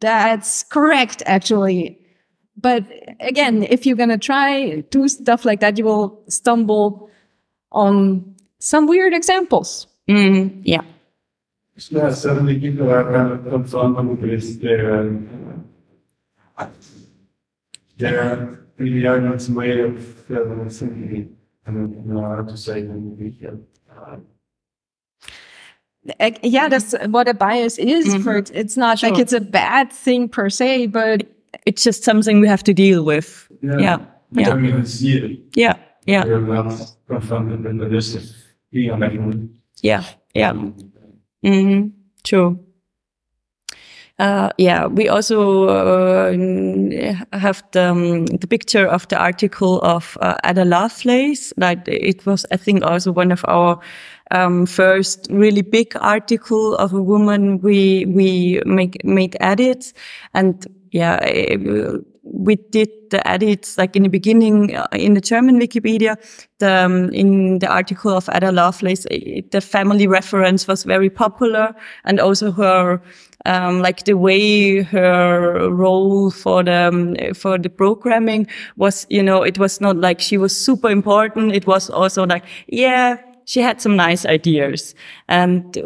That's 0.00 0.64
correct, 0.64 1.22
actually. 1.26 1.98
But 2.56 2.84
again, 3.20 3.62
if 3.62 3.86
you're 3.86 3.96
going 3.96 4.10
to 4.10 4.18
try 4.18 4.80
do 4.90 5.08
stuff 5.08 5.44
like 5.44 5.60
that, 5.60 5.78
you 5.78 5.84
will 5.84 6.22
stumble 6.28 7.10
on 7.72 8.34
some 8.58 8.86
weird 8.86 9.14
examples. 9.14 9.86
mm, 10.08 10.60
yeah. 10.64 10.82
Yeah, 11.88 12.10
suddenly 12.10 12.58
people 12.58 12.90
are 12.90 13.10
kind 13.10 13.32
of 13.32 13.48
confronted 13.48 14.20
with 14.20 14.60
their, 14.60 15.08
their 18.84 19.20
previous 19.20 19.48
way 19.48 19.80
of 19.80 20.30
uh, 20.30 20.68
thinking. 20.68 21.36
I 21.66 21.70
don't 21.70 22.06
know 22.06 22.22
how 22.22 22.42
to 22.42 22.56
say 22.56 22.80
it 22.80 22.84
in 22.86 23.16
English. 23.18 23.34
Uh, 23.90 24.16
yeah, 26.42 26.68
that's 26.68 26.94
what 27.08 27.28
a 27.28 27.34
bias 27.34 27.78
is. 27.78 28.14
For 28.22 28.38
it. 28.38 28.50
it's 28.54 28.76
not 28.76 29.02
like 29.02 29.18
it's 29.18 29.32
a 29.34 29.40
bad 29.40 29.92
thing 29.92 30.28
per 30.28 30.48
se, 30.50 30.86
but 30.88 31.26
It's 31.66 31.82
just 31.84 32.04
something 32.04 32.40
we 32.40 32.48
have 32.48 32.62
to 32.64 32.72
deal 32.72 33.04
with. 33.04 33.48
yeah. 33.62 33.78
Yeah. 33.78 33.96
I 33.96 34.40
Yeah. 34.40 34.54
mean, 34.54 34.76
it's 34.76 35.00
here. 35.00 35.28
Yeah. 35.54 35.74
Yeah. 36.06 36.24
You're 36.24 36.40
not 36.40 36.72
confronted 37.08 37.64
with 37.64 37.78
the 37.78 37.88
list 37.88 38.16
of 38.16 38.22
being 38.72 38.90
on 38.90 39.50
Yeah. 39.82 40.04
Yeah. 40.34 40.52
hmm 41.42 41.88
True. 42.22 42.58
Uh, 44.20 44.50
yeah, 44.58 44.84
we 44.84 45.08
also 45.08 45.68
uh, 45.68 46.30
have 47.32 47.64
the, 47.72 47.90
um, 47.90 48.26
the 48.26 48.46
picture 48.46 48.86
of 48.86 49.08
the 49.08 49.16
article 49.16 49.80
of 49.80 50.18
uh, 50.20 50.34
Ada 50.44 50.66
Lovelace. 50.66 51.54
Like 51.56 51.88
it 51.88 52.26
was, 52.26 52.44
I 52.52 52.58
think, 52.58 52.84
also 52.84 53.12
one 53.12 53.32
of 53.32 53.42
our 53.48 53.80
um, 54.30 54.66
first 54.66 55.26
really 55.30 55.62
big 55.62 55.96
article 56.02 56.74
of 56.76 56.92
a 56.92 57.00
woman 57.00 57.62
we 57.62 58.04
we 58.04 58.60
make 58.66 59.02
made 59.06 59.38
edits, 59.40 59.94
and 60.34 60.66
yeah, 60.92 61.18
eh, 61.22 61.56
we 62.22 62.56
did 62.56 62.90
the 63.10 63.26
edits 63.26 63.78
like 63.78 63.96
in 63.96 64.02
the 64.02 64.10
beginning 64.10 64.76
uh, 64.76 64.86
in 64.92 65.14
the 65.14 65.22
German 65.22 65.58
Wikipedia. 65.58 66.16
The, 66.58 66.84
um, 66.84 67.08
in 67.14 67.58
the 67.58 67.68
article 67.68 68.14
of 68.14 68.28
Ada 68.28 68.52
Lovelace, 68.52 69.06
eh, 69.10 69.40
the 69.50 69.62
family 69.62 70.06
reference 70.06 70.68
was 70.68 70.84
very 70.84 71.08
popular, 71.08 71.74
and 72.04 72.20
also 72.20 72.52
her 72.52 73.00
um, 73.46 73.80
like 73.80 74.04
the 74.04 74.14
way 74.14 74.82
her 74.82 75.70
role 75.70 76.30
for 76.30 76.62
the 76.62 76.88
um, 76.88 77.14
for 77.34 77.58
the 77.58 77.70
programming 77.70 78.46
was, 78.76 79.06
you 79.10 79.22
know, 79.22 79.42
it 79.42 79.58
was 79.58 79.80
not 79.80 79.96
like 79.96 80.20
she 80.20 80.36
was 80.38 80.56
super 80.56 80.90
important. 80.90 81.54
It 81.54 81.66
was 81.66 81.90
also 81.90 82.26
like, 82.26 82.44
yeah, 82.68 83.18
she 83.50 83.60
had 83.60 83.80
some 83.80 83.96
nice 83.96 84.24
ideas. 84.26 84.94
And 85.28 85.76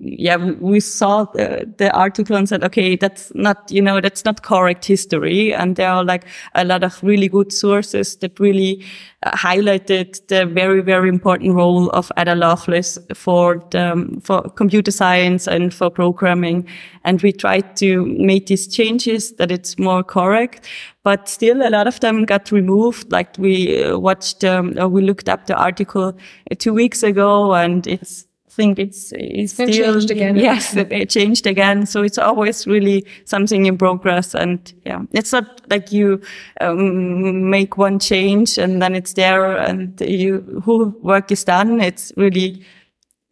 yeah, 0.00 0.36
we- 0.36 0.80
saw 0.80 1.24
the, 1.24 1.72
the 1.78 1.92
article 1.92 2.34
and 2.34 2.48
said, 2.48 2.64
okay, 2.64 2.96
that's 2.96 3.32
not, 3.34 3.70
you 3.70 3.80
know, 3.80 4.00
that's 4.00 4.24
not 4.24 4.42
correct 4.42 4.84
history. 4.84 5.54
And 5.54 5.76
there 5.76 5.88
are 5.88 6.04
like 6.04 6.24
a 6.56 6.64
lot 6.64 6.82
of 6.82 7.00
really 7.02 7.28
good 7.28 7.52
sources 7.52 8.16
that 8.16 8.40
really 8.40 8.84
highlighted 9.26 10.26
the 10.28 10.46
very, 10.46 10.80
very 10.80 11.08
important 11.08 11.54
role 11.54 11.90
of 11.90 12.10
Ada 12.16 12.34
Lovelace 12.34 12.98
for 13.14 13.62
the, 13.70 13.92
um, 13.92 14.20
for 14.20 14.42
computer 14.50 14.90
science 14.90 15.46
and 15.46 15.72
for 15.72 15.90
programming. 15.90 16.66
And 17.04 17.22
we 17.22 17.32
tried 17.32 17.76
to 17.76 18.04
make 18.06 18.46
these 18.46 18.66
changes 18.66 19.34
that 19.36 19.50
it's 19.50 19.78
more 19.78 20.02
correct, 20.02 20.66
but 21.02 21.28
still 21.28 21.66
a 21.66 21.70
lot 21.70 21.86
of 21.86 22.00
them 22.00 22.24
got 22.24 22.50
removed. 22.50 23.12
Like 23.12 23.36
we 23.38 23.84
uh, 23.84 23.98
watched, 23.98 24.44
um, 24.44 24.74
we 24.90 25.02
looked 25.02 25.28
up 25.28 25.46
the 25.46 25.56
article 25.56 26.08
uh, 26.50 26.54
two 26.58 26.74
weeks 26.74 27.02
ago 27.02 27.54
and 27.54 27.86
it's, 27.86 28.26
think 28.52 28.78
it's, 28.78 29.12
it's 29.16 29.54
still, 29.54 29.68
changed 29.68 30.10
again. 30.10 30.36
yes, 30.48 30.76
it 30.76 31.08
changed 31.08 31.46
again. 31.46 31.86
So 31.86 32.02
it's 32.02 32.18
always 32.18 32.66
really 32.66 33.06
something 33.24 33.66
in 33.66 33.78
progress. 33.78 34.34
And 34.34 34.72
yeah, 34.84 35.02
it's 35.12 35.32
not 35.32 35.62
like 35.70 35.90
you 35.90 36.20
um, 36.60 37.48
make 37.48 37.78
one 37.78 37.98
change 37.98 38.58
and 38.58 38.82
then 38.82 38.94
it's 38.94 39.14
there 39.14 39.56
and 39.56 39.98
you, 40.00 40.62
who 40.64 40.96
work 41.02 41.32
is 41.32 41.44
done. 41.44 41.80
It's 41.80 42.12
really 42.16 42.64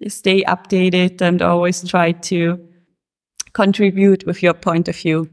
stay 0.09 0.43
updated 0.45 1.21
and 1.21 1.43
always 1.43 1.87
try 1.87 2.13
to 2.13 2.59
contribute 3.53 4.25
with 4.27 4.43
your 4.43 4.55
point 4.55 4.89
of 4.89 4.97
view. 4.97 5.29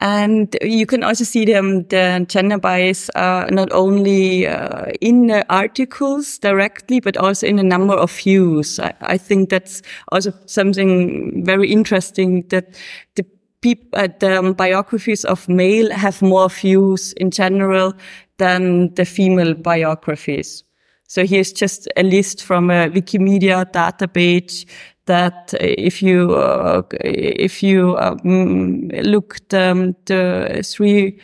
And 0.00 0.56
you 0.62 0.86
can 0.86 1.04
also 1.04 1.24
see 1.24 1.44
them, 1.44 1.84
the 1.88 2.24
gender 2.26 2.58
bias, 2.58 3.10
uh, 3.14 3.46
not 3.50 3.70
only 3.72 4.46
uh, 4.46 4.86
in 5.02 5.26
the 5.26 5.44
articles 5.52 6.38
directly, 6.38 7.00
but 7.00 7.18
also 7.18 7.46
in 7.46 7.58
a 7.58 7.62
number 7.62 7.92
of 7.92 8.10
views. 8.10 8.80
I, 8.80 8.94
I 9.02 9.18
think 9.18 9.50
that's 9.50 9.82
also 10.10 10.32
something 10.46 11.44
very 11.44 11.70
interesting 11.70 12.48
that 12.48 12.80
the 13.16 13.26
peop- 13.60 13.92
uh, 13.92 14.08
the 14.20 14.38
um, 14.38 14.54
biographies 14.54 15.24
of 15.26 15.46
male 15.50 15.92
have 15.92 16.22
more 16.22 16.48
views 16.48 17.12
in 17.14 17.30
general 17.30 17.92
than 18.38 18.94
the 18.94 19.04
female 19.04 19.52
biographies. 19.52 20.64
So 21.08 21.26
here's 21.26 21.52
just 21.52 21.88
a 21.96 22.02
list 22.04 22.42
from 22.42 22.70
a 22.70 22.88
Wikimedia 22.88 23.70
database 23.70 24.64
that 25.06 25.54
if 25.60 26.02
you 26.02 26.34
uh, 26.34 26.82
if 27.00 27.62
you 27.62 27.96
um, 27.98 28.88
look 28.88 29.36
um, 29.54 29.94
the 30.06 30.62
three 30.64 31.18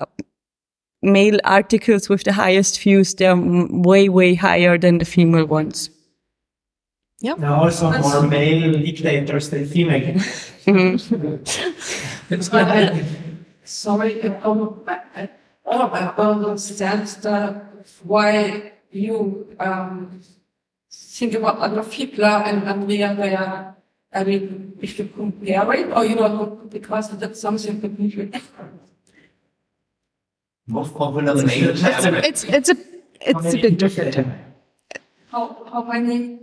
uh, 0.00 0.06
male 1.02 1.38
articles 1.44 2.08
with 2.08 2.24
the 2.24 2.32
highest 2.32 2.80
views, 2.80 3.14
they're 3.14 3.36
way 3.36 4.08
way 4.08 4.34
higher 4.34 4.78
than 4.78 4.98
the 4.98 5.04
female 5.04 5.46
ones. 5.46 5.90
There 7.20 7.50
are 7.50 7.64
also 7.64 7.90
more 7.98 8.22
male 8.22 8.72
dictators 8.72 9.50
than 9.50 9.66
female. 9.66 10.20
It's 12.30 12.52
not, 12.52 12.94
sorry, 13.64 14.22
I 14.22 14.28
don't, 14.28 14.86
I 14.86 15.28
I 15.66 16.12
don't 16.16 16.44
understand 16.44 17.08
why 18.04 18.72
you 18.90 19.46
um, 19.58 20.20
think 21.18 21.34
about 21.34 21.56
Adolf 21.58 21.92
Hitler 21.92 22.36
and 22.46 22.62
Andrea 22.68 23.14
there. 23.14 23.74
I 24.12 24.24
mean, 24.24 24.78
if 24.80 24.98
you 24.98 25.06
compare 25.06 25.72
it, 25.74 25.92
or 25.92 26.04
you 26.04 26.14
know, 26.14 26.60
because 26.70 27.10
that's 27.18 27.40
something 27.40 27.80
completely 27.80 28.26
different. 28.26 28.80
Most 30.66 30.94
popular 30.94 31.34
male. 31.34 31.74
it's 32.24 32.44
it's 32.44 32.70
a 32.70 32.76
it's 33.20 33.54
a 33.54 33.58
bit 33.58 33.78
different. 33.78 34.16
How, 35.30 35.44
how 35.70 35.82
many? 35.82 36.38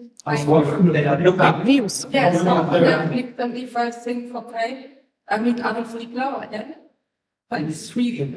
Views. 1.66 2.06
Yes, 2.12 2.44
no, 2.44 2.64
then 2.70 3.56
if 3.56 3.78
I 3.78 3.92
think, 3.92 4.34
okay, 4.36 4.90
I 5.28 5.38
meet 5.38 5.60
other 5.60 5.86
people 5.86 6.42
again, 6.42 6.76
like 7.52 7.70
three 7.72 8.34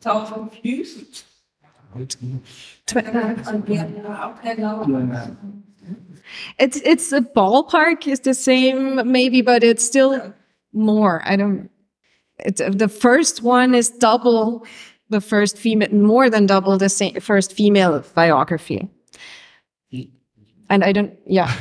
thousand 0.00 0.52
views. 0.52 1.24
And 1.94 3.68
we 3.68 3.78
are 3.78 4.34
okay 4.36 4.54
now. 4.54 4.84
It's 6.58 6.76
it's 6.84 7.12
a 7.12 7.20
ballpark 7.20 8.06
is 8.06 8.20
the 8.20 8.34
same 8.34 9.10
maybe, 9.10 9.42
but 9.42 9.62
it's 9.64 9.84
still 9.84 10.32
more. 10.72 11.22
I 11.24 11.36
don't. 11.36 11.70
It's 12.38 12.60
the 12.66 12.88
first 12.88 13.42
one 13.42 13.74
is 13.74 13.90
double 13.90 14.66
the 15.10 15.20
first 15.20 15.56
female, 15.56 15.92
more 15.92 16.28
than 16.30 16.46
double 16.46 16.78
the 16.78 16.88
same, 16.88 17.20
first 17.20 17.52
female 17.52 18.02
biography. 18.14 18.88
And 20.70 20.82
I 20.84 20.92
don't. 20.92 21.12
Yeah. 21.26 21.54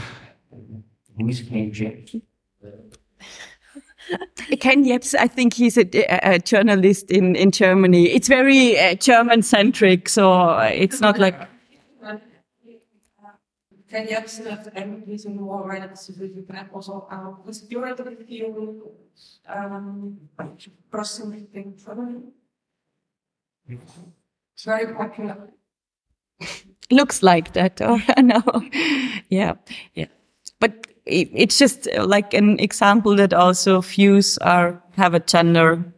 Ken 4.60 4.84
Jebs, 4.84 5.16
I 5.16 5.28
think 5.28 5.54
he's 5.54 5.78
a, 5.78 5.86
a 6.24 6.40
journalist 6.40 7.12
in, 7.12 7.36
in 7.36 7.52
Germany. 7.52 8.10
It's 8.10 8.28
very 8.28 8.80
uh, 8.80 8.96
German 8.96 9.42
centric, 9.44 10.10
so 10.10 10.58
it's 10.60 11.02
not 11.02 11.20
like. 11.20 11.36
Jebsen 14.00 14.46
heeft 14.46 14.68
eigenlijk 14.72 15.06
deze 15.06 15.30
more 15.30 15.68
relatively 15.80 16.44
back 16.48 16.74
also 16.74 17.08
our 17.10 17.38
conspirator 17.44 18.16
theory 18.28 18.82
um 19.56 20.20
personally 20.90 21.48
thing 21.52 21.80
for 21.80 21.96
me. 21.96 22.34
It's 23.68 24.64
very 24.64 24.94
popular. 24.94 25.50
looks 26.92 27.24
like 27.24 27.54
that 27.54 27.82
or 27.88 28.00
no 28.22 28.42
yeah 29.30 29.54
yeah. 29.94 30.08
But 30.60 30.88
it, 31.06 31.30
it's 31.34 31.58
just 31.58 31.88
uh, 31.88 32.06
like 32.06 32.34
an 32.34 32.60
example 32.60 33.16
that 33.16 33.34
also 33.34 33.82
views 33.82 34.38
are 34.40 34.82
have 34.98 35.14
a 35.14 35.20
gender 35.20 35.94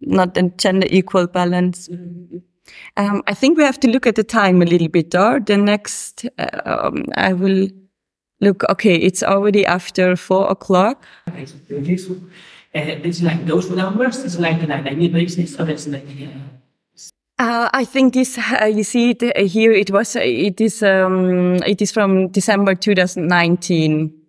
not 0.00 0.36
a 0.36 0.42
gender 0.58 0.86
equal 0.90 1.26
balance 1.26 1.88
um, 2.96 3.22
i 3.26 3.34
think 3.34 3.56
we 3.56 3.64
have 3.64 3.78
to 3.78 3.88
look 3.88 4.06
at 4.06 4.14
the 4.14 4.24
time 4.24 4.62
a 4.62 4.64
little 4.64 4.88
bit 4.88 5.14
or 5.14 5.40
the 5.40 5.56
next 5.56 6.26
uh, 6.38 6.60
um, 6.64 7.04
i 7.16 7.32
will 7.32 7.68
look 8.40 8.64
okay 8.68 8.96
it's 8.96 9.22
already 9.22 9.64
after 9.66 10.16
four 10.16 10.50
o'clock 10.50 11.04
uh, 17.38 17.68
I 17.72 17.84
think 17.84 18.14
this, 18.14 18.38
uh, 18.38 18.66
you 18.66 18.84
see 18.84 19.10
it 19.10 19.36
here, 19.36 19.72
it 19.72 19.90
was, 19.90 20.14
uh, 20.14 20.20
it 20.20 20.60
is, 20.60 20.82
um, 20.84 21.56
it 21.66 21.82
is 21.82 21.90
from 21.90 22.28
December 22.28 22.76
2019. 22.76 24.23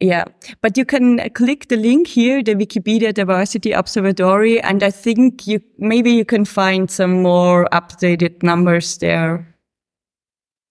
Yeah, 0.00 0.24
but 0.62 0.78
you 0.78 0.86
can 0.86 1.28
click 1.30 1.68
the 1.68 1.76
link 1.76 2.08
here, 2.08 2.42
the 2.42 2.54
Wikipedia 2.54 3.12
Diversity 3.12 3.72
Observatory, 3.72 4.58
and 4.58 4.82
I 4.82 4.90
think 4.90 5.46
you, 5.46 5.60
maybe 5.76 6.10
you 6.10 6.24
can 6.24 6.46
find 6.46 6.90
some 6.90 7.22
more 7.22 7.68
updated 7.70 8.42
numbers 8.42 8.96
there. 8.96 9.46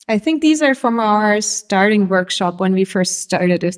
I 0.07 0.17
think 0.17 0.41
these 0.41 0.63
are 0.63 0.73
from 0.73 0.99
our 0.99 1.41
starting 1.41 2.07
workshop 2.07 2.59
when 2.59 2.73
we 2.73 2.83
first 2.83 3.21
started 3.21 3.61
this. 3.61 3.77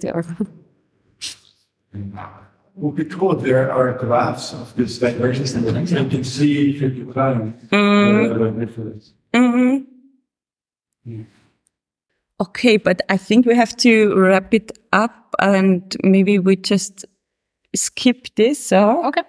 Well, 2.74 2.92
because 2.94 3.44
there 3.44 3.70
are 3.70 3.92
graphs 3.92 4.54
of 4.54 4.74
this 4.78 5.00
diversity, 5.00 5.68
you 5.68 6.08
can 6.08 6.24
see 6.24 6.70
if 6.76 6.82
you 6.82 7.12
can 7.12 7.60
the 7.70 8.56
difference. 8.58 9.14
hmm 9.34 9.80
Okay, 12.42 12.78
but 12.78 13.04
I 13.08 13.18
think 13.18 13.46
we 13.46 13.56
have 13.56 13.78
to 13.78 14.16
wrap 14.16 14.52
it 14.52 14.72
up 14.92 15.36
and 15.40 15.96
maybe 16.04 16.40
we 16.40 16.56
just 16.56 17.06
skip 17.76 18.34
this 18.36 18.66
So. 18.66 19.06
Okay. 19.06 19.22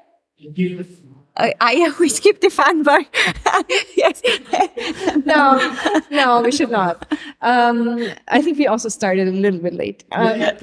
I, 1.37 1.55
I 1.61 1.95
we 2.01 2.09
skip 2.09 2.41
the 2.41 2.51
fun 2.51 2.85
part. 2.85 3.07
yes. 3.97 4.23
no, 5.25 5.77
no, 6.11 6.43
we 6.43 6.53
should 6.53 6.71
not. 6.71 7.11
Um, 7.41 8.07
I 8.29 8.43
think 8.43 8.59
we 8.59 8.67
also 8.67 8.89
started 8.89 9.29
a 9.29 9.33
little 9.33 9.61
bit 9.61 9.75
late. 9.75 10.05
Um, 10.13 10.43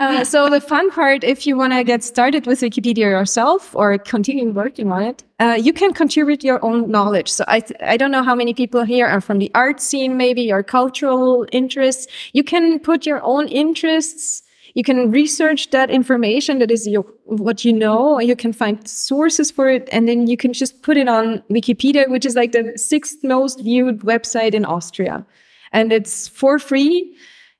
uh, 0.00 0.24
so 0.24 0.50
the 0.50 0.60
fun 0.60 0.90
part, 0.90 1.24
if 1.24 1.46
you 1.46 1.56
want 1.56 1.72
to 1.72 1.82
get 1.82 2.04
started 2.04 2.46
with 2.46 2.60
Wikipedia 2.60 3.10
yourself 3.10 3.74
or 3.74 3.96
continue 3.98 4.50
working 4.50 4.92
on 4.92 5.02
it, 5.02 5.24
uh, 5.40 5.58
you 5.60 5.72
can 5.72 5.92
contribute 5.92 6.44
your 6.44 6.64
own 6.64 6.90
knowledge. 6.90 7.30
So 7.30 7.44
I, 7.48 7.60
th- 7.60 7.80
I 7.82 7.96
don't 7.96 8.10
know 8.10 8.22
how 8.22 8.34
many 8.34 8.54
people 8.54 8.84
here 8.84 9.06
are 9.06 9.20
from 9.20 9.38
the 9.38 9.50
art 9.54 9.80
scene, 9.80 10.16
maybe 10.16 10.42
your 10.42 10.62
cultural 10.62 11.46
interests. 11.52 12.06
You 12.32 12.44
can 12.44 12.78
put 12.78 13.04
your 13.04 13.20
own 13.22 13.48
interests 13.48 14.43
you 14.74 14.82
can 14.82 15.10
research 15.10 15.70
that 15.70 15.88
information 15.88 16.58
that 16.58 16.70
is 16.70 16.86
your, 16.86 17.04
what 17.24 17.64
you 17.64 17.72
know 17.72 18.18
you 18.18 18.36
can 18.36 18.52
find 18.52 18.86
sources 18.86 19.50
for 19.50 19.68
it 19.70 19.88
and 19.92 20.08
then 20.08 20.26
you 20.26 20.36
can 20.36 20.52
just 20.52 20.82
put 20.82 20.96
it 20.96 21.08
on 21.08 21.42
wikipedia 21.50 22.08
which 22.10 22.26
is 22.26 22.34
like 22.34 22.52
the 22.52 22.76
sixth 22.76 23.18
most 23.22 23.60
viewed 23.60 24.00
website 24.00 24.54
in 24.54 24.64
austria. 24.64 25.24
And 25.72 25.92
it's 25.92 26.28
for 26.28 26.60
free. 26.60 27.16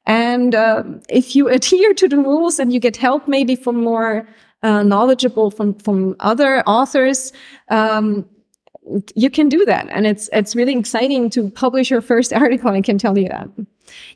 And 0.06 0.54
uh, 0.54 0.84
if 1.08 1.34
you 1.34 1.48
adhere 1.48 1.92
to 1.94 2.06
the 2.06 2.16
rules 2.16 2.60
and 2.60 2.72
you 2.72 2.78
get 2.78 2.96
help 2.96 3.26
maybe 3.26 3.56
from 3.56 3.82
more 3.82 4.28
uh, 4.62 4.82
knowledgeable 4.82 5.50
from 5.50 5.74
from 5.74 6.14
other 6.20 6.62
authors 6.62 7.32
um, 7.70 8.28
you 9.14 9.30
can 9.30 9.48
do 9.48 9.64
that. 9.64 9.88
And 9.90 10.06
it's 10.06 10.28
it's 10.32 10.54
really 10.54 10.76
exciting 10.76 11.30
to 11.30 11.50
publish 11.50 11.90
your 11.90 12.00
first 12.00 12.32
article 12.44 12.70
i 12.70 12.80
can 12.80 12.98
tell 12.98 13.16
you 13.18 13.28
that 13.28 13.48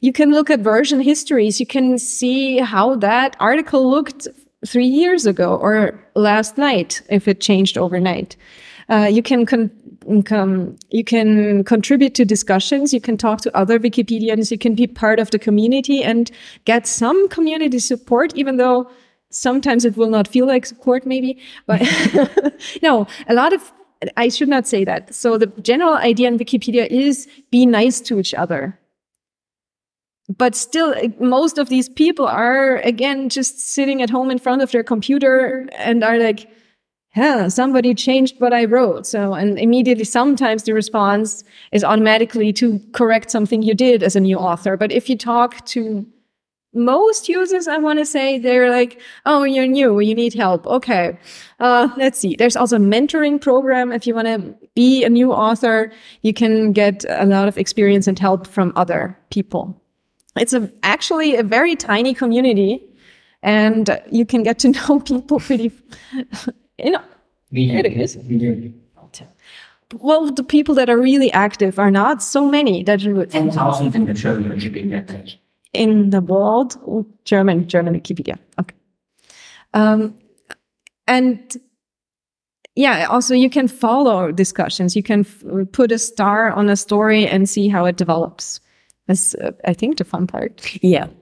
you 0.00 0.12
can 0.12 0.30
look 0.30 0.50
at 0.50 0.60
version 0.60 1.00
histories. 1.00 1.60
You 1.60 1.66
can 1.66 1.98
see 1.98 2.58
how 2.58 2.96
that 2.96 3.36
article 3.40 3.90
looked 3.90 4.28
three 4.66 4.86
years 4.86 5.26
ago 5.26 5.56
or 5.56 5.98
last 6.14 6.58
night 6.58 7.02
if 7.08 7.28
it 7.28 7.40
changed 7.40 7.78
overnight. 7.78 8.36
Uh, 8.88 9.08
you 9.10 9.22
can 9.22 9.44
con- 9.44 9.70
com- 10.24 10.76
you 10.90 11.04
can 11.04 11.62
contribute 11.64 12.14
to 12.14 12.24
discussions. 12.24 12.92
You 12.92 13.00
can 13.00 13.16
talk 13.16 13.40
to 13.42 13.56
other 13.56 13.78
wikipedians. 13.78 14.50
You 14.50 14.58
can 14.58 14.74
be 14.74 14.86
part 14.86 15.20
of 15.20 15.30
the 15.30 15.38
community 15.38 16.02
and 16.02 16.30
get 16.64 16.86
some 16.86 17.28
community 17.28 17.78
support 17.78 18.34
even 18.34 18.56
though 18.56 18.90
sometimes 19.30 19.84
it 19.84 19.96
will 19.96 20.08
not 20.08 20.26
feel 20.26 20.46
like 20.46 20.64
support 20.64 21.04
maybe. 21.04 21.38
But 21.66 21.82
no 22.82 23.06
a 23.28 23.34
lot 23.34 23.52
of 23.52 23.72
I 24.16 24.28
should 24.28 24.48
not 24.48 24.66
say 24.66 24.84
that. 24.84 25.14
So 25.14 25.38
the 25.38 25.48
general 25.60 25.94
idea 25.94 26.28
in 26.28 26.38
Wikipedia 26.38 26.86
is 26.86 27.28
be 27.50 27.66
nice 27.66 28.00
to 28.02 28.18
each 28.18 28.32
other. 28.32 28.78
But 30.36 30.54
still, 30.54 30.94
most 31.20 31.56
of 31.56 31.70
these 31.70 31.88
people 31.88 32.26
are, 32.26 32.76
again, 32.78 33.30
just 33.30 33.60
sitting 33.60 34.02
at 34.02 34.10
home 34.10 34.30
in 34.30 34.38
front 34.38 34.60
of 34.60 34.70
their 34.72 34.84
computer 34.84 35.66
and 35.72 36.04
are 36.04 36.18
like, 36.18 36.50
yeah, 37.16 37.48
somebody 37.48 37.94
changed 37.94 38.38
what 38.38 38.52
I 38.52 38.66
wrote. 38.66 39.06
So, 39.06 39.32
and 39.32 39.58
immediately 39.58 40.04
sometimes 40.04 40.64
the 40.64 40.74
response 40.74 41.42
is 41.72 41.82
automatically 41.82 42.52
to 42.54 42.78
correct 42.92 43.30
something 43.30 43.62
you 43.62 43.74
did 43.74 44.02
as 44.02 44.14
a 44.16 44.20
new 44.20 44.36
author. 44.36 44.76
But 44.76 44.92
if 44.92 45.08
you 45.08 45.16
talk 45.16 45.64
to 45.66 46.06
most 46.74 47.28
users, 47.30 47.66
I 47.66 47.78
want 47.78 47.98
to 47.98 48.04
say 48.04 48.38
they're 48.38 48.70
like, 48.70 49.00
oh, 49.24 49.44
you're 49.44 49.66
new, 49.66 50.00
you 50.00 50.14
need 50.14 50.34
help. 50.34 50.66
Okay. 50.66 51.18
Uh, 51.58 51.88
let's 51.96 52.18
see. 52.18 52.36
There's 52.36 52.56
also 52.56 52.76
a 52.76 52.80
mentoring 52.80 53.40
program. 53.40 53.90
If 53.90 54.06
you 54.06 54.14
want 54.14 54.28
to 54.28 54.54
be 54.74 55.02
a 55.04 55.08
new 55.08 55.32
author, 55.32 55.90
you 56.20 56.34
can 56.34 56.72
get 56.72 57.06
a 57.08 57.24
lot 57.24 57.48
of 57.48 57.56
experience 57.56 58.06
and 58.06 58.18
help 58.18 58.46
from 58.46 58.74
other 58.76 59.18
people. 59.30 59.82
It's 60.36 60.52
a, 60.52 60.70
actually 60.82 61.36
a 61.36 61.42
very 61.42 61.76
tiny 61.76 62.14
community 62.14 62.84
and 63.42 64.00
you 64.10 64.24
can 64.24 64.42
get 64.42 64.58
to 64.60 64.70
know 64.88 65.00
people 65.00 65.40
pretty, 65.40 65.72
you 66.78 66.90
know, 66.90 67.02
it 67.52 67.86
is. 67.86 68.16
Well, 69.94 70.30
the 70.30 70.44
people 70.44 70.74
that 70.74 70.90
are 70.90 70.98
really 70.98 71.32
active 71.32 71.78
are 71.78 71.90
not 71.90 72.22
so 72.22 72.48
many 72.50 72.82
that 72.84 73.00
you 73.00 73.14
would 73.14 73.30
10,000 73.30 73.94
in 73.94 74.04
the 74.04 74.12
German 74.12 74.50
Wikipedia 74.50 75.38
in 75.72 76.10
the 76.10 76.20
world. 76.20 76.76
German, 77.24 77.66
German 77.68 77.98
Wikipedia. 77.98 78.38
Okay. 78.60 78.74
Um, 79.72 80.14
and 81.06 81.56
yeah, 82.74 83.06
also 83.06 83.34
you 83.34 83.48
can 83.48 83.66
follow 83.66 84.30
discussions. 84.30 84.94
You 84.94 85.02
can 85.02 85.20
f- 85.20 85.42
put 85.72 85.90
a 85.90 85.98
star 85.98 86.52
on 86.52 86.68
a 86.68 86.76
story 86.76 87.26
and 87.26 87.48
see 87.48 87.68
how 87.68 87.86
it 87.86 87.96
develops. 87.96 88.60
That's, 89.08 89.34
uh, 89.34 89.52
I 89.64 89.72
think, 89.72 89.98
the 89.98 90.04
fun 90.04 90.26
part. 90.26 90.76
Yeah. 90.82 91.08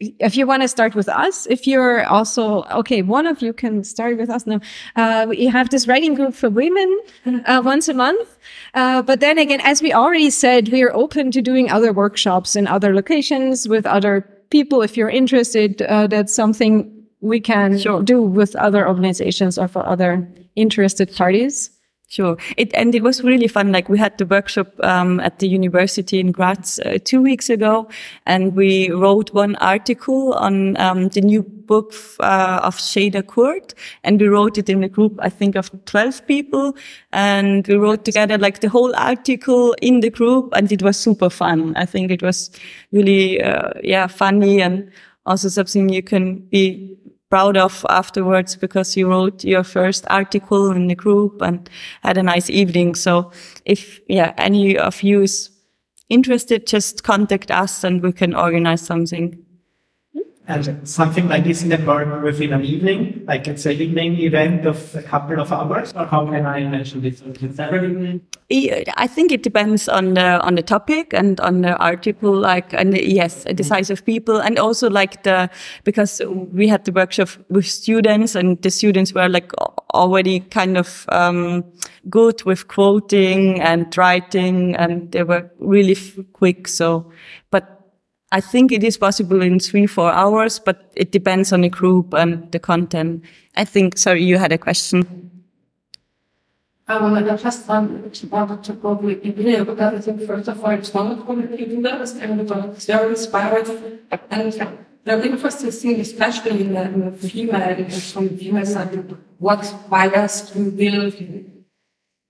if 0.00 0.34
you 0.34 0.46
want 0.46 0.62
to 0.62 0.68
start 0.68 0.94
with 0.94 1.08
us, 1.10 1.46
if 1.46 1.66
you're 1.66 2.04
also 2.06 2.64
okay, 2.64 3.02
one 3.02 3.26
of 3.26 3.42
you 3.42 3.52
can 3.52 3.84
start 3.84 4.16
with 4.16 4.30
us 4.30 4.46
now. 4.46 4.60
Uh, 4.96 5.26
we 5.28 5.46
have 5.46 5.68
this 5.68 5.86
writing 5.86 6.14
group 6.14 6.34
for 6.34 6.48
women 6.48 7.00
uh, 7.44 7.60
once 7.62 7.86
a 7.86 7.94
month, 7.94 8.38
uh, 8.72 9.02
but 9.02 9.20
then 9.20 9.38
again, 9.38 9.60
as 9.62 9.82
we 9.82 9.92
already 9.92 10.30
said, 10.30 10.70
we 10.70 10.82
are 10.82 10.92
open 10.94 11.30
to 11.30 11.42
doing 11.42 11.70
other 11.70 11.92
workshops 11.92 12.56
in 12.56 12.66
other 12.66 12.94
locations 12.94 13.68
with 13.68 13.84
other 13.84 14.22
people. 14.48 14.80
If 14.80 14.96
you're 14.96 15.10
interested, 15.10 15.82
uh, 15.82 16.06
that's 16.06 16.34
something 16.34 16.90
we 17.20 17.38
can 17.38 17.76
do 18.04 18.22
with 18.22 18.56
other 18.56 18.88
organizations 18.88 19.58
or 19.58 19.68
for 19.68 19.86
other 19.86 20.26
interested 20.56 21.14
parties. 21.14 21.70
Sure. 22.10 22.36
It, 22.56 22.74
and 22.74 22.92
it 22.92 23.04
was 23.04 23.22
really 23.22 23.46
fun. 23.46 23.70
Like 23.70 23.88
we 23.88 23.96
had 23.96 24.18
the 24.18 24.26
workshop, 24.26 24.66
um, 24.82 25.20
at 25.20 25.38
the 25.38 25.46
university 25.46 26.18
in 26.18 26.32
Graz 26.32 26.80
uh, 26.84 26.98
two 27.04 27.22
weeks 27.22 27.48
ago 27.48 27.88
and 28.26 28.56
we 28.56 28.90
wrote 28.90 29.32
one 29.32 29.54
article 29.56 30.34
on, 30.34 30.76
um, 30.78 31.06
the 31.10 31.20
new 31.20 31.44
book, 31.44 31.94
uh, 32.18 32.58
of 32.64 32.78
Şeyda 32.78 33.24
Kurt 33.28 33.74
and 34.02 34.20
we 34.20 34.26
wrote 34.26 34.58
it 34.58 34.68
in 34.68 34.82
a 34.82 34.88
group, 34.88 35.20
I 35.22 35.28
think 35.28 35.54
of 35.54 35.70
12 35.84 36.26
people 36.26 36.74
and 37.12 37.64
we 37.68 37.76
wrote 37.76 38.04
together 38.04 38.36
like 38.38 38.58
the 38.58 38.68
whole 38.68 38.92
article 38.96 39.76
in 39.80 40.00
the 40.00 40.10
group 40.10 40.52
and 40.56 40.72
it 40.72 40.82
was 40.82 40.96
super 40.96 41.30
fun. 41.30 41.76
I 41.76 41.86
think 41.86 42.10
it 42.10 42.24
was 42.24 42.50
really, 42.90 43.40
uh, 43.40 43.70
yeah, 43.84 44.08
funny 44.08 44.60
and 44.60 44.90
also 45.26 45.48
something 45.48 45.88
you 45.88 46.02
can 46.02 46.40
be 46.50 46.96
proud 47.30 47.56
of 47.56 47.86
afterwards 47.88 48.56
because 48.56 48.96
you 48.96 49.08
wrote 49.08 49.44
your 49.44 49.62
first 49.62 50.04
article 50.10 50.72
in 50.72 50.88
the 50.88 50.94
group 50.94 51.40
and 51.40 51.70
had 52.02 52.18
a 52.18 52.22
nice 52.22 52.50
evening. 52.50 52.96
So 52.96 53.30
if, 53.64 54.00
yeah, 54.08 54.34
any 54.36 54.76
of 54.76 55.02
you 55.02 55.22
is 55.22 55.50
interested, 56.08 56.66
just 56.66 57.04
contact 57.04 57.50
us 57.50 57.84
and 57.84 58.02
we 58.02 58.12
can 58.12 58.34
organize 58.34 58.82
something. 58.82 59.42
And 60.50 60.88
something 60.88 61.28
like 61.28 61.44
this 61.44 61.62
in 61.62 61.68
the 61.68 61.78
work 61.78 62.22
within 62.22 62.52
an 62.52 62.64
evening, 62.64 63.24
like 63.26 63.46
it's 63.46 63.66
an 63.66 63.72
evening 63.72 64.18
event 64.18 64.66
of 64.66 64.94
a 64.96 65.02
couple 65.02 65.40
of 65.40 65.52
hours, 65.52 65.92
or 65.94 66.06
how 66.06 66.26
can 66.26 66.44
I 66.44 66.64
mention 66.64 67.02
this? 67.02 67.22
I 68.96 69.06
think 69.06 69.30
it 69.30 69.42
depends 69.42 69.88
on 69.88 70.14
the 70.14 70.40
on 70.40 70.56
the 70.56 70.62
topic 70.62 71.14
and 71.14 71.40
on 71.40 71.60
the 71.62 71.76
article, 71.76 72.34
like 72.34 72.72
and 72.74 72.96
yes, 72.96 73.44
the 73.44 73.62
size 73.62 73.90
of 73.90 74.04
people, 74.04 74.38
and 74.38 74.58
also 74.58 74.90
like 74.90 75.22
the 75.22 75.48
because 75.84 76.20
we 76.52 76.66
had 76.66 76.84
the 76.84 76.92
workshop 76.92 77.28
with 77.48 77.66
students, 77.66 78.34
and 78.34 78.60
the 78.62 78.70
students 78.70 79.14
were 79.14 79.28
like 79.28 79.52
already 79.94 80.40
kind 80.40 80.76
of 80.76 81.06
um, 81.10 81.64
good 82.08 82.42
with 82.44 82.66
quoting 82.66 83.60
and 83.60 83.96
writing, 83.96 84.74
and 84.76 85.12
they 85.12 85.22
were 85.22 85.48
really 85.60 85.96
quick. 86.32 86.66
So, 86.66 87.12
but 87.50 87.79
I 88.32 88.40
think 88.40 88.70
it 88.70 88.84
is 88.84 88.96
possible 88.96 89.42
in 89.42 89.58
three 89.58 89.86
four 89.86 90.12
hours, 90.12 90.58
but 90.58 90.92
it 90.94 91.10
depends 91.10 91.52
on 91.52 91.62
the 91.62 91.68
group 91.68 92.14
and 92.14 92.50
the 92.52 92.58
content. 92.58 93.24
I 93.56 93.64
think. 93.64 93.98
Sorry, 93.98 94.22
you 94.22 94.38
had 94.38 94.52
a 94.52 94.58
question. 94.58 95.30
Um, 96.86 97.14
I 97.14 97.22
just 97.36 97.68
wanted 97.68 98.64
to 98.64 98.74
probably 98.74 99.14
agree 99.14 99.62
because 99.62 99.94
I 99.94 100.00
think 100.00 100.26
first 100.26 100.48
of 100.48 100.64
all, 100.64 100.70
it's 100.70 100.92
wonderful 100.92 101.36
that 101.36 101.58
you 101.58 101.82
that, 101.82 102.00
and 102.20 102.40
it's 102.40 102.86
very 102.86 103.10
inspiring. 103.10 104.00
And 104.30 104.52
the 105.04 105.24
interesting 105.24 105.70
thing, 105.70 106.00
especially 106.00 106.62
in 106.62 106.74
the, 106.74 106.82
in 106.82 107.00
the 107.04 107.12
female, 107.12 107.62
and 107.62 107.92
from 107.94 108.28
the 108.28 108.36
female 108.36 108.66
side, 108.66 109.16
what 109.38 109.62
bias 109.88 110.52
you 110.54 110.64
will 110.64 111.12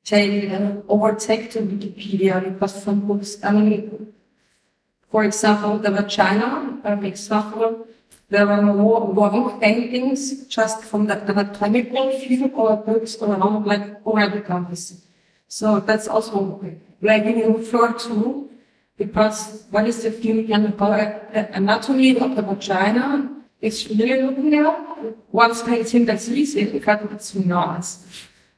take 0.04 0.44
and 0.50 0.82
overtake 0.88 1.50
to 1.52 1.60
Wikipedia 1.60 2.44
because 2.44 2.82
some 2.82 3.00
books, 3.00 3.42
I 3.42 3.52
mean, 3.52 4.12
for 5.10 5.24
example, 5.24 5.78
the 5.78 5.90
vagina, 5.90 6.78
an 6.84 7.04
example, 7.04 7.86
there 8.28 8.46
were 8.46 8.62
more 8.62 9.06
wall 9.06 9.58
paintings 9.58 10.46
just 10.46 10.84
from 10.84 11.06
the 11.06 11.16
anatomical 11.16 12.16
view 12.16 12.46
or 12.54 12.76
books 12.76 13.20
around 13.20 13.66
like 13.66 14.06
already 14.06 14.40
comes. 14.40 15.04
So 15.48 15.80
that's 15.80 16.06
also 16.06 16.62
like 17.02 17.24
you 17.24 17.56
refer 17.56 17.92
to 17.92 18.48
because 18.96 19.64
what 19.70 19.88
is 19.88 20.04
the 20.04 20.12
feeling 20.12 20.52
and 20.52 20.78
the 20.78 21.48
anatomy 21.52 22.16
of 22.20 22.36
the 22.36 22.42
vagina? 22.42 23.34
It's 23.60 23.88
really 23.88 24.22
looking 24.22 24.54
at 24.54 24.78
one 25.32 25.54
painting 25.66 26.06
that's 26.06 26.28
easy 26.28 26.66
because 26.66 27.00
it's 27.10 27.34
not. 27.34 27.84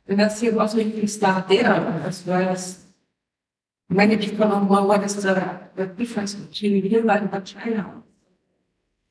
And 0.07 0.21
that's 0.21 0.43
also 0.43 0.79
you 0.79 0.91
can 0.93 1.09
start 1.09 1.49
there 1.49 1.73
as 2.05 2.27
well 2.27 2.49
as 2.51 2.85
many 3.89 4.19
people 4.19 4.49
don't 4.49 4.71
know 4.71 4.85
what 4.85 5.03
is 5.03 5.17
the, 5.23 5.62
the 5.77 5.87
difference 5.87 6.35
between 6.35 6.83
real 6.83 7.11
and 7.11 7.45
China. 7.45 8.03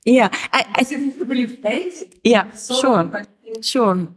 Yeah, 0.06 0.30
I, 0.52 0.66
I 0.76 0.82
Is 0.82 0.92
it 0.92 1.28
really 1.28 1.48
face? 1.48 2.04
Yeah, 2.24 2.52
So, 2.52 2.80
sure, 2.80 3.04
but- 3.04 3.28
sure. 3.64 4.08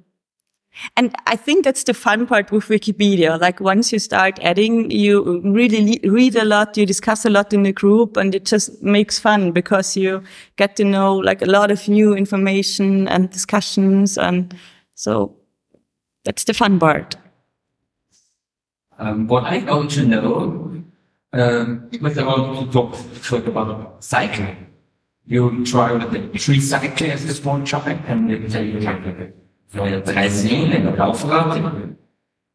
And 0.97 1.14
I 1.26 1.36
think 1.36 1.64
that's 1.64 1.84
the 1.84 1.95
fun 1.95 2.26
part 2.26 2.51
with 2.51 2.64
Wikipedia. 2.64 3.40
Like 3.40 3.61
once 3.61 3.92
you 3.92 4.01
start 4.01 4.40
adding, 4.42 4.90
you 4.90 5.40
really 5.45 6.01
read 6.03 6.34
a 6.34 6.45
lot, 6.45 6.76
you 6.76 6.84
discuss 6.84 7.24
a 7.24 7.30
lot 7.30 7.53
in 7.53 7.62
the 7.62 7.72
group 7.72 8.16
and 8.16 8.34
it 8.34 8.45
just 8.45 8.82
makes 8.82 9.18
fun 9.18 9.53
because 9.53 9.97
you 9.97 10.22
get 10.57 10.74
to 10.76 10.84
know 10.84 11.14
like 11.14 11.42
a 11.42 11.47
lot 11.47 11.70
of 11.70 11.86
new 11.88 12.14
information 12.14 13.07
and 13.07 13.30
discussions. 13.30 14.18
And 14.18 14.57
so 14.95 15.36
that's 16.24 16.42
the 16.42 16.55
fun 16.55 16.80
part. 16.80 17.16
Um, 18.99 19.26
what 19.28 19.45
I 19.45 19.59
want 19.59 19.90
to 19.92 20.05
know, 20.07 20.84
um, 21.35 21.89
because 21.91 22.18
I 22.18 22.24
want 22.24 22.66
to 22.66 22.72
talk, 22.72 22.97
talk 23.22 23.47
about 23.47 24.03
cycling. 24.03 24.66
You 25.26 25.64
try 25.64 25.93
with 25.93 26.11
the 26.12 26.39
tree 26.39 26.61
cycling 26.61 27.11
as 27.11 27.24
a 27.24 27.35
small 27.35 27.62
topic 27.64 27.99
and 28.07 28.51
tell 28.51 28.62
you 28.62 28.80
like 28.80 29.05
neue 29.74 30.01
Dreißig 30.03 30.74
and 30.74 31.97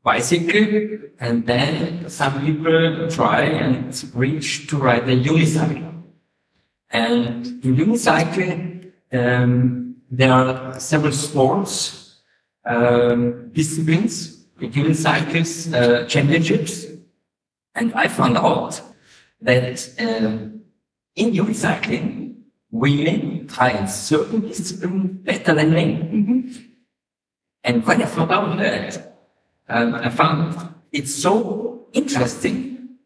bicycle, 0.03 0.99
and 1.19 1.45
then 1.45 2.09
some 2.09 2.45
people 2.45 3.07
try 3.09 3.41
and 3.41 4.11
reach 4.13 4.67
to 4.67 4.77
ride 4.77 5.05
the 5.05 5.23
unicycle. 5.23 6.03
And 6.91 7.45
in 7.65 7.75
unicycle, 7.75 8.91
um, 9.11 9.95
there 10.09 10.31
are 10.31 10.79
several 10.79 11.11
sports, 11.11 12.21
um, 12.65 13.51
disciplines, 13.51 14.45
unicycles, 14.59 15.73
uh, 15.73 16.05
championships. 16.05 16.85
And 17.79 17.93
I 17.93 18.09
found 18.09 18.37
out 18.37 18.81
that 19.41 19.89
um, 19.99 20.63
in 21.15 21.31
unicycling, 21.31 22.41
women 22.69 23.47
try 23.47 23.69
in 23.71 23.87
certain 23.87 24.41
disciplines 24.41 25.23
better 25.23 25.53
than 25.53 25.71
men. 25.71 26.75
And 27.63 27.85
when 27.85 28.01
I 28.01 28.05
found 28.05 28.31
out 28.31 28.57
that, 28.57 29.17
um, 29.69 29.95
I 29.95 30.09
found 30.09 30.75
it's 30.91 31.15
so 31.15 31.87
interesting 31.93 32.97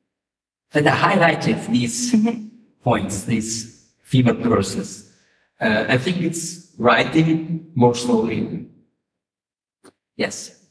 that 0.72 0.88
I 0.88 1.16
highlighted 1.16 1.68
these 1.68 2.16
points, 2.84 3.26
these 3.26 3.92
female 4.02 4.36
persons. 4.36 5.12
Uh, 5.62 5.86
I 5.88 6.00
think 6.00 6.18
it's 6.22 6.72
writing 6.80 7.72
more 7.76 7.94
slowly. 7.94 8.70
Yes. 10.16 10.66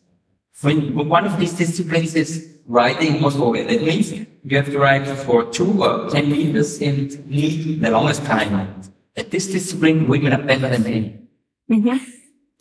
When 0.60 1.08
one 1.08 1.24
of 1.24 1.38
these 1.38 1.52
disciplines 1.52 2.16
is 2.16 2.51
writing 2.66 3.20
more 3.20 3.30
slowly, 3.30 3.64
that 3.64 3.82
means 3.82 4.12
you 4.12 4.56
have 4.56 4.66
to 4.66 4.78
write 4.78 5.06
for 5.06 5.44
two 5.50 5.82
or 5.82 6.10
ten 6.10 6.30
meters 6.30 6.80
and 6.80 7.26
need 7.28 7.80
the 7.80 7.90
longest 7.90 8.24
time. 8.24 8.80
At 9.16 9.30
this 9.30 9.46
discipline, 9.46 10.08
women 10.08 10.32
are 10.32 10.42
better 10.42 10.68
than 10.68 10.82
men. 10.84 11.28
Yeah. 11.68 11.98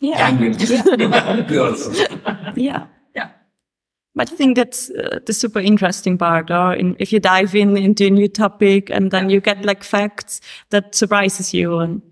Young 0.00 0.40
women. 0.40 1.46
Girls. 1.48 2.02
Yeah. 2.56 2.86
Yeah. 3.14 3.30
But 4.14 4.30
I 4.30 4.34
think 4.34 4.56
that's 4.56 4.90
uh, 4.90 5.20
the 5.24 5.32
super 5.32 5.60
interesting 5.60 6.18
part. 6.18 6.50
Or 6.50 6.74
in, 6.74 6.96
if 6.98 7.12
you 7.12 7.20
dive 7.20 7.54
in 7.54 7.76
into 7.76 8.06
a 8.06 8.10
new 8.10 8.28
topic 8.28 8.90
and 8.90 9.10
then 9.10 9.30
you 9.30 9.40
get 9.40 9.64
like 9.64 9.82
facts 9.82 10.40
that 10.70 10.94
surprises 10.94 11.54
you 11.54 11.78
and 11.78 12.02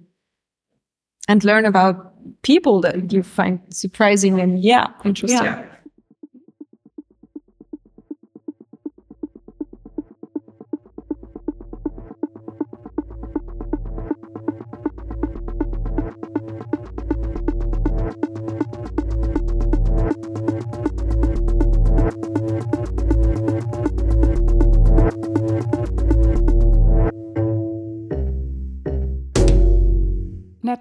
and 1.28 1.44
learn 1.44 1.66
about 1.66 2.14
people 2.42 2.80
that 2.80 3.12
you 3.12 3.22
find 3.22 3.60
surprising 3.70 4.40
and 4.40 4.62
yeah, 4.62 4.86
interesting. 5.04 5.44
Yeah. 5.44 5.66